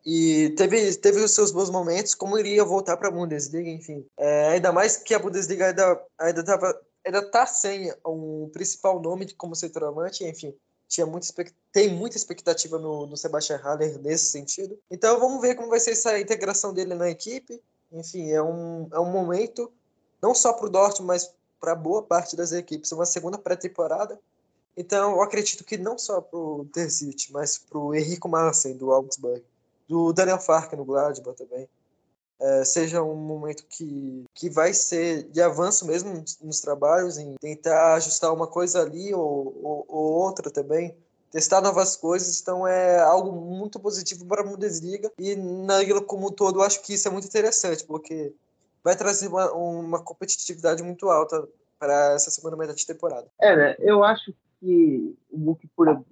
E 0.04 0.50
teve, 0.56 0.96
teve 0.96 1.20
os 1.20 1.32
seus 1.32 1.52
bons 1.52 1.70
momentos, 1.70 2.14
como 2.14 2.38
iria 2.38 2.64
voltar 2.64 2.96
para 2.96 3.08
a 3.08 3.12
Bundesliga, 3.12 3.70
enfim. 3.70 4.04
É, 4.16 4.48
ainda 4.48 4.72
mais 4.72 4.96
que 4.96 5.14
a 5.14 5.18
Bundesliga 5.18 5.68
ainda, 5.68 6.04
ainda, 6.18 6.82
ainda 7.06 7.30
tá 7.30 7.46
sem 7.46 7.92
um 8.04 8.50
principal 8.52 9.00
nome 9.00 9.32
como 9.34 9.54
centroavante, 9.54 10.24
enfim 10.24 10.54
tinha 10.92 11.06
muita, 11.06 11.26
tem 11.72 11.88
muita 11.88 12.18
expectativa 12.18 12.78
no, 12.78 13.06
no 13.06 13.16
Sebastian 13.16 13.56
Haller 13.56 13.98
nesse 14.00 14.26
sentido. 14.26 14.78
Então 14.90 15.18
vamos 15.18 15.40
ver 15.40 15.54
como 15.54 15.70
vai 15.70 15.80
ser 15.80 15.92
essa 15.92 16.20
integração 16.20 16.74
dele 16.74 16.94
na 16.94 17.08
equipe. 17.08 17.62
Enfim, 17.90 18.30
é 18.30 18.42
um, 18.42 18.88
é 18.92 19.00
um 19.00 19.10
momento, 19.10 19.72
não 20.20 20.34
só 20.34 20.52
para 20.52 20.66
o 20.66 20.70
Dortmund, 20.70 21.06
mas 21.06 21.34
para 21.58 21.74
boa 21.74 22.02
parte 22.02 22.36
das 22.36 22.52
equipes, 22.52 22.92
uma 22.92 23.06
segunda 23.06 23.38
pré-temporada. 23.38 24.20
Então 24.76 25.12
eu 25.12 25.22
acredito 25.22 25.64
que 25.64 25.78
não 25.78 25.96
só 25.96 26.20
para 26.20 26.38
o 26.38 26.66
Terzic, 26.72 27.32
mas 27.32 27.56
para 27.56 27.78
o 27.78 27.94
Henrico 27.94 28.28
Maassen, 28.28 28.76
do 28.76 28.92
Augsburg, 28.92 29.42
do 29.92 30.10
Daniel 30.10 30.38
Fark 30.38 30.72
no 30.72 30.86
Gladbach 30.86 31.36
também, 31.36 31.68
é, 32.40 32.64
seja 32.64 33.02
um 33.02 33.14
momento 33.14 33.62
que, 33.68 34.24
que 34.34 34.48
vai 34.48 34.72
ser 34.72 35.24
de 35.24 35.42
avanço 35.42 35.86
mesmo 35.86 36.14
nos, 36.14 36.40
nos 36.40 36.60
trabalhos, 36.60 37.18
em 37.18 37.34
tentar 37.34 37.94
ajustar 37.96 38.32
uma 38.32 38.46
coisa 38.46 38.80
ali 38.80 39.12
ou, 39.12 39.54
ou, 39.62 39.84
ou, 39.86 40.12
outra 40.12 40.50
também, 40.50 40.96
testar 41.30 41.60
novas 41.60 41.94
coisas, 41.94 42.40
então 42.40 42.66
é 42.66 43.00
algo 43.00 43.32
muito 43.32 43.78
positivo 43.78 44.24
para 44.24 44.40
a 44.40 44.44
Bundesliga 44.44 45.12
e 45.18 45.36
na 45.36 45.78
liga 45.78 46.00
como 46.00 46.28
um 46.28 46.32
todo 46.32 46.62
acho 46.62 46.82
que 46.82 46.94
isso 46.94 47.06
é 47.06 47.10
muito 47.10 47.26
interessante, 47.28 47.84
porque 47.84 48.32
vai 48.82 48.96
trazer 48.96 49.28
uma, 49.28 49.52
uma 49.52 50.02
competitividade 50.02 50.82
muito 50.82 51.10
alta 51.10 51.46
para 51.78 52.14
essa 52.14 52.30
segunda 52.30 52.56
metade 52.56 52.78
de 52.78 52.86
temporada. 52.86 53.26
É, 53.38 53.54
né? 53.54 53.76
Eu 53.78 54.02
acho 54.02 54.32
que 54.58 55.14
o 55.30 55.36
Book, 55.36 55.68
por, 55.76 56.02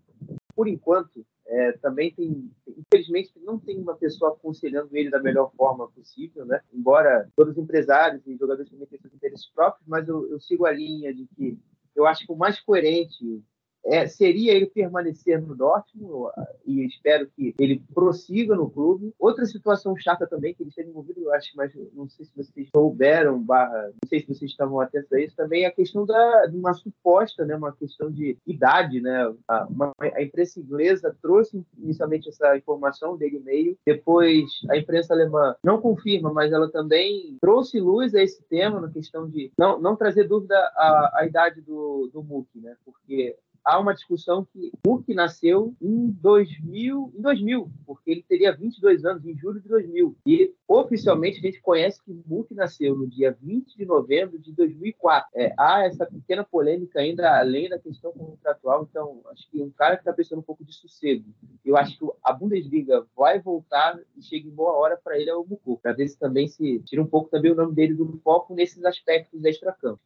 por 0.54 0.68
enquanto, 0.68 1.24
é, 1.50 1.72
também 1.72 2.14
tem, 2.14 2.48
infelizmente, 2.78 3.32
não 3.42 3.58
tem 3.58 3.76
uma 3.76 3.96
pessoa 3.96 4.30
aconselhando 4.30 4.96
ele 4.96 5.10
da 5.10 5.20
melhor 5.20 5.50
forma 5.56 5.90
possível, 5.90 6.46
né? 6.46 6.60
Embora 6.72 7.28
todos 7.34 7.56
os 7.56 7.58
empresários 7.58 8.24
e 8.24 8.36
jogadores 8.36 8.70
também 8.70 8.86
tenham 8.86 9.02
seus 9.02 9.14
interesses 9.14 9.50
próprios, 9.52 9.84
mas 9.88 10.06
eu, 10.06 10.30
eu 10.30 10.38
sigo 10.38 10.64
a 10.64 10.70
linha 10.70 11.12
de 11.12 11.26
que 11.34 11.58
eu 11.96 12.06
acho 12.06 12.24
que 12.24 12.32
o 12.32 12.36
mais 12.36 12.60
coerente 12.60 13.42
é, 13.84 14.06
seria 14.06 14.52
ele 14.52 14.66
permanecer 14.66 15.40
no 15.40 15.54
Dortmund 15.54 16.32
e 16.66 16.86
espero 16.86 17.28
que 17.36 17.54
ele 17.58 17.82
prossiga 17.94 18.54
no 18.54 18.70
clube. 18.70 19.12
Outra 19.18 19.44
situação 19.44 19.96
chata 19.96 20.26
também 20.26 20.54
que 20.54 20.62
ele 20.62 20.70
esteve 20.70 20.90
envolvido, 20.90 21.20
eu 21.20 21.32
acho, 21.32 21.50
mas 21.56 21.72
não 21.92 22.08
sei 22.08 22.24
se 22.26 22.32
vocês 22.36 22.68
souberam, 22.74 23.40
barra, 23.42 23.86
não 23.86 24.08
sei 24.08 24.20
se 24.20 24.26
vocês 24.26 24.50
estavam 24.50 24.80
atentos 24.80 25.12
a 25.12 25.20
isso, 25.20 25.36
também 25.36 25.66
a 25.66 25.70
questão 25.70 26.04
da, 26.04 26.46
de 26.46 26.56
uma 26.56 26.74
suposta, 26.74 27.44
né, 27.44 27.56
uma 27.56 27.72
questão 27.72 28.10
de 28.10 28.36
idade, 28.46 29.00
né? 29.00 29.32
A, 29.48 29.66
uma, 29.66 29.92
a 30.00 30.22
imprensa 30.22 30.60
inglesa 30.60 31.16
trouxe 31.22 31.64
inicialmente 31.78 32.28
essa 32.28 32.56
informação 32.56 33.16
dele 33.16 33.40
meio, 33.40 33.76
depois 33.86 34.44
a 34.70 34.76
imprensa 34.76 35.14
alemã 35.14 35.54
não 35.64 35.80
confirma, 35.80 36.32
mas 36.32 36.52
ela 36.52 36.70
também 36.70 37.36
trouxe 37.40 37.80
luz 37.80 38.14
a 38.14 38.22
esse 38.22 38.42
tema, 38.44 38.80
na 38.80 38.90
questão 38.90 39.28
de 39.28 39.52
não, 39.58 39.80
não 39.80 39.96
trazer 39.96 40.24
dúvida 40.24 40.56
a, 40.76 41.20
a 41.20 41.26
idade 41.26 41.60
do, 41.60 42.10
do 42.12 42.20
né? 42.54 42.76
Porque 42.84 43.36
há 43.64 43.78
uma 43.78 43.94
discussão 43.94 44.44
que 44.44 44.72
Murk 44.86 45.12
nasceu 45.14 45.74
em 45.80 46.10
2000, 46.10 47.12
em 47.16 47.22
2000, 47.22 47.70
porque 47.86 48.10
ele 48.10 48.24
teria 48.28 48.56
22 48.56 49.04
anos 49.04 49.24
em 49.24 49.36
julho 49.36 49.60
de 49.60 49.68
2000. 49.68 50.16
E 50.26 50.54
oficialmente 50.66 51.38
a 51.38 51.42
gente 51.42 51.60
conhece 51.60 52.02
que 52.02 52.12
Murk 52.26 52.54
nasceu 52.54 52.96
no 52.96 53.06
dia 53.06 53.36
20 53.40 53.76
de 53.76 53.84
novembro 53.84 54.38
de 54.38 54.52
2004. 54.52 55.30
É, 55.34 55.52
há 55.58 55.84
essa 55.84 56.06
pequena 56.06 56.44
polêmica 56.44 57.00
ainda 57.00 57.38
além 57.38 57.68
da 57.68 57.78
questão 57.78 58.12
contratual, 58.12 58.86
então 58.88 59.20
acho 59.30 59.50
que 59.50 59.62
um 59.62 59.70
cara 59.70 59.96
que 59.96 60.02
está 60.02 60.12
precisando 60.12 60.40
um 60.40 60.44
pouco 60.44 60.64
de 60.64 60.74
sossego. 60.74 61.24
Eu 61.64 61.76
acho 61.76 61.98
que 61.98 62.06
a 62.24 62.32
Bundesliga 62.32 63.06
vai 63.16 63.40
voltar 63.40 63.98
e 64.16 64.22
chega 64.22 64.48
em 64.48 64.54
boa 64.54 64.72
hora 64.72 64.98
para 65.02 65.18
ele 65.18 65.30
é 65.30 65.34
o 65.34 65.44
Mucu, 65.44 65.78
para 65.78 65.92
ver 65.92 66.08
se 66.08 66.18
também 66.18 66.48
se 66.48 66.80
tira 66.80 67.02
um 67.02 67.06
pouco 67.06 67.30
também 67.30 67.52
o 67.52 67.54
nome 67.54 67.74
dele 67.74 67.94
do 67.94 68.20
foco 68.24 68.54
nesses 68.54 68.84
aspectos 68.84 69.44
extra-campo. 69.44 70.00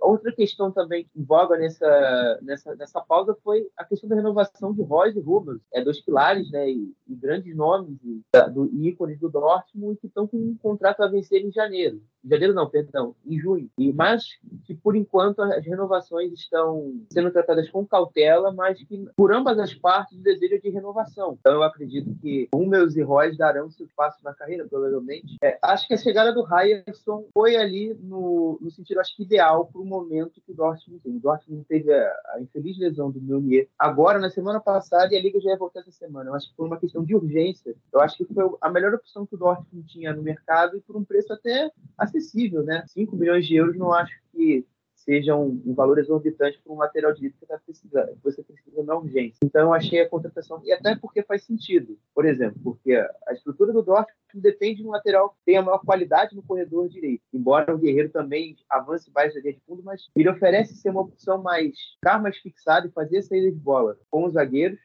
Outra 0.00 0.32
questão 0.32 0.70
também 0.70 1.06
em 1.14 1.22
voga 1.22 1.56
nessa, 1.56 2.38
nessa 2.42 2.74
nessa 2.84 3.00
pausa 3.00 3.36
foi 3.42 3.66
a 3.76 3.84
questão 3.84 4.08
da 4.08 4.14
renovação 4.14 4.72
de 4.74 4.82
Royce 4.82 5.18
e 5.18 5.22
Rubens, 5.22 5.60
é, 5.72 5.82
dois 5.82 6.00
pilares 6.00 6.50
né, 6.50 6.70
e, 6.70 6.92
e 7.08 7.14
grandes 7.14 7.56
nomes 7.56 7.98
e, 8.04 8.22
do, 8.50 8.70
ícones 8.74 9.18
do 9.18 9.30
Dortmund 9.30 9.98
que 9.98 10.06
estão 10.06 10.26
com 10.26 10.36
um 10.36 10.56
contrato 10.62 11.02
a 11.02 11.08
vencer 11.08 11.42
em 11.42 11.50
janeiro. 11.50 12.00
Em 12.24 12.28
janeiro 12.28 12.54
não, 12.54 12.68
perdão, 12.68 13.14
em 13.26 13.38
junho. 13.38 13.70
E, 13.78 13.92
mas 13.92 14.24
que, 14.64 14.74
por 14.74 14.96
enquanto, 14.96 15.40
as 15.40 15.64
renovações 15.64 16.32
estão 16.32 16.94
sendo 17.10 17.30
tratadas 17.30 17.70
com 17.70 17.86
cautela, 17.86 18.52
mas 18.52 18.82
que, 18.84 19.06
por 19.16 19.32
ambas 19.32 19.58
as 19.58 19.74
partes, 19.74 20.18
o 20.18 20.22
desejo 20.22 20.54
é 20.54 20.58
de 20.58 20.70
renovação. 20.70 21.36
Então, 21.40 21.54
eu 21.54 21.62
acredito 21.62 22.14
que 22.20 22.48
Hummels 22.54 22.96
e 22.96 23.02
Royce 23.02 23.38
darão 23.38 23.70
seu 23.70 23.86
passo 23.96 24.22
na 24.24 24.34
carreira, 24.34 24.66
provavelmente. 24.68 25.36
É, 25.42 25.58
acho 25.62 25.86
que 25.86 25.94
a 25.94 25.98
chegada 25.98 26.32
do 26.32 26.42
Ryerson 26.42 27.26
foi 27.32 27.56
ali 27.56 27.94
no, 27.94 28.58
no 28.60 28.70
sentido, 28.70 29.00
acho 29.00 29.16
que 29.16 29.22
ideal 29.22 29.66
para 29.66 29.80
o 29.80 29.84
momento 29.84 30.40
que 30.40 30.52
o 30.52 30.54
Dortmund 30.54 31.02
tem. 31.02 31.16
O 31.16 31.20
Dortmund 31.20 31.64
teve 31.66 31.92
a, 31.92 32.12
a 32.34 32.40
infeliz 32.40 32.73
lesão 32.78 33.10
do 33.10 33.20
Meunier 33.20 33.68
agora, 33.78 34.18
na 34.18 34.30
semana 34.30 34.60
passada, 34.60 35.14
e 35.14 35.16
a 35.16 35.22
Liga 35.22 35.40
já 35.40 35.50
ia 35.50 35.56
voltar 35.56 35.80
essa 35.80 35.92
semana. 35.92 36.30
Eu 36.30 36.34
acho 36.34 36.48
que 36.48 36.56
por 36.56 36.66
uma 36.66 36.78
questão 36.78 37.04
de 37.04 37.14
urgência, 37.14 37.74
eu 37.92 38.00
acho 38.00 38.16
que 38.16 38.32
foi 38.32 38.44
a 38.60 38.70
melhor 38.70 38.94
opção 38.94 39.26
que 39.26 39.34
o 39.34 39.38
Dortmund 39.38 39.86
tinha 39.86 40.12
no 40.12 40.22
mercado 40.22 40.76
e 40.76 40.80
por 40.80 40.96
um 40.96 41.04
preço 41.04 41.32
até 41.32 41.70
acessível, 41.96 42.62
né? 42.62 42.84
5 42.86 43.16
milhões 43.16 43.46
de 43.46 43.56
euros 43.56 43.76
não 43.76 43.92
acho 43.92 44.14
que 44.32 44.66
seja 45.04 45.36
um, 45.36 45.74
valor 45.74 45.98
exorbitante 45.98 46.60
para 46.62 46.72
um 46.72 46.78
lateral 46.78 47.12
direito 47.12 47.38
que, 47.38 47.46
tá 47.46 47.58
precisando, 47.64 48.16
você 48.22 48.42
precisa 48.42 48.82
na 48.82 48.96
urgência. 48.96 49.38
Então, 49.44 49.62
eu 49.62 49.74
achei 49.74 50.00
a 50.00 50.08
contratação, 50.08 50.60
e 50.64 50.72
até 50.72 50.96
porque 50.96 51.22
faz 51.22 51.44
sentido, 51.44 51.98
por 52.14 52.24
exemplo, 52.24 52.58
porque 52.62 52.92
a 52.94 53.32
estrutura 53.32 53.72
do 53.72 53.82
Dortmund 53.82 54.14
depende 54.34 54.82
de 54.82 54.88
um 54.88 54.90
lateral 54.90 55.30
que 55.30 55.36
tenha 55.44 55.62
maior 55.62 55.78
qualidade 55.78 56.34
no 56.34 56.42
corredor 56.42 56.88
direito. 56.88 57.22
Embora 57.32 57.74
o 57.74 57.78
Guerreiro 57.78 58.08
também 58.08 58.56
avance 58.68 59.10
mais 59.14 59.34
na 59.34 59.40
linha 59.40 59.54
de 59.54 59.60
fundo, 59.66 59.82
mas 59.84 60.08
ele 60.16 60.28
oferece 60.28 60.74
ser 60.74 60.90
uma 60.90 61.02
opção 61.02 61.42
mais 61.42 61.74
ficar 61.94 62.20
mais 62.20 62.36
fixado 62.38 62.88
e 62.88 62.92
fazer 62.92 63.22
saída 63.22 63.50
de 63.50 63.58
bola 63.58 63.96
com 64.10 64.24
os 64.24 64.32
zagueiros 64.32 64.78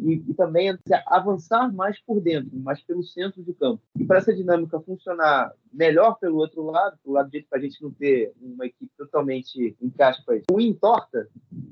e, 0.00 0.24
e, 0.28 0.34
também 0.34 0.76
avançar 1.06 1.72
mais 1.72 2.00
por 2.00 2.20
dentro, 2.20 2.56
mais 2.58 2.80
pelo 2.82 3.02
centro 3.02 3.42
de 3.42 3.52
campo. 3.52 3.82
E 3.96 4.04
para 4.04 4.18
essa 4.18 4.34
dinâmica 4.34 4.80
funcionar 4.80 5.52
melhor 5.72 6.18
pelo 6.18 6.38
outro 6.38 6.62
lado, 6.64 6.98
pelo 7.02 7.14
lado 7.14 7.30
direito, 7.30 7.48
para 7.48 7.58
a 7.58 7.62
gente 7.62 7.82
não 7.82 7.90
ter 7.90 8.32
uma 8.40 8.66
equipe 8.66 8.90
totalmente, 8.96 9.76
entre 9.80 10.02
aspas, 10.02 10.42
ruim 10.50 10.74
torta, 10.74 11.28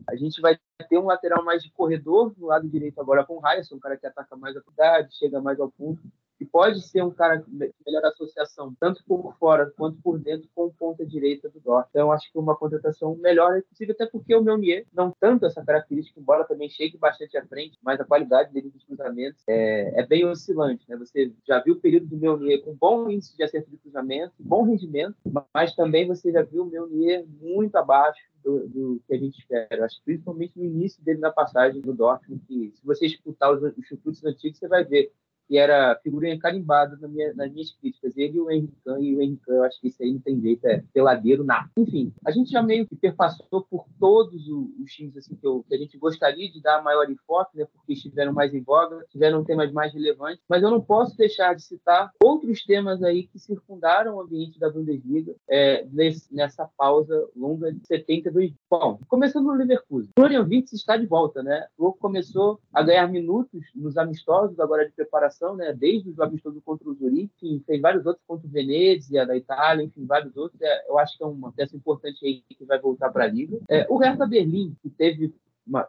a 0.09 0.17
gente 0.17 0.41
vai 0.41 0.59
ter 0.89 0.99
um 0.99 1.07
lateral 1.07 1.45
mais 1.45 1.63
de 1.63 1.71
corredor 1.73 2.33
no 2.37 2.47
lado 2.47 2.69
direito 2.69 3.01
agora 3.01 3.25
com 3.25 3.37
o 3.37 3.41
Ryerson, 3.41 3.77
um 3.77 3.81
cara 3.81 3.97
que 3.97 4.07
ataca 4.07 4.37
mais 4.37 4.57
a 4.57 4.63
cidade, 4.63 5.17
chega 5.17 5.41
mais 5.41 5.59
ao 5.59 5.71
fundo 5.71 6.01
que 6.39 6.45
pode 6.45 6.82
ser 6.82 7.03
um 7.03 7.11
cara 7.11 7.37
de 7.37 7.51
melhor 7.51 8.05
associação, 8.05 8.74
tanto 8.78 9.03
por 9.05 9.34
fora 9.39 9.72
quanto 9.76 10.01
por 10.03 10.18
dentro, 10.18 10.49
com 10.55 10.70
ponta 10.70 11.05
direita 11.05 11.49
do 11.49 11.61
Dortmund. 11.61 11.89
Então, 11.91 12.12
acho 12.12 12.30
que 12.30 12.39
uma 12.39 12.57
contratação 12.57 13.16
melhor, 13.16 13.59
inclusive 13.59 13.93
até 13.93 14.07
porque 14.07 14.34
o 14.34 14.43
Meunier 14.43 14.87
não 14.93 15.12
tanto 15.18 15.47
essa 15.47 15.64
característica, 15.64 16.20
embora 16.20 16.45
também 16.45 16.68
chegue 16.68 16.99
bastante 16.99 17.37
à 17.37 17.47
frente, 17.47 17.78
mas 17.82 18.01
a 18.01 18.05
qualidade 18.05 18.53
dele 18.53 18.70
dos 18.70 18.84
cruzamentos 18.84 19.43
é, 19.49 20.01
é 20.01 20.07
bem 20.07 20.26
oscilante. 20.26 20.84
Né? 20.89 20.97
Você 20.97 21.32
já 21.47 21.61
viu 21.61 21.74
o 21.74 21.80
período 21.80 22.07
do 22.07 22.16
Meunier 22.16 22.62
com 22.62 22.74
bom 22.74 23.09
índice 23.09 23.37
de 23.37 23.43
acerto 23.43 23.70
de 23.70 23.78
cruzamento, 23.78 24.34
bom 24.39 24.64
rendimento, 24.64 25.16
mas 25.55 25.74
também 25.74 26.07
você 26.07 26.30
já 26.30 26.43
viu 26.43 26.64
o 26.64 26.66
Meunier 26.66 27.24
muito 27.41 27.76
abaixo 27.76 28.20
do, 28.45 28.68
do, 28.68 29.03
que 29.07 29.14
a 29.14 29.18
gente 29.18 29.39
espera. 29.39 29.84
Acho 29.84 29.97
que 29.99 30.05
principalmente 30.05 30.53
no 30.57 30.64
início 30.64 31.03
dele 31.03 31.18
na 31.18 31.30
passagem 31.30 31.80
do 31.80 31.93
Dortmund, 31.93 32.43
que 32.47 32.72
se 32.74 32.84
você 32.84 33.07
escutar 33.07 33.51
os, 33.53 33.62
os 33.62 33.87
chutes 33.87 34.24
antigos, 34.24 34.59
você 34.59 34.68
vai 34.68 34.84
ver 34.84 35.12
que 35.49 35.57
era 35.57 35.99
figurinha 36.03 36.38
carimbada 36.38 36.97
na 36.97 37.09
minha, 37.09 37.32
nas 37.34 37.53
minhas 37.53 37.72
críticas. 37.72 38.16
Ele 38.16 38.36
e 38.36 38.40
o 38.40 38.51
Henrique 38.51 38.74
e 39.01 39.16
o 39.16 39.22
Henrique, 39.22 39.42
eu 39.49 39.64
acho 39.64 39.80
que 39.80 39.88
isso 39.88 40.03
aí 40.03 40.12
não 40.12 40.20
tem 40.20 40.40
jeito, 40.40 40.66
é 40.66 40.82
peladeiro, 40.92 41.44
nada. 41.44 41.70
Enfim, 41.76 42.12
a 42.24 42.30
gente 42.30 42.51
já 42.51 42.62
meio 42.62 42.86
que 42.86 42.97
perpassou 42.97 43.62
por 43.70 43.86
todos 43.99 44.47
os 44.49 44.92
times 44.92 45.16
assim, 45.16 45.34
que, 45.36 45.47
eu, 45.47 45.64
que 45.68 45.74
a 45.74 45.78
gente 45.78 45.99
gostaria 45.99 46.51
de 46.51 46.61
dar 46.61 46.82
maior 46.82 47.11
enfoque, 47.11 47.57
né, 47.57 47.66
porque 47.72 47.92
estiveram 47.92 48.32
mais 48.32 48.53
em 48.55 48.62
voga, 48.62 49.05
tiveram 49.11 49.44
temas 49.44 49.72
mais 49.72 49.92
relevantes, 49.92 50.42
mas 50.49 50.62
eu 50.62 50.70
não 50.70 50.80
posso 50.80 51.16
deixar 51.16 51.55
de 51.55 51.62
citar 51.62 52.11
outros 52.22 52.64
temas 52.64 53.03
aí 53.03 53.26
que 53.26 53.38
circundaram 53.38 54.16
o 54.16 54.20
ambiente 54.20 54.59
da 54.59 54.70
Bundesliga 54.70 55.34
é, 55.49 55.86
nesse, 55.90 56.34
nessa 56.34 56.68
pausa 56.76 57.28
longa 57.36 57.72
de 57.72 57.86
72 57.86 58.53
Bom, 58.70 58.99
começando 59.09 59.47
no 59.47 59.55
Leverkusen. 59.55 60.11
Florian 60.18 60.42
Wirtz 60.42 60.72
está 60.72 60.97
de 60.97 61.07
volta, 61.07 61.42
né? 61.42 61.66
O 61.78 61.92
começou 61.92 62.61
a 62.72 62.82
ganhar 62.82 63.07
minutos 63.09 63.62
nos 63.74 63.97
amistosos 63.97 64.59
agora 64.59 64.86
de 64.86 64.92
preparação 64.92 65.36
né? 65.57 65.72
Desde 65.72 66.11
os 66.11 66.20
amistosos 66.20 66.62
contra 66.64 66.89
o 66.89 66.95
Zurique, 66.95 67.62
fez 67.66 67.80
vários 67.80 68.07
outros 68.07 68.24
contra 68.26 68.47
o 68.47 68.51
Venezia, 68.51 69.26
da 69.26 69.37
Itália, 69.37 69.84
enfim, 69.84 70.07
vários 70.07 70.37
outros. 70.37 70.61
É, 70.61 70.89
eu 70.89 70.99
acho 70.99 71.16
que 71.16 71.22
é 71.22 71.26
uma 71.26 71.53
peça 71.53 71.76
importante 71.76 72.24
aí 72.24 72.43
que 72.49 72.64
vai 72.64 72.78
voltar 72.78 73.11
para 73.11 73.24
a 73.24 73.28
Liga. 73.28 73.59
É, 73.68 73.87
o 73.89 73.97
Hertha 73.97 74.26
Berlim, 74.26 74.74
que 74.82 74.91
teve 74.91 75.34
uma, 75.66 75.87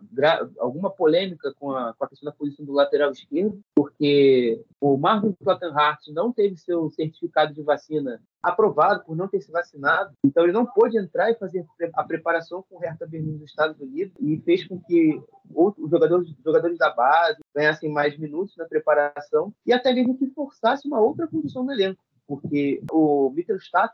alguma 0.57 0.89
polêmica 0.89 1.53
com 1.59 1.71
a, 1.71 1.93
com 1.93 2.03
a 2.03 2.07
questão 2.07 2.25
da 2.25 2.35
posição 2.35 2.65
do 2.65 2.73
lateral 2.73 3.11
esquerdo, 3.11 3.59
porque 3.75 4.63
o 4.81 4.97
Marvin 4.97 5.31
Plattenhardt 5.33 6.11
não 6.11 6.33
teve 6.33 6.57
seu 6.57 6.89
certificado 6.89 7.53
de 7.53 7.61
vacina 7.61 8.19
aprovado 8.47 9.03
por 9.03 9.15
não 9.15 9.27
ter 9.27 9.41
se 9.41 9.51
vacinado, 9.51 10.13
então 10.23 10.43
ele 10.43 10.53
não 10.53 10.65
pôde 10.65 10.97
entrar 10.97 11.29
e 11.29 11.35
fazer 11.35 11.65
a 11.93 12.03
preparação 12.03 12.63
com 12.69 12.77
o 12.77 12.79
Hertha 12.79 13.05
Berlim 13.05 13.37
dos 13.37 13.49
Estados 13.49 13.79
Unidos 13.79 14.13
e 14.19 14.39
fez 14.39 14.65
com 14.65 14.79
que 14.79 15.21
os 15.53 15.89
jogadores, 15.89 16.29
jogadores 16.43 16.77
da 16.77 16.89
base 16.89 17.39
ganhassem 17.53 17.91
mais 17.91 18.17
minutos 18.17 18.55
na 18.57 18.65
preparação 18.65 19.53
e 19.65 19.73
até 19.73 19.93
mesmo 19.93 20.17
que 20.17 20.27
forçasse 20.27 20.87
uma 20.87 20.99
outra 20.99 21.27
condição 21.27 21.63
no 21.63 21.71
elenco, 21.71 22.01
porque 22.25 22.81
o 22.91 23.29
Mittelstadt 23.31 23.93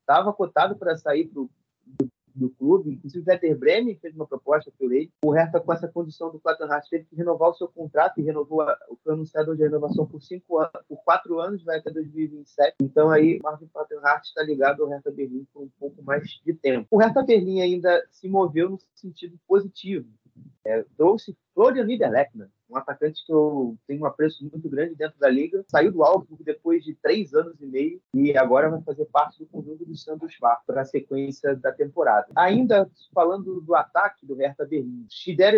estava 0.00 0.32
cotado 0.32 0.76
para 0.76 0.96
sair 0.96 1.26
para 1.28 1.42
o 1.42 1.50
do 2.34 2.50
clube. 2.50 2.90
Inclusive, 2.90 3.24
o 3.24 3.30
Werder 3.30 3.58
Bremen 3.58 3.96
fez 3.96 4.14
uma 4.14 4.26
proposta 4.26 4.72
por 4.78 4.92
ele. 4.92 5.10
O 5.24 5.30
Hertha, 5.30 5.60
com 5.60 5.72
essa 5.72 5.88
condição 5.88 6.30
do 6.30 6.38
Plattenhardt, 6.38 6.88
teve 6.90 7.04
que 7.04 7.16
renovar 7.16 7.50
o 7.50 7.54
seu 7.54 7.68
contrato 7.68 8.20
e 8.20 8.24
renovou 8.24 8.62
a, 8.62 8.76
foi 9.02 9.14
anunciado 9.14 9.54
de 9.56 9.62
renovação 9.62 10.06
por 10.06 10.20
cinco 10.22 10.58
anos, 10.58 10.72
por 10.88 11.02
quatro 11.04 11.38
anos, 11.38 11.62
vai 11.62 11.78
até 11.78 11.90
2027. 11.90 12.76
Então, 12.82 13.10
aí, 13.10 13.38
o 13.38 13.42
Marvin 13.42 13.66
Plattenhardt 13.66 14.26
está 14.26 14.42
ligado 14.42 14.82
ao 14.82 14.88
Hertha 14.88 15.10
Berlim 15.10 15.46
por 15.52 15.62
um 15.62 15.70
pouco 15.78 16.02
mais 16.02 16.40
de 16.44 16.54
tempo. 16.54 16.86
O 16.90 16.98
Hertha 16.98 17.22
Berlim 17.22 17.60
ainda 17.60 18.04
se 18.10 18.28
moveu 18.28 18.70
no 18.70 18.78
sentido 18.94 19.38
positivo. 19.46 20.08
É, 20.64 20.84
trouxe 20.96 21.36
Florian 21.54 21.84
Niederlechner, 21.84 22.48
um 22.68 22.76
atacante 22.76 23.24
que 23.24 23.32
eu 23.32 23.76
tenho 23.86 24.02
um 24.02 24.06
apreço 24.06 24.48
muito 24.50 24.68
grande 24.68 24.94
dentro 24.94 25.18
da 25.18 25.28
liga. 25.28 25.64
Saiu 25.68 25.92
do 25.92 26.02
Augsburg 26.02 26.42
depois 26.42 26.84
de 26.84 26.94
três 26.94 27.34
anos 27.34 27.60
e 27.60 27.66
meio 27.66 28.00
e 28.14 28.36
agora 28.36 28.70
vai 28.70 28.82
fazer 28.82 29.04
parte 29.06 29.38
do 29.38 29.46
conjunto 29.46 29.84
do 29.84 29.96
Santos 29.96 30.36
Bar 30.40 30.62
para 30.66 30.82
a 30.82 30.84
sequência 30.84 31.54
da 31.56 31.72
temporada. 31.72 32.26
Ainda 32.36 32.90
falando 33.14 33.60
do 33.60 33.74
ataque 33.74 34.26
do 34.26 34.34
Hertha 34.34 34.64
Berlim, 34.64 35.06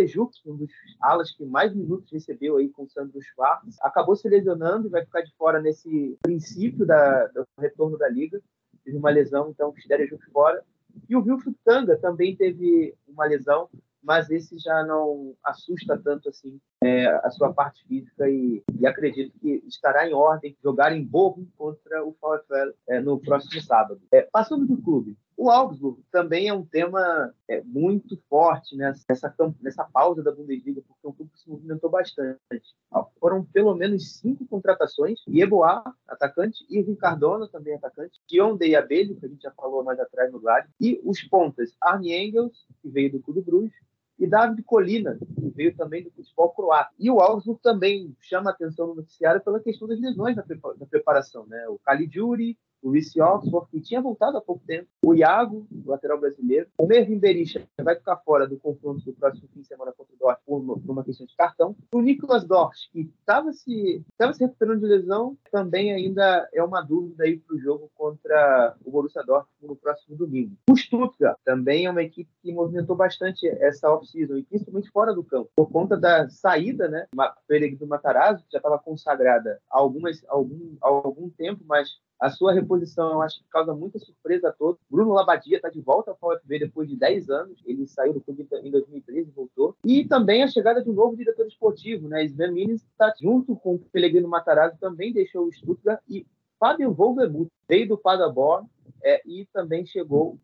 Juk, 0.07 0.33
um 0.47 0.57
dos 0.57 0.71
alas 1.01 1.31
que 1.31 1.45
mais 1.45 1.75
minutos 1.75 2.11
recebeu 2.13 2.57
aí 2.57 2.69
com 2.69 2.85
o 2.85 2.91
Santos 2.91 3.25
Bar, 3.37 3.63
acabou 3.81 4.17
se 4.17 4.29
lesionando 4.29 4.89
e 4.89 4.91
vai 4.91 5.05
ficar 5.05 5.23
de 5.23 5.35
fora 5.37 5.61
nesse 5.61 6.19
princípio 6.23 6.87
da, 6.87 7.27
do 7.29 7.47
retorno 7.59 7.97
da 7.97 8.09
liga. 8.09 8.41
Teve 8.85 8.99
uma 8.99 9.11
lesão, 9.11 9.51
então 9.51 9.73
Juk 9.77 10.31
fora. 10.33 10.63
E 11.09 11.17
o 11.17 11.23
Wilfried 11.23 11.57
Tanga 11.65 11.97
também 11.99 12.35
teve 12.37 12.95
uma 13.07 13.27
lesão, 13.27 13.69
mas 14.07 14.31
esse 14.31 14.57
já 14.59 14.85
não 14.85 15.35
assusta 15.43 15.99
tanto 15.99 16.29
assim 16.29 16.61
é, 16.83 17.07
a 17.07 17.31
sua 17.31 17.53
parte 17.53 17.85
física 17.89 18.31
e, 18.31 18.63
e, 18.79 18.87
acredito 18.87 19.37
que 19.41 19.65
estará 19.67 20.09
em 20.09 20.15
ordem 20.15 20.57
jogar 20.63 20.93
em 20.93 21.05
Bochum 21.05 21.45
contra 21.59 22.05
o 22.05 22.13
VfL 22.13 22.73
é, 22.89 23.01
no 23.01 23.19
próximo 23.19 23.61
sábado. 23.61 24.01
É, 24.13 24.23
passando 24.23 24.65
do 24.65 24.81
clube, 24.81 25.19
o 25.37 25.51
Augsburg 25.51 26.01
também 26.11 26.49
é 26.49 26.55
um 26.55 26.65
tema 26.65 27.35
é, 27.49 27.61
muito 27.63 28.19
forte 28.29 28.77
nessa, 28.77 29.05
nessa, 29.61 29.85
pausa 29.85 30.23
da 30.23 30.33
Bundesliga, 30.33 30.81
porque 30.87 31.07
o 31.07 31.13
clube 31.13 31.31
se 31.35 31.51
movimentou 31.51 31.91
bastante. 31.91 32.41
Foram 33.21 33.45
pelo 33.45 33.75
menos 33.75 34.19
cinco 34.19 34.47
contratações: 34.47 35.21
Yeboah, 35.29 35.85
atacante, 36.09 36.65
e 36.71 36.81
Ricardona, 36.81 37.49
também 37.49 37.75
atacante, 37.75 38.21
Dion 38.27 38.57
de 38.57 38.75
Abelho, 38.75 39.17
que 39.17 39.27
a 39.27 39.29
gente 39.29 39.43
já 39.43 39.51
falou 39.51 39.85
mais 39.85 40.01
atrás 40.01 40.33
no 40.33 40.41
Glad, 40.41 40.67
e 40.81 41.01
os 41.05 41.23
pontas 41.23 41.77
Arne 41.83 42.15
Engels, 42.15 42.67
que 42.81 42.89
veio 42.89 43.13
do 43.13 43.21
Clube 43.21 43.43
Bruges, 43.43 43.75
e 44.19 44.27
David 44.27 44.63
Colina, 44.63 45.19
que 45.19 45.51
veio 45.51 45.77
também 45.77 46.03
do 46.03 46.11
futebol 46.11 46.51
croata. 46.51 46.91
E 46.99 47.11
o 47.11 47.21
Augsburg 47.21 47.61
também 47.63 48.17
chama 48.21 48.51
atenção 48.51 48.89
no 48.89 48.95
noticiário 48.97 49.43
pela 49.43 49.61
questão 49.61 49.87
das 49.87 50.01
lesões 50.01 50.37
da 50.37 50.45
preparação. 50.89 51.47
Né? 51.47 51.69
O 51.69 51.79
Caligiuri, 51.79 52.59
o 52.83 52.91
Luiz 52.91 53.17
Oxford, 53.17 53.69
que 53.71 53.81
tinha 53.81 54.01
voltado 54.01 54.37
há 54.37 54.41
pouco 54.41 54.63
tempo, 54.67 54.89
o 55.05 55.15
Iago, 55.15 55.67
lateral 55.85 56.21
brasileiro, 56.21 56.69
o 56.79 56.87
Mervin 56.87 57.19
Berisha 57.19 57.67
vai 57.81 57.97
ficar 57.97 58.17
fora 58.19 58.47
do 58.47 58.57
confronto 58.59 59.05
do 59.05 59.13
próximo 59.13 59.49
fim 59.53 59.61
de 59.61 59.67
semana 59.67 59.93
contra 59.93 60.15
o 60.15 60.19
Dortmund 60.19 60.83
por 60.83 60.93
uma 60.93 61.05
questão 61.05 61.27
de 61.27 61.37
cartão, 61.37 61.77
o 61.93 62.01
Nicolas 62.01 62.45
Dort, 62.45 62.77
que 62.93 63.01
estava 63.19 63.53
se, 63.53 64.03
tava 64.17 64.33
se 64.33 64.45
recuperando 64.45 64.81
de 64.81 64.87
lesão, 64.87 65.37
também 65.51 65.93
ainda 65.93 66.49
é 66.53 66.63
uma 66.63 66.83
dúvida 66.83 67.25
aí 67.25 67.39
para 67.39 67.57
o 67.57 67.59
jogo 67.59 67.91
contra 67.95 68.77
o 68.85 68.91
Borussia 68.91 69.23
Dortmund 69.23 69.47
no 69.63 69.77
próximo 69.77 70.17
domingo. 70.17 70.57
O 70.71 70.77
Stuttgart 70.77 71.39
também 71.45 71.87
é 71.87 71.91
uma 71.91 72.03
equipe 72.03 72.31
que 72.43 72.53
movimentou 72.53 72.97
bastante 72.97 73.47
essa 73.49 73.91
off-season, 73.91 74.37
e 74.37 74.43
principalmente 74.45 74.91
fora 74.91 75.15
do 75.15 75.25
campo, 75.25 75.51
por 75.55 75.71
conta 75.71 75.97
da 75.97 76.29
saída, 76.29 76.89
né, 76.89 77.07
do 77.79 77.87
Matarazzo, 77.87 78.45
que 78.45 78.53
já 78.53 78.59
estava 78.59 78.79
consagrada 78.79 79.61
há, 79.71 79.79
algumas, 79.79 80.25
algum, 80.29 80.77
há 80.81 80.89
algum 80.89 81.29
tempo, 81.31 81.65
mas 81.67 81.89
a 82.19 82.31
sua 82.31 82.53
reposição, 82.53 83.13
eu 83.13 83.23
acho 83.23 83.39
que 83.39 83.49
causa 83.51 83.75
muita 83.75 83.99
surpresa 83.99 84.49
a 84.49 84.53
todos. 84.53 84.81
Bruno 84.91 85.13
Labadia 85.13 85.57
está 85.57 85.69
de 85.69 85.81
volta 85.81 86.11
ao 86.11 86.37
VfB 86.37 86.61
depois 86.61 86.89
de 86.89 86.97
10 86.97 87.29
anos. 87.29 87.63
Ele 87.65 87.87
saiu 87.87 88.15
do 88.15 88.21
clube 88.21 88.47
em 88.63 88.71
2013 88.71 89.29
e 89.29 89.33
voltou. 89.33 89.77
E 89.85 90.05
também 90.07 90.43
a 90.43 90.49
chegada 90.49 90.83
de 90.83 90.89
um 90.89 90.95
novo 90.95 91.17
diretor 91.17 91.47
esportivo, 91.47 92.09
né? 92.09 92.25
Sven 92.25 92.53
Minis 92.53 92.83
está 92.83 93.13
junto 93.21 93.55
com 93.57 93.75
o 93.75 93.79
Pellegrino 93.79 94.29
Matarazzo, 94.29 94.79
também 94.79 95.13
deixou 95.13 95.47
o 95.47 95.53
Stuttgart. 95.53 96.01
E 96.09 96.27
Fábio 96.59 96.93
Wolvermuth 96.93 97.51
veio 97.69 97.89
do 97.89 97.99
Paderborn 97.99 98.67
é, 99.03 99.21
e 99.27 99.47
também 99.53 99.85
chegou 99.85 100.39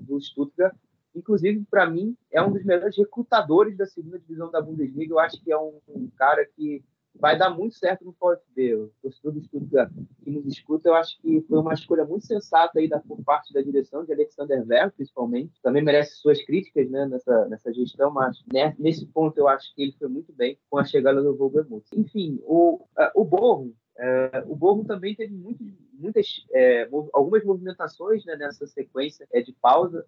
do 0.00 0.18
Stuttgart. 0.20 0.74
Inclusive, 1.14 1.64
para 1.70 1.88
mim, 1.88 2.16
é 2.32 2.42
um 2.42 2.50
dos 2.50 2.64
melhores 2.64 2.96
recrutadores 2.96 3.76
da 3.76 3.86
segunda 3.86 4.18
divisão 4.18 4.50
da 4.50 4.60
Bundesliga. 4.60 5.12
Eu 5.12 5.18
acho 5.18 5.40
que 5.42 5.52
é 5.52 5.58
um, 5.58 5.78
um 5.88 6.08
cara 6.16 6.44
que 6.56 6.82
vai 7.14 7.38
dar 7.38 7.50
muito 7.50 7.76
certo 7.76 8.04
no 8.04 8.12
VfB. 8.12 8.74
O 8.74 8.92
torcedor 9.00 9.34
que 9.34 10.30
nos 10.30 10.46
escuta, 10.46 10.88
eu 10.88 10.94
acho 10.94 11.20
que 11.20 11.40
foi 11.42 11.58
uma 11.58 11.74
escolha 11.74 12.04
muito 12.04 12.26
sensata 12.26 12.78
aí 12.78 12.88
da, 12.88 12.98
por 12.98 13.22
parte 13.22 13.52
da 13.52 13.62
direção, 13.62 14.04
de 14.04 14.12
Alexander 14.12 14.64
Ver, 14.64 14.90
principalmente. 14.92 15.60
Também 15.62 15.82
merece 15.82 16.16
suas 16.16 16.42
críticas 16.44 16.90
né, 16.90 17.06
nessa, 17.06 17.48
nessa 17.48 17.72
gestão, 17.72 18.10
mas 18.10 18.42
né, 18.52 18.74
nesse 18.78 19.06
ponto 19.06 19.38
eu 19.38 19.48
acho 19.48 19.74
que 19.74 19.82
ele 19.82 19.92
foi 19.98 20.08
muito 20.08 20.32
bem 20.32 20.58
com 20.68 20.78
a 20.78 20.84
chegada 20.84 21.22
do 21.22 21.36
Wolvermuth. 21.36 21.86
Enfim, 21.94 22.40
o, 22.42 22.76
uh, 22.98 23.10
o 23.14 23.24
Borro, 23.24 23.74
uh, 23.98 24.52
o 24.52 24.56
Borro 24.56 24.84
também 24.84 25.14
teve 25.14 25.34
muitas, 25.34 26.26
uh, 26.50 27.10
algumas 27.12 27.44
movimentações 27.44 28.24
né, 28.24 28.36
nessa 28.36 28.66
sequência 28.66 29.26
é, 29.32 29.40
de 29.40 29.52
pausa. 29.52 30.04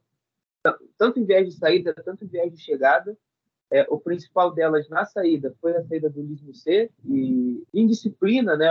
tanto 0.99 1.21
em 1.21 1.25
viés 1.25 1.47
de 1.47 1.59
saída, 1.59 1.95
tanto 1.95 2.25
em 2.25 2.29
viés 2.29 2.53
de 2.53 2.61
chegada. 2.61 3.17
É, 3.71 3.85
o 3.91 3.99
principal 3.99 4.53
delas 4.53 4.89
na 4.89 5.05
saída 5.05 5.55
foi 5.61 5.77
a 5.77 5.83
saída 5.85 6.09
do 6.09 6.23
Luiz 6.23 6.41
Musset 6.41 6.93
e 7.05 7.65
indisciplina, 7.75 8.57
né? 8.57 8.69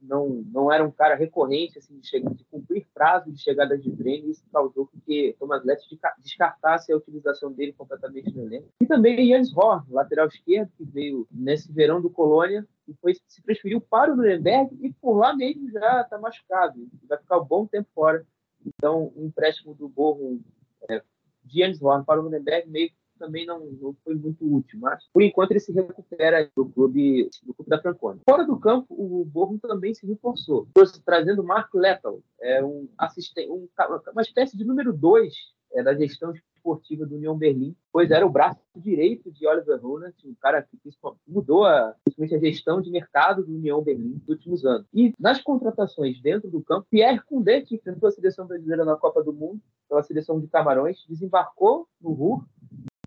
Não, 0.00 0.44
não 0.52 0.70
era 0.70 0.84
um 0.84 0.90
cara 0.90 1.14
recorrente 1.14 1.78
assim, 1.78 1.98
de, 1.98 2.06
chegar, 2.06 2.32
de 2.34 2.44
cumprir 2.44 2.86
prazo 2.92 3.32
de 3.32 3.38
chegada 3.40 3.76
de 3.78 3.90
treino, 3.96 4.30
isso 4.30 4.44
causou 4.52 4.88
que 5.04 5.34
Thomas 5.38 5.64
Letts 5.64 5.86
descartasse 6.18 6.92
a 6.92 6.96
utilização 6.96 7.50
dele 7.50 7.72
completamente 7.72 8.34
no 8.34 8.42
elenco. 8.42 8.68
E 8.80 8.86
também 8.86 9.26
Jens 9.26 9.56
Horn, 9.56 9.84
lateral 9.90 10.28
esquerdo, 10.28 10.70
que 10.76 10.84
veio 10.84 11.26
nesse 11.30 11.72
verão 11.72 12.00
do 12.00 12.10
Colônia 12.10 12.66
e 12.86 12.94
foi, 12.94 13.14
se 13.26 13.42
transferiu 13.42 13.80
para 13.80 14.12
o 14.12 14.16
Nuremberg 14.16 14.76
e 14.80 14.92
por 14.92 15.16
lá 15.16 15.34
mesmo 15.34 15.70
já 15.70 16.02
está 16.02 16.18
machucado, 16.18 16.86
vai 17.08 17.18
ficar 17.18 17.38
um 17.38 17.44
bom 17.44 17.66
tempo 17.66 17.88
fora. 17.94 18.24
Então, 18.64 19.12
o 19.16 19.24
empréstimo 19.24 19.74
do 19.74 19.88
Borro 19.88 20.40
é, 20.88 21.02
de 21.44 21.58
Jens 21.58 21.80
Horn 21.82 22.04
para 22.04 22.20
o 22.20 22.22
Nuremberg 22.22 22.68
meio 22.68 22.90
que 22.90 23.05
também 23.18 23.46
não, 23.46 23.60
não, 23.80 23.96
foi 24.04 24.14
muito 24.14 24.44
útil, 24.52 24.78
mas 24.80 25.04
por 25.12 25.22
enquanto 25.22 25.50
ele 25.50 25.60
se 25.60 25.72
recupera 25.72 26.50
do 26.54 26.66
clube, 26.66 27.28
do 27.42 27.54
clube 27.54 27.70
da 27.70 27.80
Franconia. 27.80 28.22
Fora 28.28 28.44
do 28.44 28.58
campo, 28.58 28.86
o 28.90 29.24
Borrom 29.24 29.58
também 29.58 29.94
se 29.94 30.06
reforçou, 30.06 30.68
trazendo 31.04 31.44
Mark 31.44 31.72
Lettel, 31.74 32.22
é 32.40 32.64
um 32.64 32.88
assistente, 32.98 33.50
um, 33.50 33.68
uma 34.12 34.22
espécie 34.22 34.56
de 34.56 34.64
número 34.64 34.92
dois 34.92 35.34
é, 35.72 35.82
da 35.82 35.94
gestão 35.94 36.32
esportiva 36.66 37.06
do 37.06 37.14
União 37.14 37.36
Berlim, 37.36 37.76
pois 37.92 38.10
era 38.10 38.26
o 38.26 38.30
braço 38.30 38.60
direito 38.74 39.30
de 39.30 39.46
Oliver 39.46 39.80
Runert, 39.80 40.14
um 40.24 40.34
cara 40.34 40.62
que 40.62 40.78
mudou 41.26 41.64
a, 41.64 41.90
a 41.90 42.38
gestão 42.38 42.80
de 42.80 42.90
mercado 42.90 43.44
do 43.44 43.54
União 43.54 43.82
Berlim 43.82 44.14
nos 44.14 44.28
últimos 44.28 44.64
anos. 44.64 44.86
E 44.92 45.12
nas 45.18 45.40
contratações 45.40 46.20
dentro 46.20 46.50
do 46.50 46.60
campo, 46.62 46.86
Pierre 46.90 47.20
Koundé, 47.20 47.60
que 47.60 47.76
enfrentou 47.76 48.08
a 48.08 48.12
seleção 48.12 48.46
brasileira 48.46 48.84
na 48.84 48.96
Copa 48.96 49.22
do 49.22 49.32
Mundo, 49.32 49.60
pela 49.88 50.02
seleção 50.02 50.40
de 50.40 50.48
Camarões, 50.48 51.04
desembarcou 51.08 51.86
no 52.00 52.12
Ruhr 52.12 52.44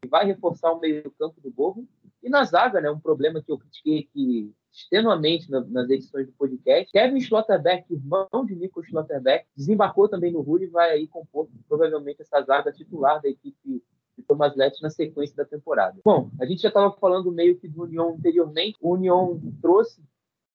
vai 0.09 0.25
reforçar 0.25 0.71
o 0.71 0.79
meio-campo 0.79 1.39
do 1.41 1.51
Borro. 1.51 1.87
E 2.21 2.29
na 2.29 2.43
zaga, 2.43 2.81
né, 2.81 2.91
um 2.91 2.99
problema 2.99 3.41
que 3.41 3.51
eu 3.51 3.57
critiquei 3.57 3.99
aqui 3.99 4.53
extenuamente 4.71 5.49
nas 5.49 5.89
edições 5.89 6.27
do 6.27 6.33
podcast, 6.33 6.91
Kevin 6.91 7.19
Schlotterbeck, 7.19 7.91
irmão 7.91 8.45
de 8.45 8.55
Nico 8.55 8.83
Schlotterbeck, 8.83 9.47
desembarcou 9.55 10.07
também 10.07 10.31
no 10.31 10.41
Ruhr 10.41 10.61
e 10.61 10.67
vai 10.67 10.91
aí 10.91 11.07
compor 11.07 11.49
provavelmente 11.67 12.21
essa 12.21 12.41
zaga 12.41 12.71
titular 12.71 13.21
da 13.21 13.29
equipe 13.29 13.83
de 14.17 14.23
Thomas 14.23 14.55
Lett 14.55 14.81
na 14.81 14.89
sequência 14.89 15.35
da 15.35 15.45
temporada. 15.45 15.99
Bom, 16.03 16.29
a 16.39 16.45
gente 16.45 16.61
já 16.61 16.67
estava 16.67 16.91
falando 16.97 17.31
meio 17.31 17.57
que 17.57 17.67
do 17.67 17.83
União 17.83 18.09
anteriormente. 18.09 18.77
O 18.81 18.93
União 18.93 19.41
trouxe 19.61 20.03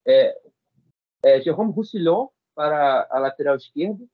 é, 0.06 0.38
é, 1.24 1.40
Jerome 1.40 1.72
Roussillon 1.72 2.28
para 2.54 3.08
a 3.10 3.18
lateral 3.18 3.56
esquerda, 3.56 4.04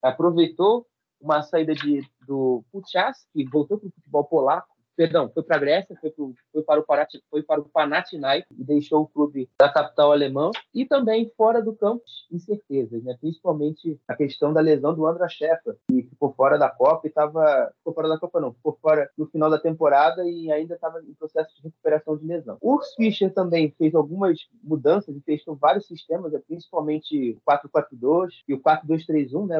aproveitou 0.00 0.86
uma 1.20 1.42
saída 1.42 1.74
de, 1.74 2.02
do 2.26 2.64
Puchas, 2.72 3.26
que 3.32 3.44
voltou 3.44 3.78
para 3.78 3.88
o 3.88 3.92
futebol 3.92 4.24
polaco, 4.24 4.71
perdão, 5.02 5.28
foi 5.34 5.42
para 5.42 5.56
a 5.56 5.58
Grécia, 5.58 5.96
foi, 6.00 6.10
pro, 6.10 6.32
foi, 6.52 6.62
para 6.62 6.80
o 6.80 6.84
Parat, 6.84 7.12
foi 7.28 7.42
para 7.42 7.60
o 7.60 7.68
Panathinaikos 7.68 8.56
e 8.56 8.62
deixou 8.62 9.02
o 9.02 9.08
clube 9.08 9.50
da 9.58 9.68
capital 9.68 10.12
alemã 10.12 10.52
e 10.72 10.84
também 10.84 11.28
fora 11.36 11.60
do 11.60 11.74
campo 11.74 12.04
incertezas, 12.30 13.02
né? 13.02 13.16
principalmente 13.20 13.98
a 14.06 14.14
questão 14.14 14.52
da 14.52 14.60
lesão 14.60 14.94
do 14.94 15.04
André 15.04 15.28
Sheffer, 15.28 15.76
que 15.88 16.02
ficou 16.04 16.32
fora 16.34 16.56
da 16.56 16.70
Copa 16.70 17.00
e 17.04 17.08
estava 17.08 17.72
ficou 17.78 17.94
fora 17.94 18.08
da 18.08 18.18
Copa 18.18 18.40
não, 18.40 18.52
ficou 18.52 18.78
fora 18.80 19.10
no 19.18 19.26
final 19.26 19.50
da 19.50 19.58
temporada 19.58 20.24
e 20.24 20.52
ainda 20.52 20.76
estava 20.76 21.00
em 21.02 21.14
processo 21.14 21.52
de 21.56 21.62
recuperação 21.62 22.16
de 22.16 22.24
lesão. 22.24 22.56
O 22.60 22.80
Fischer 22.96 23.34
também 23.34 23.74
fez 23.76 23.96
algumas 23.96 24.38
mudanças 24.62 25.16
e 25.16 25.20
testou 25.20 25.56
vários 25.56 25.88
sistemas, 25.88 26.32
né? 26.32 26.40
principalmente 26.46 27.36
o 27.44 27.50
4-4-2 27.50 28.28
e 28.46 28.54
o 28.54 28.62
4-2-3-1, 28.62 29.46
né? 29.48 29.56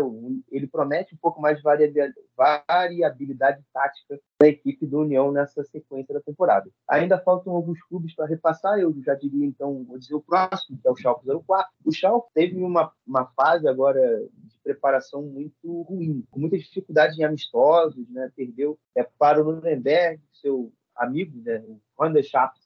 Ele 0.53 0.69
promete 0.69 1.17
um 1.17 1.19
pouco 1.19 1.41
mais 1.41 1.57
de 1.57 1.65
variabilidade 2.37 3.61
tática 3.73 4.21
da 4.43 4.49
equipe 4.49 4.85
do 4.87 4.99
União 4.99 5.31
nessa 5.31 5.63
sequência 5.63 6.13
da 6.13 6.21
temporada. 6.21 6.69
Ainda 6.89 7.17
faltam 7.17 7.55
alguns 7.55 7.81
clubes 7.85 8.13
para 8.13 8.27
repassar, 8.27 8.77
eu 8.77 8.93
já 9.01 9.15
diria 9.15 9.47
então, 9.47 9.85
vou 9.85 9.97
dizer 9.97 10.17
o 10.17 10.21
próximo, 10.21 10.77
que 10.83 10.89
é 10.89 10.91
o 10.91 10.97
Schalke 10.97 11.29
04. 11.47 11.73
O 11.85 11.93
Schalke 11.93 12.29
teve 12.35 12.57
uma, 12.57 12.93
uma 13.07 13.27
fase 13.37 13.69
agora 13.69 14.01
de 14.35 14.59
preparação 14.65 15.23
muito 15.23 15.83
ruim, 15.83 16.27
com 16.29 16.41
muitas 16.41 16.61
dificuldades 16.63 17.17
em 17.17 17.23
amistosos, 17.23 18.09
né? 18.11 18.33
perdeu 18.35 18.77
é, 18.97 19.05
para 19.17 19.41
o 19.41 19.45
Nuremberg, 19.45 20.21
seu 20.33 20.73
amigo, 20.97 21.41
né? 21.41 21.63
o 21.69 21.81
Van 21.97 22.13
der 22.13 22.25
Schaft, 22.25 22.61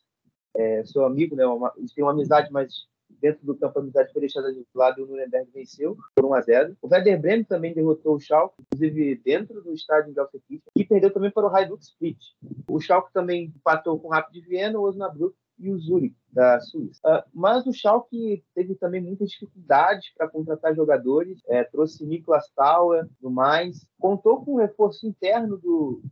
é, 0.56 0.82
seu 0.86 1.04
amigo, 1.04 1.36
né? 1.36 1.44
Uma, 1.44 1.74
eles 1.76 1.92
têm 1.92 2.02
uma 2.02 2.12
amizade, 2.12 2.50
mas 2.50 2.86
dentro 3.20 3.44
do 3.44 3.56
campo 3.56 3.78
amizade 3.78 4.12
foi 4.12 4.20
deixada 4.20 4.52
de 4.52 4.64
lado 4.74 5.00
e 5.00 5.02
o 5.02 5.06
Nuremberg 5.06 5.50
venceu 5.52 5.96
por 6.14 6.24
1 6.24 6.34
a 6.34 6.40
0. 6.40 6.76
O 6.82 6.88
Werder 6.88 7.20
Bremen 7.20 7.44
também 7.44 7.74
derrotou 7.74 8.14
o 8.14 8.20
Schalke, 8.20 8.62
inclusive 8.72 9.16
dentro 9.24 9.62
do 9.62 9.72
estádio 9.72 10.12
de 10.12 10.20
Alcequista, 10.20 10.70
e 10.76 10.84
perdeu 10.84 11.12
também 11.12 11.30
para 11.30 11.46
o 11.46 11.54
Hajduk 11.54 11.82
Split. 11.82 12.18
O 12.68 12.80
Schalke 12.80 13.12
também 13.12 13.52
empatou 13.56 13.98
com 13.98 14.08
o 14.08 14.10
Rapid 14.10 14.44
Viena, 14.44 14.78
o 14.78 14.82
Osnabrück 14.82 15.36
e 15.58 15.70
o 15.70 15.78
Zurich, 15.78 16.14
da 16.32 16.60
Suíça. 16.60 17.00
Uh, 17.04 17.22
mas 17.32 17.66
o 17.66 17.72
Schalke 17.72 18.44
teve 18.54 18.74
também 18.74 19.00
muitas 19.00 19.30
dificuldades 19.30 20.12
para 20.14 20.28
contratar 20.28 20.74
jogadores, 20.74 21.40
é, 21.46 21.64
trouxe 21.64 22.04
Niklas 22.04 22.50
Tauer, 22.54 23.08
do 23.20 23.30
mais, 23.30 23.86
contou 23.98 24.44
com 24.44 24.54
o 24.54 24.58
reforço 24.58 25.06
interno 25.06 25.56
do 25.56 26.02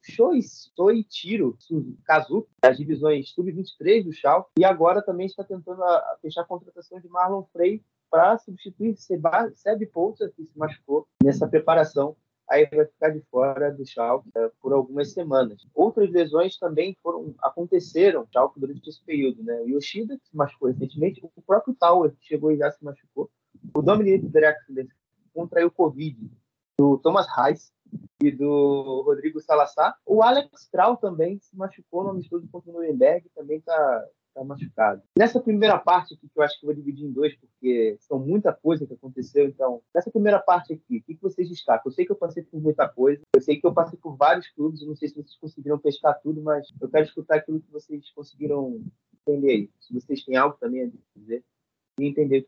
Shoichiro 0.00 1.58
Kazuki, 2.04 2.48
das 2.62 2.76
divisões 2.76 3.30
Sub-23 3.30 4.04
do 4.04 4.12
Schalke, 4.12 4.50
e 4.58 4.64
agora 4.64 5.02
também 5.02 5.26
está 5.26 5.42
tentando 5.42 5.82
a, 5.82 6.16
fechar 6.22 6.42
a 6.42 6.46
contratação 6.46 7.00
de 7.00 7.08
Marlon 7.08 7.42
Frey 7.52 7.82
para 8.08 8.38
substituir 8.38 8.96
Seb 8.96 9.86
Poulsen, 9.92 10.30
que 10.36 10.44
se 10.44 10.56
machucou 10.56 11.06
nessa 11.22 11.48
preparação 11.48 12.16
aí 12.48 12.66
vai 12.66 12.86
ficar 12.86 13.10
de 13.10 13.20
fora 13.30 13.72
do 13.72 13.84
Schalke 13.84 14.28
é, 14.34 14.50
por 14.60 14.72
algumas 14.72 15.12
semanas. 15.12 15.66
Outras 15.74 16.10
lesões 16.10 16.58
também 16.58 16.96
foram 17.02 17.34
aconteceram 17.42 18.26
Schalke 18.32 18.60
durante 18.60 18.88
esse 18.88 19.02
período, 19.04 19.42
né? 19.42 19.60
O 19.62 19.68
Yoshida 19.68 20.18
que 20.18 20.28
se 20.28 20.36
machucou 20.36 20.68
recentemente, 20.68 21.20
o 21.22 21.42
próprio 21.42 21.74
Tower 21.74 22.12
que 22.12 22.26
chegou 22.26 22.52
e 22.52 22.58
já 22.58 22.70
se 22.70 22.84
machucou, 22.84 23.30
o 23.74 23.82
Dominic 23.82 24.26
Drexler 24.26 24.88
contraiu 25.32 25.70
Covid, 25.70 26.30
do 26.78 26.98
Thomas 26.98 27.26
Reis 27.34 27.72
e 28.22 28.30
do 28.30 29.02
Rodrigo 29.02 29.40
Salazar. 29.40 29.96
O 30.04 30.22
Alex 30.22 30.68
Trau 30.70 30.96
também 30.96 31.38
se 31.40 31.56
machucou 31.56 32.04
no 32.04 32.10
amistoso 32.10 32.48
contra 32.50 32.70
o 32.70 32.74
Nuremberg, 32.74 33.28
também 33.34 33.58
está 33.58 34.04
está 34.36 34.44
machucado. 34.44 35.02
Nessa 35.18 35.40
primeira 35.40 35.78
parte 35.78 36.14
aqui, 36.14 36.28
que 36.28 36.38
eu 36.38 36.42
acho 36.42 36.58
que 36.60 36.66
vou 36.66 36.74
dividir 36.74 37.06
em 37.06 37.12
dois, 37.12 37.34
porque 37.36 37.96
são 38.00 38.18
muita 38.18 38.52
coisa 38.52 38.86
que 38.86 38.92
aconteceu, 38.92 39.46
então, 39.46 39.80
nessa 39.94 40.10
primeira 40.10 40.38
parte 40.38 40.74
aqui, 40.74 40.98
o 40.98 41.02
que, 41.02 41.14
que 41.14 41.22
vocês 41.22 41.48
destacam? 41.48 41.90
Eu 41.90 41.92
sei 41.92 42.04
que 42.04 42.12
eu 42.12 42.16
passei 42.16 42.42
por 42.42 42.60
muita 42.60 42.88
coisa, 42.88 43.22
eu 43.34 43.40
sei 43.40 43.58
que 43.58 43.66
eu 43.66 43.72
passei 43.72 43.98
por 43.98 44.16
vários 44.16 44.48
clubes, 44.50 44.82
eu 44.82 44.88
não 44.88 44.96
sei 44.96 45.08
se 45.08 45.14
vocês 45.14 45.36
conseguiram 45.36 45.78
pescar 45.78 46.20
tudo, 46.22 46.42
mas 46.42 46.68
eu 46.80 46.88
quero 46.88 47.04
escutar 47.04 47.36
aquilo 47.36 47.60
que 47.60 47.72
vocês 47.72 48.10
conseguiram 48.12 48.80
entender 49.26 49.50
aí. 49.50 49.70
Se 49.80 49.94
vocês 49.94 50.24
têm 50.24 50.36
algo 50.36 50.56
também 50.60 50.84
a 50.84 50.90
dizer 51.16 51.42
e 51.98 52.06
entender 52.06 52.46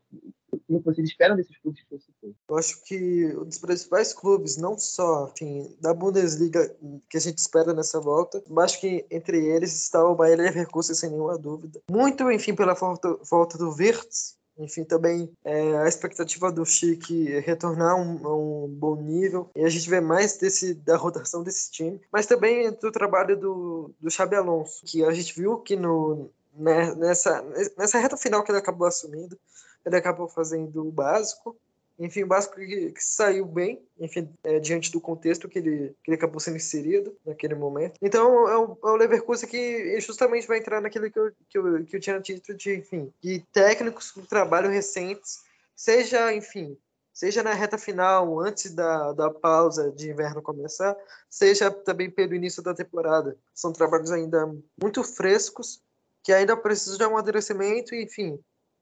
o 0.51 0.78
que 0.78 0.84
vocês 0.84 1.09
esperam 1.09 1.36
desses 1.36 1.57
clubes 1.59 1.82
que 1.82 1.94
eu 1.94 2.01
citei. 2.01 2.34
Eu 2.49 2.57
acho 2.57 2.82
que 2.84 3.26
um 3.36 3.44
dos 3.44 3.59
principais 3.59 4.12
clubes, 4.12 4.57
não 4.57 4.78
só 4.78 5.30
enfim, 5.34 5.76
da 5.80 5.92
Bundesliga 5.92 6.74
que 7.09 7.16
a 7.16 7.20
gente 7.20 7.38
espera 7.38 7.74
nessa 7.74 8.01
volta, 8.01 8.42
mas 8.49 8.76
que 8.76 9.05
entre 9.11 9.44
eles 9.46 9.74
está 9.74 10.05
o 10.05 10.14
Bayer 10.14 10.38
Leverkusen 10.38 10.94
sem 10.94 11.11
nenhuma 11.11 11.38
dúvida. 11.38 11.80
Muito, 11.90 12.30
enfim, 12.30 12.55
pela 12.55 12.74
volta, 12.74 13.18
volta 13.28 13.59
do 13.59 13.70
Wirtz, 13.70 14.38
enfim, 14.59 14.82
também 14.82 15.30
é, 15.44 15.78
a 15.78 15.86
expectativa 15.86 16.51
do 16.51 16.66
Chique 16.66 17.38
retornar 17.40 17.92
a 17.92 17.96
um, 17.96 18.64
um, 18.64 18.68
bom 18.68 18.96
nível 18.96 19.49
e 19.55 19.64
a 19.64 19.68
gente 19.68 19.88
vê 19.88 20.01
mais 20.01 20.36
desse, 20.36 20.74
da 20.74 20.96
rotação 20.96 21.44
desse 21.44 21.70
time, 21.70 22.01
mas 22.12 22.26
também 22.26 22.72
do 22.72 22.90
trabalho 22.90 23.38
do, 23.38 23.94
do 24.01 24.11
Xabi 24.11 24.34
Alonso, 24.34 24.82
que 24.84 25.05
a 25.05 25.12
gente 25.12 25.38
viu 25.38 25.59
que 25.59 25.76
no, 25.76 26.28
né, 26.59 26.95
nessa, 26.95 27.43
nessa 27.77 27.99
reta 27.99 28.17
final 28.17 28.43
que 28.43 28.51
ele 28.51 28.59
acabou 28.59 28.87
assumindo, 28.87 29.39
ele 29.85 29.97
acabou 29.97 30.29
fazendo 30.29 30.87
o 30.87 30.93
básico, 30.93 31.57
enfim, 31.99 32.23
o 32.23 32.27
básico 32.27 32.55
que, 32.57 32.93
que 32.93 33.05
saiu 33.05 33.45
bem, 33.45 33.83
enfim, 33.99 34.33
é, 34.45 34.61
diante 34.61 34.93
do 34.93 35.01
contexto 35.01 35.49
que 35.49 35.59
ele, 35.59 35.97
que 36.03 36.11
ele 36.11 36.17
acabou 36.17 36.39
sendo 36.39 36.57
inserido 36.57 37.17
naquele 37.27 37.57
momento. 37.57 37.99
Então, 38.01 38.49
é 38.49 38.57
o, 38.57 38.79
é 38.85 38.91
o 38.91 38.97
Leverkusen 38.97 39.49
que 39.49 40.01
justamente 40.01 40.47
vai 40.47 40.59
entrar 40.59 40.81
naquilo 40.81 41.11
que 41.11 41.19
eu, 41.19 41.33
que 41.49 41.59
eu, 41.59 41.85
que 41.85 41.97
eu 41.97 42.01
tinha 42.01 42.21
dito 42.21 42.55
de, 42.55 42.77
enfim, 42.77 43.13
de 43.21 43.41
técnicos 43.53 44.13
com 44.13 44.23
trabalho 44.23 44.71
recentes, 44.71 45.41
seja, 45.75 46.33
enfim, 46.33 46.79
seja 47.13 47.43
na 47.43 47.53
reta 47.53 47.77
final, 47.77 48.39
antes 48.39 48.73
da, 48.73 49.13
da 49.13 49.29
pausa 49.29 49.91
de 49.91 50.09
inverno 50.09 50.41
começar, 50.41 50.97
seja 51.29 51.69
também 51.69 52.09
pelo 52.09 52.33
início 52.33 52.63
da 52.63 52.73
temporada. 52.73 53.37
São 53.53 53.73
trabalhos 53.73 54.13
ainda 54.13 54.55
muito 54.81 55.03
frescos 55.03 55.83
que 56.29 56.33
ainda 56.35 56.55
precisa 56.55 56.99
de 56.99 57.05
amadurecimento, 57.05 57.95
enfim, 57.95 58.39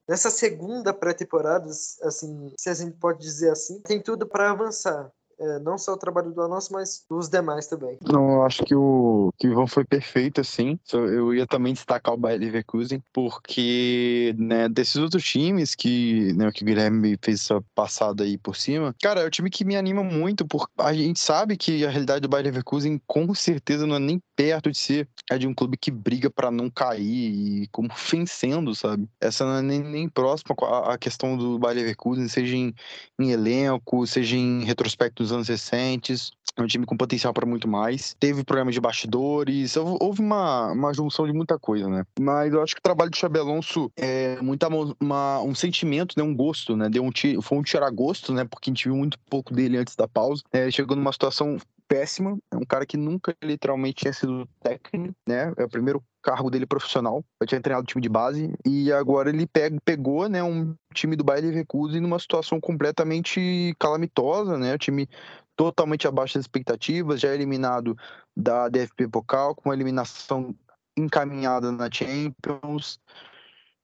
nessa 0.09 0.33
segunda 0.33 0.93
pré-temporada, 0.93 1.71
assim, 2.03 2.53
se 2.59 2.69
a 2.69 2.75
gente 2.75 2.97
pode 2.97 3.21
dizer 3.21 3.53
assim, 3.53 3.81
tem 3.83 4.03
tudo 4.03 4.27
para 4.27 4.51
avançar. 4.51 5.09
É, 5.39 5.59
não 5.59 5.77
só 5.77 5.93
o 5.93 5.99
trabalho 5.99 6.33
do 6.33 6.41
Alonso, 6.41 6.73
mas 6.73 7.05
dos 7.09 7.29
demais 7.29 7.67
também. 7.67 7.99
Não, 8.03 8.35
eu 8.35 8.43
acho 8.43 8.65
que 8.65 8.75
o, 8.75 9.33
que 9.39 9.47
o 9.47 9.53
Ivan 9.53 9.67
foi 9.67 9.85
perfeito, 9.85 10.41
assim. 10.41 10.79
Eu 10.93 11.35
ia 11.35 11.47
também 11.47 11.73
destacar 11.73 12.15
o 12.15 12.17
Bayer 12.17 12.41
Leverkusen, 12.41 13.03
porque, 13.13 14.35
né, 14.39 14.69
desses 14.69 14.97
outros 14.97 15.25
times 15.25 15.75
que, 15.75 16.33
né, 16.35 16.51
que 16.53 16.63
o 16.63 16.67
Guilherme 16.67 17.19
fez 17.23 17.41
essa 17.43 17.63
passada 17.75 18.25
aí 18.25 18.39
por 18.39 18.57
cima, 18.57 18.95
cara, 19.03 19.21
é 19.21 19.27
um 19.27 19.31
time 19.31 19.51
que 19.51 19.65
me 19.65 19.77
anima 19.77 20.03
muito, 20.03 20.47
porque 20.47 20.73
a 20.79 20.93
gente 20.93 21.21
sabe 21.21 21.57
que 21.57 21.85
a 21.85 21.91
realidade 21.91 22.21
do 22.21 22.29
Bayer 22.29 22.47
Leverkusen 22.47 23.01
com 23.07 23.35
certeza 23.35 23.87
não 23.87 23.97
é 23.97 24.01
nem 24.01 24.21
perto 24.35 24.71
de 24.71 24.79
ser 24.79 25.09
é 25.31 25.39
de 25.39 25.47
um 25.47 25.55
clube 25.55 25.77
que 25.77 25.91
briga 25.91 26.31
para 26.31 26.51
não 26.51 26.71
cair 26.71 27.03
e 27.03 27.69
como 27.69 27.89
vencendo, 28.11 28.75
sabe? 28.75 29.09
Essa 29.21 29.45
não 29.45 29.57
é 29.57 29.63
nem, 29.63 29.81
nem 29.81 30.09
próxima 30.09 30.55
a 30.85 30.97
questão 30.97 31.37
do 31.37 31.59
Bayer 31.59 31.79
Leverkusen, 31.79 32.29
seja 32.29 32.57
em, 32.57 32.75
em 33.19 33.31
elenco, 33.31 34.07
seja 34.07 34.37
em 34.37 34.65
retrospecto 34.65 35.26
dos 35.27 35.33
anos 35.33 35.49
recentes. 35.49 36.33
É 36.57 36.63
um 36.63 36.67
time 36.67 36.87
com 36.87 36.97
potencial 36.97 37.35
para 37.35 37.45
muito 37.45 37.69
mais. 37.69 38.17
Teve 38.19 38.43
problemas 38.43 38.73
de 38.73 38.81
bastidores, 38.81 39.77
houve 39.77 40.23
uma, 40.23 40.73
uma 40.73 40.95
junção 40.95 41.27
de 41.27 41.33
muita 41.33 41.59
coisa, 41.59 41.87
né? 41.87 42.07
Mas 42.19 42.55
eu 42.55 42.63
acho 42.63 42.75
que 42.75 42.79
o 42.79 42.83
trabalho 42.83 43.11
do 43.11 43.17
Xabi 43.17 43.39
Alonso 43.39 43.93
é 43.95 44.41
muito 44.41 44.67
uma, 44.99 45.43
um 45.43 45.55
sentimento, 45.55 46.15
né? 46.17 46.23
Um 46.23 46.35
gosto, 46.35 46.75
né? 46.75 46.89
Deu 46.89 47.05
um, 47.05 47.11
foi 47.43 47.59
um 47.59 47.63
tirar 47.63 47.91
gosto, 47.91 48.33
né? 48.33 48.47
Porque 48.47 48.71
a 48.71 48.73
gente 48.73 48.85
viu 48.85 48.97
muito 48.97 49.19
pouco 49.29 49.53
dele 49.53 49.77
antes 49.77 49.95
da 49.95 50.09
pausa. 50.09 50.43
É, 50.51 50.71
chegou 50.71 50.97
numa 50.97 51.13
situação 51.13 51.59
péssima. 51.89 52.39
É 52.51 52.57
um 52.57 52.65
cara 52.65 52.87
que 52.87 52.97
nunca 52.97 53.35
literalmente 53.43 54.03
tinha 54.03 54.13
sido 54.13 54.49
técnico, 54.61 55.15
né? 55.27 55.53
É 55.57 55.65
o 55.65 55.69
primeiro 55.69 56.03
cargo 56.23 56.51
dele 56.51 56.67
profissional. 56.67 57.25
Eu 57.41 57.47
tinha 57.47 57.61
treinado 57.61 57.87
time 57.87 58.03
de 58.03 58.09
base 58.09 58.53
e 58.65 58.93
agora 58.93 59.31
ele 59.31 59.47
pega, 59.47 59.77
pegou, 59.85 60.29
né, 60.29 60.43
um 60.43 60.75
time 60.93 61.15
do 61.15 61.23
Bayern 61.23 61.49
Leverkusen 61.49 62.01
numa 62.01 62.19
situação 62.19 62.61
completamente 62.61 63.75
calamitosa, 63.79 64.59
né? 64.59 64.75
O 64.75 64.79
time 64.79 65.09
totalmente 65.55 66.07
abaixo 66.07 66.35
das 66.35 66.45
expectativas, 66.45 67.21
já 67.21 67.33
eliminado 67.33 67.97
da 68.37 68.69
DFB 68.69 69.09
Pokal, 69.09 69.55
com 69.55 69.69
uma 69.69 69.75
eliminação 69.75 70.55
encaminhada 70.97 71.71
na 71.71 71.89
Champions. 71.91 73.01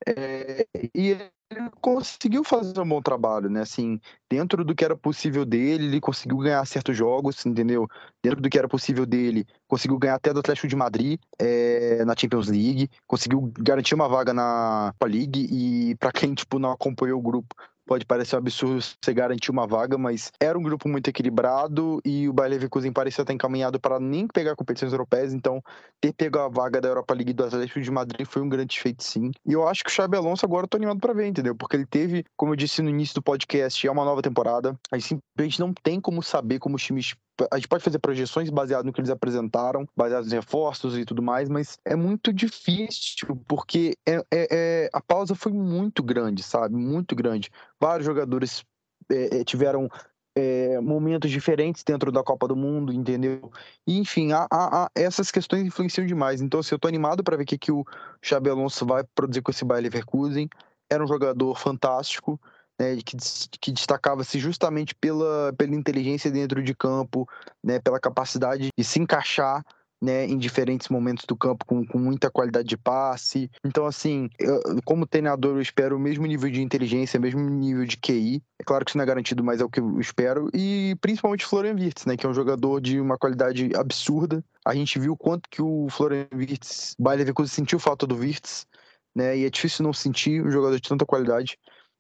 É, 0.07 0.67
e 0.95 1.17
ele 1.53 1.71
conseguiu 1.81 2.43
fazer 2.43 2.79
um 2.81 2.89
bom 2.89 3.01
trabalho, 3.01 3.49
né? 3.49 3.61
Assim, 3.61 4.01
dentro 4.29 4.65
do 4.65 4.75
que 4.75 4.85
era 4.85 4.97
possível 4.97 5.45
dele, 5.45 5.85
ele 5.85 6.01
conseguiu 6.01 6.39
ganhar 6.39 6.65
certos 6.67 6.97
jogos, 6.97 7.45
entendeu? 7.47 7.89
Dentro 8.23 8.41
do 8.41 8.49
que 8.49 8.59
era 8.59 8.69
possível 8.69 9.07
dele, 9.07 9.47
conseguiu 9.69 9.99
ganhar 9.99 10.15
até 10.15 10.33
do 10.33 10.41
Atlético 10.41 10.69
de 10.69 10.77
Madrid 10.77 11.21
é, 11.39 12.05
na 12.05 12.15
Champions 12.17 12.49
League, 12.49 12.91
conseguiu 13.07 13.53
garantir 13.59 13.95
uma 13.95 14.09
vaga 14.09 14.33
na 14.33 14.95
League 15.05 15.47
e 15.51 15.95
para 15.97 16.13
quem 16.13 16.35
tipo 16.35 16.59
não 16.59 16.73
acompanhou 16.73 17.19
o 17.19 17.23
grupo, 17.23 17.55
pode 17.87 18.05
parecer 18.05 18.37
um 18.37 18.39
absurdo 18.39 18.81
você 18.81 19.13
garantir 19.13 19.51
uma 19.51 19.67
vaga, 19.67 19.99
mas 19.99 20.31
era 20.41 20.59
um 20.59 20.63
grupo 20.63 20.89
muito 20.89 21.09
equilibrado 21.09 22.01
e 22.05 22.29
o 22.29 22.33
Bayer 22.33 22.53
Leverkusen 22.53 22.93
parecia 22.93 23.23
estar 23.23 23.33
encaminhado 23.33 23.81
para 23.81 23.99
nem 23.99 24.27
pegar 24.27 24.57
competições 24.57 24.93
europeias, 24.93 25.33
então 25.33 25.63
ter 26.01 26.13
pego 26.13 26.39
a 26.39 26.49
vaga 26.49 26.81
da 26.81 26.89
Europa 26.89 27.15
League 27.15 27.33
do 27.33 27.45
Atlético 27.45 27.81
de 27.81 27.91
Madrid 27.91 28.27
foi 28.27 28.43
um 28.43 28.49
grande 28.49 28.79
feito 28.79 29.03
sim. 29.03 29.31
E 29.47 29.53
eu 29.53 29.67
acho 29.67 29.85
que 29.85 29.91
o 29.91 29.93
Xabi 29.93 30.17
Alonso 30.17 30.45
agora 30.45 30.65
eu 30.65 30.69
tô 30.69 30.77
animado 30.77 31.01
para 31.01 31.13
ver, 31.13 31.27
entendeu? 31.27 31.55
Porque 31.55 31.77
ele 31.77 31.87
teve, 31.87 32.25
como 32.37 32.53
eu 32.53 32.57
disse 32.57 32.83
no 32.83 32.91
início 32.91 33.15
do 33.15 33.23
podcast, 33.23 33.87
é 33.87 33.91
uma 33.91 34.05
nova 34.05 34.23
temporada. 34.23 34.77
A 34.91 34.99
gente 34.99 35.09
simplesmente 35.09 35.61
não 35.61 35.73
tem 35.73 36.01
como 36.01 36.23
saber 36.23 36.59
como 36.59 36.77
os 36.77 36.83
times 36.83 37.15
a 37.51 37.57
gente 37.57 37.69
pode 37.69 37.83
fazer 37.83 37.99
projeções 37.99 38.51
baseadas 38.51 38.85
no 38.85 38.93
que 38.93 39.01
eles 39.01 39.11
apresentaram, 39.11 39.89
baseados 39.97 40.33
em 40.33 40.37
reforços 40.37 40.97
e 40.97 41.05
tudo 41.05 41.23
mais, 41.23 41.49
mas 41.49 41.79
é 41.85 41.97
muito 41.97 42.33
difícil, 42.33 43.37
porque 43.49 43.97
é, 44.07 44.17
é, 44.17 44.23
é 44.31 44.91
a 44.93 45.01
pausa 45.01 45.35
foi 45.35 45.53
muito 45.53 46.03
grande, 46.03 46.43
sabe? 46.43 46.75
Muito 46.75 47.17
grande. 47.17 47.51
Vários 47.81 48.05
jogadores 48.07 48.65
é, 49.11 49.41
é 49.41 49.45
tiveram 49.45 49.89
é, 50.35 50.81
momentos 50.81 51.31
diferentes 51.31 51.83
dentro 51.83 52.11
da 52.11 52.23
Copa 52.23 52.49
do 52.49 52.57
Mundo, 52.57 52.93
entendeu? 52.93 53.51
E, 53.87 53.99
enfim, 53.99 54.31
a, 54.33 54.89
essas 54.95 55.31
questões 55.31 55.67
influenciam 55.67 56.07
demais. 56.07 56.41
Então, 56.41 56.61
assim, 56.61 56.75
eu 56.75 56.79
tô 56.79 56.89
animado 56.89 57.23
para 57.23 57.37
ver 57.37 57.45
o 57.45 57.47
que, 57.47 57.59
que 57.59 57.73
o 57.73 57.85
Xabi 58.23 58.51
Alonso 58.51 58.87
vai 58.87 59.05
produzir 59.15 59.43
com 59.43 59.51
esse 59.51 59.65
Bayer 59.65 59.85
Leverkusen. 59.85 60.49
Era 60.91 61.03
um 61.03 61.09
jogador 61.09 61.59
fantástico 61.59 62.41
né, 62.83 62.97
que, 63.05 63.17
que 63.61 63.71
destacava-se 63.71 64.41
justamente 64.41 64.93
pela, 64.95 65.53
pela 65.57 65.77
inteligência 65.77 66.31
dentro 66.31 66.61
de 66.63 66.75
campo, 66.75 67.29
né, 67.63 67.79
pela 67.79 68.01
capacidade 68.01 68.71
de 68.77 68.85
se 68.85 68.99
encaixar 68.99 69.65
né, 70.01 70.27
em 70.27 70.37
diferentes 70.37 70.89
momentos 70.89 71.25
do 71.25 71.37
campo 71.37 71.65
com, 71.65 71.87
com 71.87 71.97
muita 71.97 72.29
qualidade 72.29 72.67
de 72.67 72.77
passe. 72.77 73.49
Então, 73.65 73.87
assim, 73.87 74.29
eu, 74.37 74.61
como 74.85 75.07
treinador, 75.07 75.55
eu 75.55 75.63
espero 75.63 75.97
o 75.97 76.01
mesmo 76.01 76.27
nível 76.27 76.51
de 76.51 76.61
inteligência, 76.61 77.21
o 77.21 77.23
mesmo 77.23 77.49
nível 77.49 77.87
de 77.87 77.97
QI. 77.97 78.43
É 78.61 78.65
claro 78.65 78.85
que 78.85 78.91
isso 78.91 78.99
não 78.99 79.05
é 79.05 79.07
garantido, 79.07 79.45
mas 79.45 79.61
é 79.61 79.65
o 79.65 79.71
que 79.71 79.79
eu 79.79 80.01
espero. 80.01 80.51
E 80.53 80.97
principalmente 81.01 81.47
Florian 81.47 81.75
Wirtz, 81.75 82.05
né, 82.05 82.17
que 82.17 82.27
é 82.27 82.29
um 82.29 82.35
jogador 82.35 82.81
de 82.81 83.01
uma 83.01 83.17
qualidade 83.17 83.71
absurda. 83.77 84.45
A 84.67 84.75
gente 84.75 84.99
viu 84.99 85.17
quanto 85.17 85.49
que 85.49 85.63
o 85.63 85.87
Florian 85.89 86.27
Wirtz, 86.35 86.97
Bayer 86.99 87.19
Leverkusen 87.21 87.55
sentiu 87.55 87.79
falta 87.79 88.05
do 88.05 88.17
Wirtz, 88.17 88.67
né, 89.15 89.39
e 89.39 89.45
é 89.45 89.51
difícil 89.51 89.85
não 89.85 89.93
sentir 89.93 90.45
um 90.45 90.51
jogador 90.51 90.75
de 90.81 90.89
tanta 90.89 91.07
qualidade. 91.07 91.57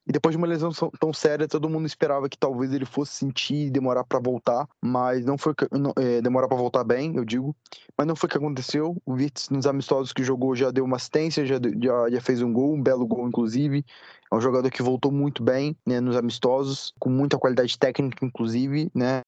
E 0.07 0.13
depois 0.13 0.33
de 0.33 0.37
uma 0.37 0.47
lesão 0.47 0.71
tão 0.99 1.13
séria, 1.13 1.47
todo 1.47 1.69
mundo 1.69 1.87
esperava 1.87 2.29
que 2.29 2.37
talvez 2.37 2.73
ele 2.73 2.85
fosse 2.85 3.13
sentir 3.13 3.67
e 3.67 3.71
demorar 3.71 4.03
para 4.03 4.19
voltar, 4.19 4.69
mas 4.81 5.25
não 5.25 5.39
foi 5.39 5.55
não, 5.71 5.93
é, 5.97 6.21
demorar 6.21 6.49
para 6.49 6.57
voltar 6.57 6.83
bem, 6.83 7.15
eu 7.17 7.25
digo. 7.25 7.55
Mas 7.97 8.07
não 8.07 8.17
foi 8.17 8.27
o 8.27 8.31
que 8.31 8.37
aconteceu. 8.37 9.01
O 9.07 9.15
Virtus, 9.15 9.49
nos 9.49 9.67
amistosos 9.67 10.13
que 10.13 10.25
jogou, 10.25 10.57
já 10.57 10.73
deu 10.73 10.85
uma 10.85 10.97
assistência, 10.97 11.47
já, 11.47 11.57
já, 11.81 12.11
já 12.11 12.21
fez 12.21 12.43
um 12.43 12.53
gol, 12.53 12.75
um 12.75 12.83
belo 12.83 13.07
gol, 13.07 13.29
inclusive. 13.29 13.85
É 14.33 14.35
um 14.35 14.41
jogador 14.41 14.71
que 14.71 14.83
voltou 14.83 15.13
muito 15.13 15.43
bem 15.43 15.77
né, 15.87 16.01
nos 16.01 16.17
amistosos, 16.17 16.95
com 16.99 17.11
muita 17.11 17.37
qualidade 17.37 17.79
técnica, 17.79 18.25
inclusive, 18.25 18.91
né? 18.95 19.21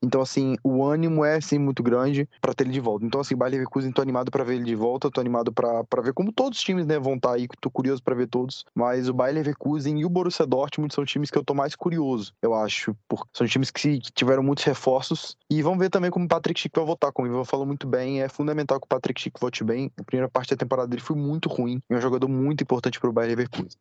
Então, 0.00 0.20
assim, 0.20 0.54
o 0.62 0.84
ânimo 0.84 1.24
é, 1.24 1.40
sim, 1.40 1.58
muito 1.58 1.82
grande 1.82 2.28
para 2.40 2.54
ter 2.54 2.62
ele 2.62 2.72
de 2.72 2.78
volta. 2.78 3.04
Então, 3.04 3.20
assim, 3.20 3.34
Bayer 3.34 3.54
Leverkusen, 3.54 3.90
tô 3.90 4.00
animado 4.00 4.30
para 4.30 4.44
ver 4.44 4.54
ele 4.54 4.64
de 4.64 4.76
volta, 4.76 5.10
tô 5.10 5.20
animado 5.20 5.52
para 5.52 6.00
ver 6.00 6.12
como 6.12 6.30
todos 6.30 6.58
os 6.58 6.64
times, 6.64 6.86
né, 6.86 7.00
vão 7.00 7.16
estar 7.16 7.30
tá 7.30 7.34
aí, 7.34 7.48
tô 7.60 7.68
curioso 7.68 8.00
para 8.00 8.14
ver 8.14 8.28
todos. 8.28 8.64
Mas 8.72 9.08
o 9.08 9.12
Bayer 9.12 9.34
Leverkusen 9.34 9.98
e 9.98 10.04
o 10.04 10.08
Borussia 10.08 10.46
Dortmund 10.46 10.94
são 10.94 11.04
times 11.04 11.32
que 11.32 11.38
eu 11.38 11.44
tô 11.44 11.52
mais 11.52 11.74
curioso, 11.74 12.32
eu 12.40 12.54
acho, 12.54 12.96
porque 13.08 13.26
são 13.32 13.44
times 13.48 13.72
que, 13.72 13.98
que 13.98 14.12
tiveram 14.12 14.44
muitos 14.44 14.62
reforços. 14.62 15.36
E 15.50 15.62
vamos 15.62 15.80
ver 15.80 15.90
também 15.90 16.12
como 16.12 16.26
o 16.26 16.28
Patrick 16.28 16.60
Schick 16.60 16.76
vai 16.76 16.86
voltar, 16.86 17.10
como 17.10 17.26
o 17.26 17.30
Ivan 17.32 17.44
falou 17.44 17.66
muito 17.66 17.88
bem, 17.88 18.22
é 18.22 18.28
fundamental 18.28 18.78
que 18.78 18.84
o 18.84 18.88
Patrick 18.88 19.20
Schick 19.20 19.40
volte 19.40 19.64
bem. 19.64 19.90
A 19.98 20.04
primeira 20.04 20.28
parte 20.28 20.50
da 20.50 20.56
temporada 20.56 20.86
dele 20.86 21.02
foi 21.02 21.16
muito 21.16 21.48
ruim, 21.48 21.80
é 21.90 21.96
um 21.96 22.00
jogador 22.00 22.28
muito 22.28 22.62
importante 22.62 23.00
para 23.00 23.10
o 23.10 23.12
Bayer 23.12 23.30
Leverkusen. 23.30 23.76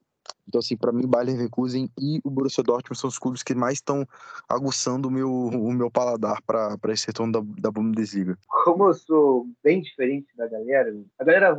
Então, 0.48 0.60
assim, 0.60 0.76
para 0.76 0.92
mim, 0.92 1.06
o 1.06 1.08
Bayern 1.08 1.34
Leverkusen 1.34 1.90
e 2.00 2.20
o 2.24 2.30
Borussia 2.30 2.64
Dortmund 2.64 3.00
são 3.00 3.08
os 3.08 3.18
clubes 3.18 3.44
que 3.44 3.56
mais 3.56 3.76
estão 3.76 4.06
aguçando 4.48 5.08
o 5.08 5.12
meu, 5.12 5.30
o 5.30 5.74
meu 5.74 5.90
paladar 5.90 6.42
para 6.44 6.78
esse 6.94 7.08
retorno 7.08 7.34
da, 7.34 7.42
da 7.62 7.72
Bundesliga. 7.72 8.38
Como 8.64 8.86
eu 8.88 8.94
sou 8.94 9.48
bem 9.64 9.82
diferente 9.82 10.28
da 10.36 10.48
galera, 10.48 10.94
a 11.18 11.24
galera, 11.24 11.58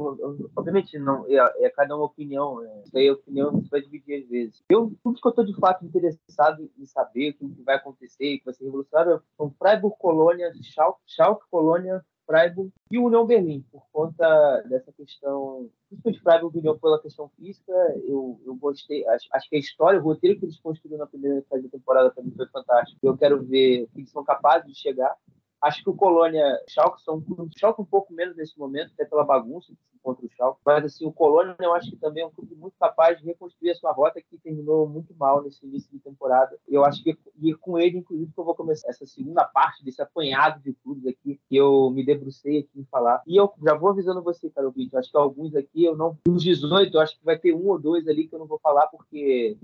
obviamente, 0.56 0.98
não 0.98 1.26
é, 1.28 1.66
é 1.66 1.70
cada 1.70 1.96
uma 1.96 2.04
opinião, 2.06 2.60
né? 2.60 2.82
isso 2.84 2.96
aí 2.96 3.06
é 3.06 3.12
opinião, 3.12 3.52
você 3.52 3.68
vai 3.68 3.82
dividir 3.82 4.22
às 4.22 4.28
vezes. 4.28 4.62
Eu, 4.68 4.92
tudo 5.02 5.20
que 5.20 5.26
eu 5.26 5.30
estou 5.30 5.44
de 5.44 5.56
fato 5.58 5.84
interessado 5.84 6.70
em 6.78 6.86
saber 6.86 7.36
o 7.40 7.48
que 7.48 7.62
vai 7.62 7.76
acontecer, 7.76 8.38
que 8.38 8.44
vai 8.44 8.54
ser 8.54 8.64
revolucionário, 8.64 9.22
são 9.36 9.54
Freiburg, 9.58 9.96
Colônia, 9.98 10.52
Schalke, 10.62 11.00
Schalke, 11.06 11.44
Colônia, 11.50 12.04
Freiburg 12.26 12.70
e 12.90 12.98
o 12.98 13.04
União 13.04 13.26
Berlim, 13.26 13.64
por 13.70 13.84
conta 13.92 14.62
dessa 14.68 14.92
questão, 14.92 15.68
principalmente 15.88 16.22
Freiburg 16.22 16.58
União 16.58 16.78
pela 16.78 17.00
questão 17.00 17.30
física, 17.36 17.72
eu, 18.06 18.40
eu 18.44 18.54
gostei, 18.56 19.06
acho, 19.08 19.28
acho, 19.32 19.48
que 19.48 19.56
a 19.56 19.58
história, 19.58 20.00
o 20.00 20.02
roteiro 20.02 20.38
que 20.38 20.44
eles 20.44 20.58
construíram 20.58 20.98
na 20.98 21.06
primeira 21.06 21.42
fase 21.48 21.64
da 21.64 21.68
temporada 21.68 22.10
também 22.10 22.32
foi 22.34 22.46
fantástico. 22.48 22.98
Eu 23.02 23.16
quero 23.16 23.42
ver 23.44 23.86
que 23.92 24.00
eles 24.00 24.10
são 24.10 24.24
capazes 24.24 24.72
de 24.72 24.78
chegar. 24.78 25.16
Acho 25.64 25.82
que 25.82 25.88
o 25.88 25.94
Colônia 25.94 26.60
Schalke 26.68 27.02
são 27.02 27.24
Schalke 27.56 27.80
um 27.80 27.86
pouco 27.86 28.12
menos 28.12 28.36
nesse 28.36 28.58
momento, 28.58 28.92
até 28.92 29.06
pela 29.06 29.24
bagunça 29.24 29.72
que 29.72 29.78
se 29.78 29.96
encontra 29.96 30.26
o 30.26 30.28
Schalke. 30.28 30.60
Mas 30.62 30.84
assim, 30.84 31.06
o 31.06 31.12
Colônia 31.12 31.56
eu 31.58 31.72
acho 31.72 31.88
que 31.88 31.96
também 31.96 32.22
é 32.22 32.26
um 32.26 32.30
clube 32.30 32.54
muito 32.54 32.74
capaz 32.78 33.18
de 33.18 33.24
reconstruir 33.24 33.70
a 33.70 33.74
sua 33.74 33.90
rota 33.90 34.20
que 34.20 34.36
terminou 34.36 34.86
muito 34.86 35.14
mal 35.14 35.42
nesse 35.42 35.64
início 35.64 35.90
de 35.90 35.98
temporada. 36.00 36.54
Eu 36.68 36.84
acho 36.84 37.02
que 37.02 37.16
e 37.40 37.54
com 37.54 37.78
ele, 37.78 37.96
inclusive, 37.96 38.30
que 38.30 38.38
eu 38.38 38.44
vou 38.44 38.54
começar 38.54 38.90
essa 38.90 39.06
segunda 39.06 39.42
parte 39.42 39.82
desse 39.82 40.02
apanhado 40.02 40.62
de 40.62 40.74
clubes 40.74 41.06
aqui 41.06 41.40
que 41.48 41.56
eu 41.56 41.90
me 41.90 42.04
debrucei 42.04 42.58
aqui 42.58 42.80
em 42.80 42.84
falar. 42.84 43.22
E 43.26 43.34
eu 43.34 43.50
já 43.62 43.74
vou 43.74 43.88
avisando 43.88 44.22
você, 44.22 44.50
cara, 44.50 44.68
Vitor, 44.68 45.00
acho 45.00 45.10
que 45.10 45.16
alguns 45.16 45.56
aqui 45.56 45.82
eu 45.82 45.96
não. 45.96 46.18
Dos 46.26 46.42
18, 46.42 46.94
eu 46.94 47.00
acho 47.00 47.18
que 47.18 47.24
vai 47.24 47.38
ter 47.38 47.54
um 47.54 47.68
ou 47.68 47.78
dois 47.78 48.06
ali 48.06 48.28
que 48.28 48.34
eu 48.34 48.38
não 48.38 48.46
vou 48.46 48.58
falar 48.58 48.86
porque 48.88 49.56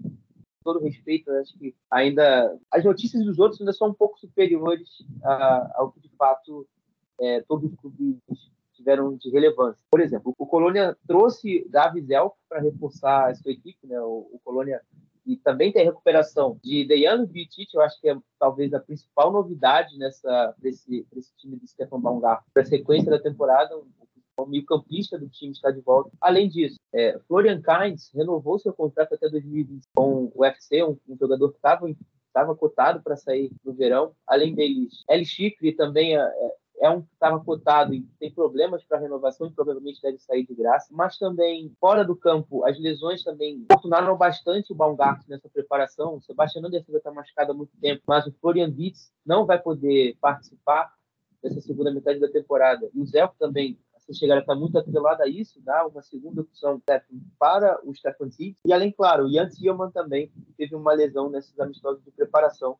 todo 0.62 0.80
respeito, 0.80 1.30
acho 1.32 1.58
que 1.58 1.74
ainda 1.90 2.56
as 2.70 2.84
notícias 2.84 3.24
dos 3.24 3.38
outros 3.38 3.60
ainda 3.60 3.72
são 3.72 3.88
um 3.88 3.94
pouco 3.94 4.18
superiores 4.18 4.88
a, 5.24 5.72
ao 5.76 5.92
que 5.92 6.00
de 6.00 6.10
fato 6.10 6.66
é, 7.20 7.40
todos 7.42 7.70
os 7.70 7.78
clubes 7.78 8.18
tiveram 8.74 9.14
de 9.16 9.30
relevância. 9.30 9.84
Por 9.90 10.00
exemplo, 10.00 10.34
o 10.38 10.46
Colônia 10.46 10.96
trouxe 11.06 11.66
Davi 11.68 12.02
Zelf 12.02 12.34
para 12.48 12.60
reforçar 12.60 13.30
a 13.30 13.34
sua 13.34 13.52
equipe, 13.52 13.86
né? 13.86 14.00
O, 14.00 14.30
o, 14.32 14.40
Colônia 14.42 14.80
e 15.26 15.36
também 15.36 15.70
tem 15.70 15.82
a 15.82 15.84
recuperação 15.84 16.58
de 16.64 16.84
Dejan 16.86 17.26
Vitic, 17.26 17.68
eu 17.74 17.82
acho 17.82 18.00
que 18.00 18.08
é 18.08 18.16
talvez 18.38 18.72
a 18.72 18.80
principal 18.80 19.30
novidade 19.30 19.96
nessa 19.98 20.54
desse, 20.58 21.06
desse 21.12 21.30
time 21.36 21.58
de 21.58 21.68
Stefan 21.68 22.00
Baumgart 22.00 22.42
para 22.54 22.62
a 22.62 22.66
sequência 22.66 23.10
da 23.10 23.18
temporada, 23.18 23.76
o 24.42 24.46
meio-campista 24.46 25.18
do 25.18 25.28
time 25.28 25.52
está 25.52 25.70
de 25.70 25.80
volta. 25.80 26.10
Além 26.20 26.48
disso, 26.48 26.78
é, 26.92 27.18
Florian 27.26 27.60
Kainz 27.60 28.10
renovou 28.14 28.58
seu 28.58 28.72
contrato 28.72 29.14
até 29.14 29.28
2020 29.28 29.84
com 29.94 30.32
o 30.34 30.42
UFC, 30.42 30.82
um, 30.82 30.96
um 31.08 31.16
jogador 31.16 31.50
que 31.50 31.56
estava 31.56 31.88
estava 32.30 32.54
cotado 32.54 33.02
para 33.02 33.16
sair 33.16 33.50
no 33.64 33.72
verão. 33.72 34.12
Além 34.26 34.54
deles, 34.54 35.02
El 35.08 35.24
Chifre 35.24 35.72
também 35.72 36.16
é, 36.16 36.30
é 36.80 36.90
um 36.90 37.02
que 37.02 37.12
estava 37.12 37.38
cotado 37.44 37.92
e 37.92 38.02
tem 38.18 38.32
problemas 38.32 38.82
para 38.84 38.98
renovação 38.98 39.46
e 39.46 39.52
provavelmente 39.52 40.00
deve 40.00 40.18
sair 40.18 40.46
de 40.46 40.54
graça. 40.54 40.88
Mas 40.90 41.18
também, 41.18 41.72
fora 41.78 42.04
do 42.04 42.16
campo, 42.16 42.64
as 42.64 42.78
lesões 42.80 43.22
também 43.22 43.66
fortunaram 43.70 44.16
bastante 44.16 44.72
o 44.72 44.74
Baumgart 44.74 45.22
nessa 45.28 45.48
preparação. 45.48 46.16
O 46.16 46.22
Sebastião 46.22 46.64
Anderson 46.64 46.96
está 46.96 47.12
machucado 47.12 47.52
há 47.52 47.54
muito 47.54 47.76
tempo, 47.80 48.02
mas 48.06 48.26
o 48.26 48.32
Florian 48.40 48.72
Witz 48.76 49.12
não 49.26 49.44
vai 49.44 49.58
poder 49.58 50.16
participar 50.20 50.90
dessa 51.42 51.60
segunda 51.60 51.92
metade 51.92 52.18
da 52.18 52.28
temporada. 52.28 52.88
E 52.94 53.00
o 53.00 53.06
Zelko 53.06 53.34
também 53.38 53.78
se 54.12 54.18
chegar 54.18 54.36
a 54.36 54.40
estar 54.40 54.54
muito 54.54 54.76
atrelado 54.76 55.22
a 55.22 55.28
isso, 55.28 55.60
dá 55.62 55.86
uma 55.86 56.02
segunda 56.02 56.40
opção 56.40 56.82
para 57.38 57.80
o 57.84 57.94
Stefan 57.94 58.28
Tigg. 58.28 58.56
E 58.66 58.72
além, 58.72 58.92
claro, 58.92 59.24
o 59.24 59.32
Jan 59.32 59.48
Tillman 59.48 59.90
também 59.90 60.32
teve 60.56 60.74
uma 60.74 60.92
lesão 60.92 61.30
nesses 61.30 61.58
amistosos 61.58 62.02
de 62.04 62.10
preparação, 62.10 62.76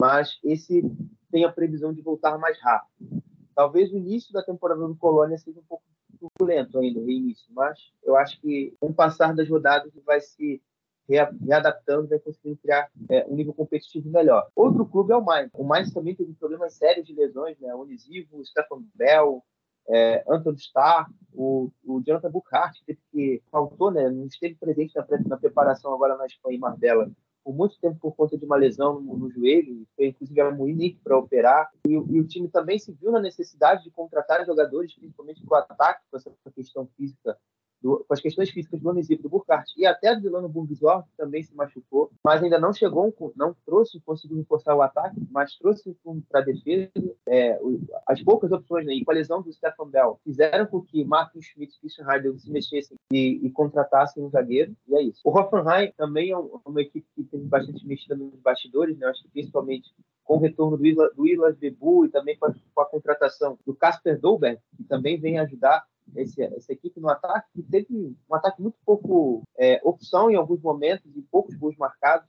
mas 0.00 0.38
esse 0.44 0.82
tem 1.30 1.44
a 1.44 1.52
previsão 1.52 1.92
de 1.92 2.00
voltar 2.00 2.38
mais 2.38 2.60
rápido. 2.60 3.22
Talvez 3.54 3.92
o 3.92 3.96
início 3.96 4.32
da 4.32 4.42
temporada 4.42 4.86
do 4.86 4.96
Colônia 4.96 5.36
seja 5.36 5.58
um 5.58 5.64
pouco 5.64 5.82
turbulento 6.18 6.78
ainda, 6.78 7.00
o 7.00 7.06
reinício, 7.06 7.46
mas 7.50 7.92
eu 8.02 8.16
acho 8.16 8.40
que 8.40 8.74
com 8.80 8.88
o 8.88 8.94
passar 8.94 9.34
das 9.34 9.48
rodadas 9.48 9.92
vai 10.04 10.20
se 10.20 10.62
readaptando, 11.08 12.08
vai 12.08 12.18
conseguindo 12.18 12.58
criar 12.58 12.90
é, 13.08 13.24
um 13.26 13.34
nível 13.34 13.54
competitivo 13.54 14.10
melhor. 14.10 14.46
Outro 14.54 14.84
clube 14.84 15.12
é 15.12 15.16
o 15.16 15.24
Mainz. 15.24 15.50
O 15.54 15.64
Mainz 15.64 15.92
também 15.92 16.14
teve 16.14 16.34
problemas 16.34 16.74
sérios 16.74 17.06
de 17.06 17.14
lesões, 17.14 17.58
né? 17.58 17.74
O 17.74 17.80
Onisivo, 17.80 18.38
o 18.38 18.44
Stefan 18.44 18.82
Bell, 18.94 19.42
é, 19.88 20.24
Anton 20.28 20.52
Starr, 20.52 21.10
o, 21.32 21.70
o 21.84 22.02
Jonathan 22.04 22.30
Buchart, 22.30 22.76
que 23.10 23.42
faltou, 23.50 23.90
né? 23.90 24.08
Não 24.10 24.26
esteve 24.26 24.54
presente 24.56 24.94
na, 24.94 25.06
na 25.26 25.36
preparação 25.36 25.92
agora 25.92 26.16
na 26.16 26.26
Espanha 26.26 26.56
em 26.56 26.60
Marbella 26.60 27.10
por 27.48 27.54
muito 27.54 27.80
tempo 27.80 27.98
por 27.98 28.14
conta 28.14 28.36
de 28.36 28.44
uma 28.44 28.56
lesão 28.56 29.00
no, 29.00 29.16
no 29.16 29.30
joelho, 29.30 29.86
foi 29.96 30.08
inclusive 30.08 30.38
a 30.38 30.50
Munique 30.50 31.00
para 31.02 31.16
operar, 31.16 31.70
e, 31.86 31.92
e, 31.92 32.20
o 32.20 32.26
time 32.26 32.46
também 32.46 32.78
se 32.78 32.92
viu 32.92 33.10
na 33.10 33.20
necessidade 33.20 33.84
de 33.84 33.90
contratar 33.90 34.44
jogadores, 34.44 34.94
principalmente 34.94 35.42
para 35.46 35.58
o 35.58 35.62
ataque, 35.62 36.02
com 36.10 36.18
essa 36.18 36.30
questão 36.54 36.86
física 36.94 37.38
do, 37.82 38.04
com 38.06 38.14
as 38.14 38.20
questões 38.20 38.50
físicas 38.50 38.80
do 38.80 38.88
Onesip, 38.88 39.22
do 39.22 39.28
Burkhardt 39.28 39.72
e 39.76 39.86
até 39.86 40.14
do 40.14 40.22
Delano 40.22 40.48
Burgzor, 40.48 41.04
que 41.04 41.16
também 41.16 41.42
se 41.42 41.54
machucou, 41.54 42.10
mas 42.24 42.42
ainda 42.42 42.58
não 42.58 42.72
chegou, 42.72 43.14
não 43.36 43.54
trouxe, 43.64 44.00
conseguiu 44.00 44.38
reforçar 44.38 44.74
o 44.74 44.82
ataque, 44.82 45.20
mas 45.30 45.56
trouxe 45.56 45.96
para 46.28 46.40
a 46.40 46.44
defesa. 46.44 46.90
É, 47.26 47.58
as 48.06 48.22
poucas 48.22 48.50
opções, 48.52 48.86
né, 48.86 48.94
e 48.94 49.04
com 49.04 49.10
a 49.10 49.14
lesão 49.14 49.42
do 49.42 49.52
Stefan 49.52 49.88
Bell, 49.88 50.18
fizeram 50.24 50.66
com 50.66 50.80
que 50.80 51.04
Martin 51.04 51.40
Schmidt 51.40 51.76
e 51.76 51.80
Christian 51.80 52.06
Heidel 52.10 52.38
se 52.38 52.50
mexessem 52.50 52.96
e, 53.12 53.46
e, 53.46 53.50
contratassem 53.50 54.22
um 54.22 54.30
zagueiro, 54.30 54.74
e 54.88 54.94
é 54.94 55.02
isso. 55.02 55.20
O 55.24 55.30
Hoffenheim 55.30 55.92
também 55.96 56.30
é 56.30 56.36
uma 56.36 56.80
equipe 56.80 57.06
que 57.14 57.24
teve 57.24 57.44
bastante 57.44 57.86
mexida 57.86 58.16
nos 58.16 58.34
bastidores, 58.40 58.98
né, 58.98 59.06
acho 59.06 59.22
que 59.22 59.28
principalmente 59.28 59.92
com 60.24 60.36
o 60.36 60.40
retorno 60.40 60.76
do 60.76 61.26
Islas 61.26 61.56
Bebu 61.56 62.04
e 62.04 62.10
também 62.10 62.36
com 62.36 62.46
a, 62.46 62.54
com 62.74 62.80
a 62.82 62.84
contratação 62.84 63.58
do 63.66 63.74
Casper 63.74 64.20
Dolberg, 64.20 64.60
que 64.76 64.84
também 64.84 65.18
vem 65.18 65.38
ajudar 65.38 65.84
esse, 66.16 66.42
essa 66.42 66.72
equipe 66.72 67.00
no 67.00 67.08
ataque, 67.08 67.48
que 67.54 67.62
teve 67.62 68.16
um 68.28 68.34
ataque 68.34 68.60
muito 68.60 68.78
pouco 68.84 69.42
é, 69.56 69.80
opção 69.84 70.30
em 70.30 70.36
alguns 70.36 70.60
momentos 70.60 71.10
e 71.16 71.22
poucos 71.22 71.54
gols 71.56 71.76
marcados. 71.76 72.28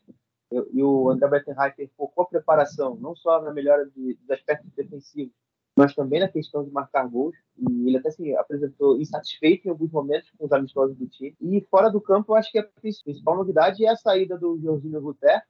E, 0.74 0.82
o 0.82 1.10
André 1.10 1.30
Bettenreiter 1.30 1.90
focou 1.96 2.24
a 2.24 2.28
preparação, 2.28 2.96
não 2.96 3.16
só 3.16 3.42
na 3.42 3.54
melhora 3.54 3.86
de, 3.86 4.16
dos 4.16 4.32
aspectos 4.32 4.72
defensivos, 4.74 5.34
mas 5.78 5.94
também 5.94 6.20
na 6.20 6.28
questão 6.28 6.64
de 6.64 6.72
marcar 6.72 7.08
gols. 7.08 7.36
E 7.58 7.88
ele 7.88 7.98
até 7.98 8.12
se 8.12 8.36
apresentou 8.36 9.00
insatisfeito 9.00 9.68
em 9.68 9.72
alguns 9.72 9.92
momentos 9.92 10.30
com 10.38 10.46
os 10.46 10.52
amistosos 10.52 10.98
do 10.98 11.08
time. 11.08 11.36
E 11.40 11.62
fora 11.70 11.90
do 11.90 12.02
campo, 12.02 12.32
eu 12.32 12.36
acho 12.36 12.52
que 12.52 12.60
a 12.60 12.64
principal 12.64 13.38
novidade 13.38 13.86
é 13.86 13.90
a 13.90 13.96
saída 13.96 14.38
do 14.38 14.60
Jorginho 14.60 15.00
Rutter, 15.00 15.42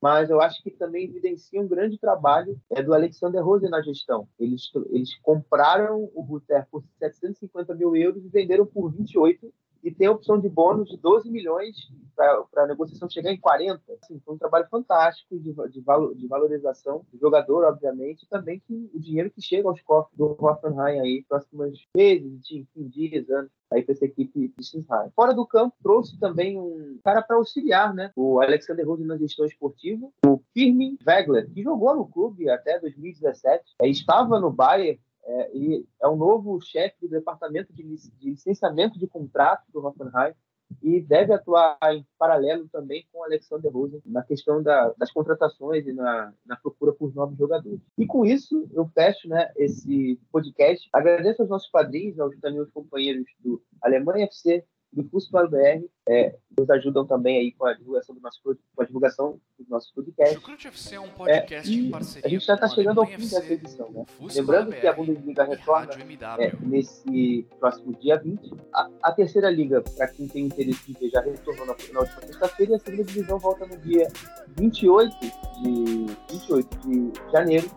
mas 0.00 0.30
eu 0.30 0.40
acho 0.40 0.62
que 0.62 0.70
também 0.70 1.04
evidencia 1.04 1.60
um 1.60 1.68
grande 1.68 1.98
trabalho 1.98 2.58
é, 2.70 2.82
do 2.82 2.94
Alexander 2.94 3.44
Rose 3.44 3.68
na 3.68 3.82
gestão. 3.82 4.26
Eles, 4.38 4.70
eles 4.90 5.16
compraram 5.20 6.10
o 6.14 6.22
Ruter 6.22 6.66
por 6.70 6.82
750 6.98 7.74
mil 7.74 7.94
euros 7.94 8.24
e 8.24 8.28
venderam 8.28 8.64
por 8.64 8.90
28 8.90 9.52
e 9.82 9.90
tem 9.90 10.06
a 10.06 10.12
opção 10.12 10.38
de 10.38 10.48
bônus 10.48 10.88
de 10.88 10.96
12 10.96 11.30
milhões 11.30 11.76
para 12.14 12.64
a 12.64 12.66
negociação 12.66 13.08
chegar 13.08 13.32
em 13.32 13.40
40. 13.40 13.80
Assim, 13.94 14.20
foi 14.24 14.34
um 14.34 14.38
trabalho 14.38 14.66
fantástico 14.70 15.38
de, 15.38 15.54
de, 15.70 15.80
valor, 15.80 16.14
de 16.14 16.26
valorização 16.26 17.04
do 17.10 17.18
jogador, 17.18 17.64
obviamente, 17.64 18.24
e 18.24 18.28
também 18.28 18.60
que 18.60 18.90
o 18.94 19.00
dinheiro 19.00 19.30
que 19.30 19.40
chega 19.40 19.68
aos 19.68 19.80
cofres 19.80 20.16
do 20.16 20.36
Hoffenheim 20.38 21.00
aí, 21.00 21.24
próximos 21.26 21.86
meses, 21.96 22.42
enfim, 22.50 22.88
dias, 22.88 23.28
anos, 23.30 23.50
aí 23.72 23.82
para 23.82 23.94
essa 23.94 24.04
equipe 24.04 24.52
de 24.58 24.64
Shanghai. 24.64 25.10
Fora 25.14 25.32
do 25.32 25.46
campo, 25.46 25.74
trouxe 25.82 26.18
também 26.18 26.58
um 26.58 26.98
cara 27.02 27.22
para 27.22 27.36
auxiliar, 27.36 27.94
né? 27.94 28.10
O 28.16 28.40
Alexander 28.40 28.86
Rose 28.86 29.04
na 29.04 29.16
gestão 29.16 29.46
esportiva, 29.46 30.08
o 30.26 30.42
Firmin 30.52 30.98
Wegler, 31.06 31.48
que 31.50 31.62
jogou 31.62 31.94
no 31.94 32.06
clube 32.06 32.50
até 32.50 32.78
2017, 32.80 33.76
é, 33.80 33.88
estava 33.88 34.38
no 34.40 34.50
Bayern 34.50 35.00
é, 35.24 35.56
e 35.56 35.86
é 36.02 36.08
o 36.08 36.16
novo 36.16 36.60
chefe 36.60 36.96
do 37.00 37.08
departamento 37.08 37.72
de, 37.72 37.82
de 37.82 38.30
licenciamento 38.30 38.98
de 38.98 39.06
contrato 39.06 39.64
do 39.72 39.84
Hoffenheim 39.84 40.34
e 40.82 41.00
deve 41.00 41.32
atuar 41.32 41.78
em 41.92 42.06
paralelo 42.18 42.68
também 42.68 43.04
com 43.12 43.24
Alexander 43.24 43.72
Rosen 43.72 44.00
na 44.06 44.22
questão 44.22 44.62
da, 44.62 44.92
das 44.96 45.10
contratações 45.10 45.86
e 45.86 45.92
na, 45.92 46.32
na, 46.46 46.56
procura 46.56 46.92
por 46.92 47.14
novos 47.14 47.36
jogadores. 47.36 47.80
E 47.98 48.06
com 48.06 48.24
isso, 48.24 48.68
eu 48.72 48.86
fecho 48.86 49.28
né, 49.28 49.50
esse 49.56 50.18
podcast. 50.30 50.88
Agradeço 50.92 51.42
aos 51.42 51.50
nossos 51.50 51.70
padrinhos, 51.70 52.18
aos 52.20 52.36
também 52.38 52.60
os 52.60 52.70
companheiros 52.70 53.26
do 53.40 53.60
Alemanha 53.82 54.26
FC, 54.26 54.64
do 54.92 55.08
Fußball 55.08 55.48
BR, 55.48 55.84
é, 56.08 56.34
nos 56.58 56.68
ajudam 56.70 57.06
também 57.06 57.38
aí 57.38 57.52
com 57.52 57.64
a 57.66 57.74
divulgação 57.74 58.14
do 58.14 58.20
nosso 58.20 58.40
com 58.42 58.82
a 58.82 58.84
divulgação 58.84 59.40
do 59.58 59.66
nosso 59.68 59.94
podcast. 59.94 60.34
Chucrute 60.34 60.66
FC 60.66 60.94
é 60.96 61.00
um 61.00 61.08
podcast 61.08 61.70
é, 61.70 61.74
em 61.74 61.90
parceria 61.90 62.26
A 62.26 62.28
gente 62.28 62.44
já 62.44 62.54
está 62.54 62.68
chegando 62.68 63.00
ao 63.00 63.06
fim 63.06 63.16
dessa 63.16 63.52
edição, 63.52 63.90
né? 63.90 64.04
Lembrando 64.34 64.72
que 64.72 64.86
a 64.86 64.92
Bundesliga 64.92 65.44
retorna 65.44 65.92
é, 66.38 66.52
nesse 66.60 67.46
próximo 67.60 67.94
dia 68.00 68.18
20. 68.18 68.50
A, 68.74 68.90
a 69.04 69.12
terceira 69.12 69.48
liga, 69.48 69.80
para 69.80 70.08
quem 70.08 70.26
tem 70.26 70.46
interesse 70.46 70.92
de 70.92 70.98
ver, 70.98 71.10
já 71.10 71.20
retornou 71.20 71.66
na, 71.66 71.76
na 71.92 72.00
última 72.00 72.22
sexta-feira 72.22 72.72
e 72.72 72.74
a 72.74 72.78
segunda 72.80 73.04
divisão 73.04 73.38
volta 73.38 73.66
no 73.66 73.76
dia 73.78 74.08
28 74.56 75.16
de 75.62 76.06
28 76.30 76.78
de 76.78 77.12
janeiro. 77.30 77.70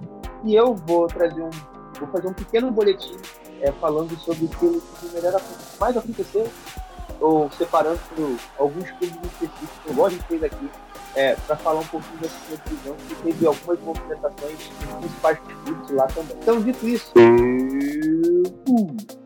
E 0.43 0.55
eu 0.55 0.73
vou 0.73 1.07
trazer 1.07 1.41
um 1.41 1.51
vou 1.99 2.07
fazer 2.07 2.27
um 2.27 2.33
pequeno 2.33 2.71
boletim 2.71 3.15
é, 3.61 3.71
falando 3.73 4.17
sobre 4.17 4.45
o 4.45 4.49
que 4.49 5.79
mais 5.79 5.95
aconteceu 5.95 6.49
ou 7.19 7.49
separando 7.51 7.99
alguns 8.57 8.89
clubes 8.91 9.17
específicos, 9.23 9.69
como 9.85 10.05
a 10.05 10.09
gente 10.09 10.23
fez 10.23 10.43
aqui, 10.43 10.69
é, 11.15 11.35
para 11.35 11.55
falar 11.57 11.79
um 11.79 11.87
pouquinho 11.87 12.19
dessa 12.19 12.35
divisão, 12.65 12.95
que 13.07 13.15
teve 13.15 13.45
algumas 13.45 13.79
movimentações 13.81 14.71
principais 14.99 15.39
clubes 15.39 15.89
lá 15.91 16.07
também. 16.07 16.37
Então, 16.41 16.61
dito 16.61 16.87
isso, 16.87 17.13
uh! 17.17 19.22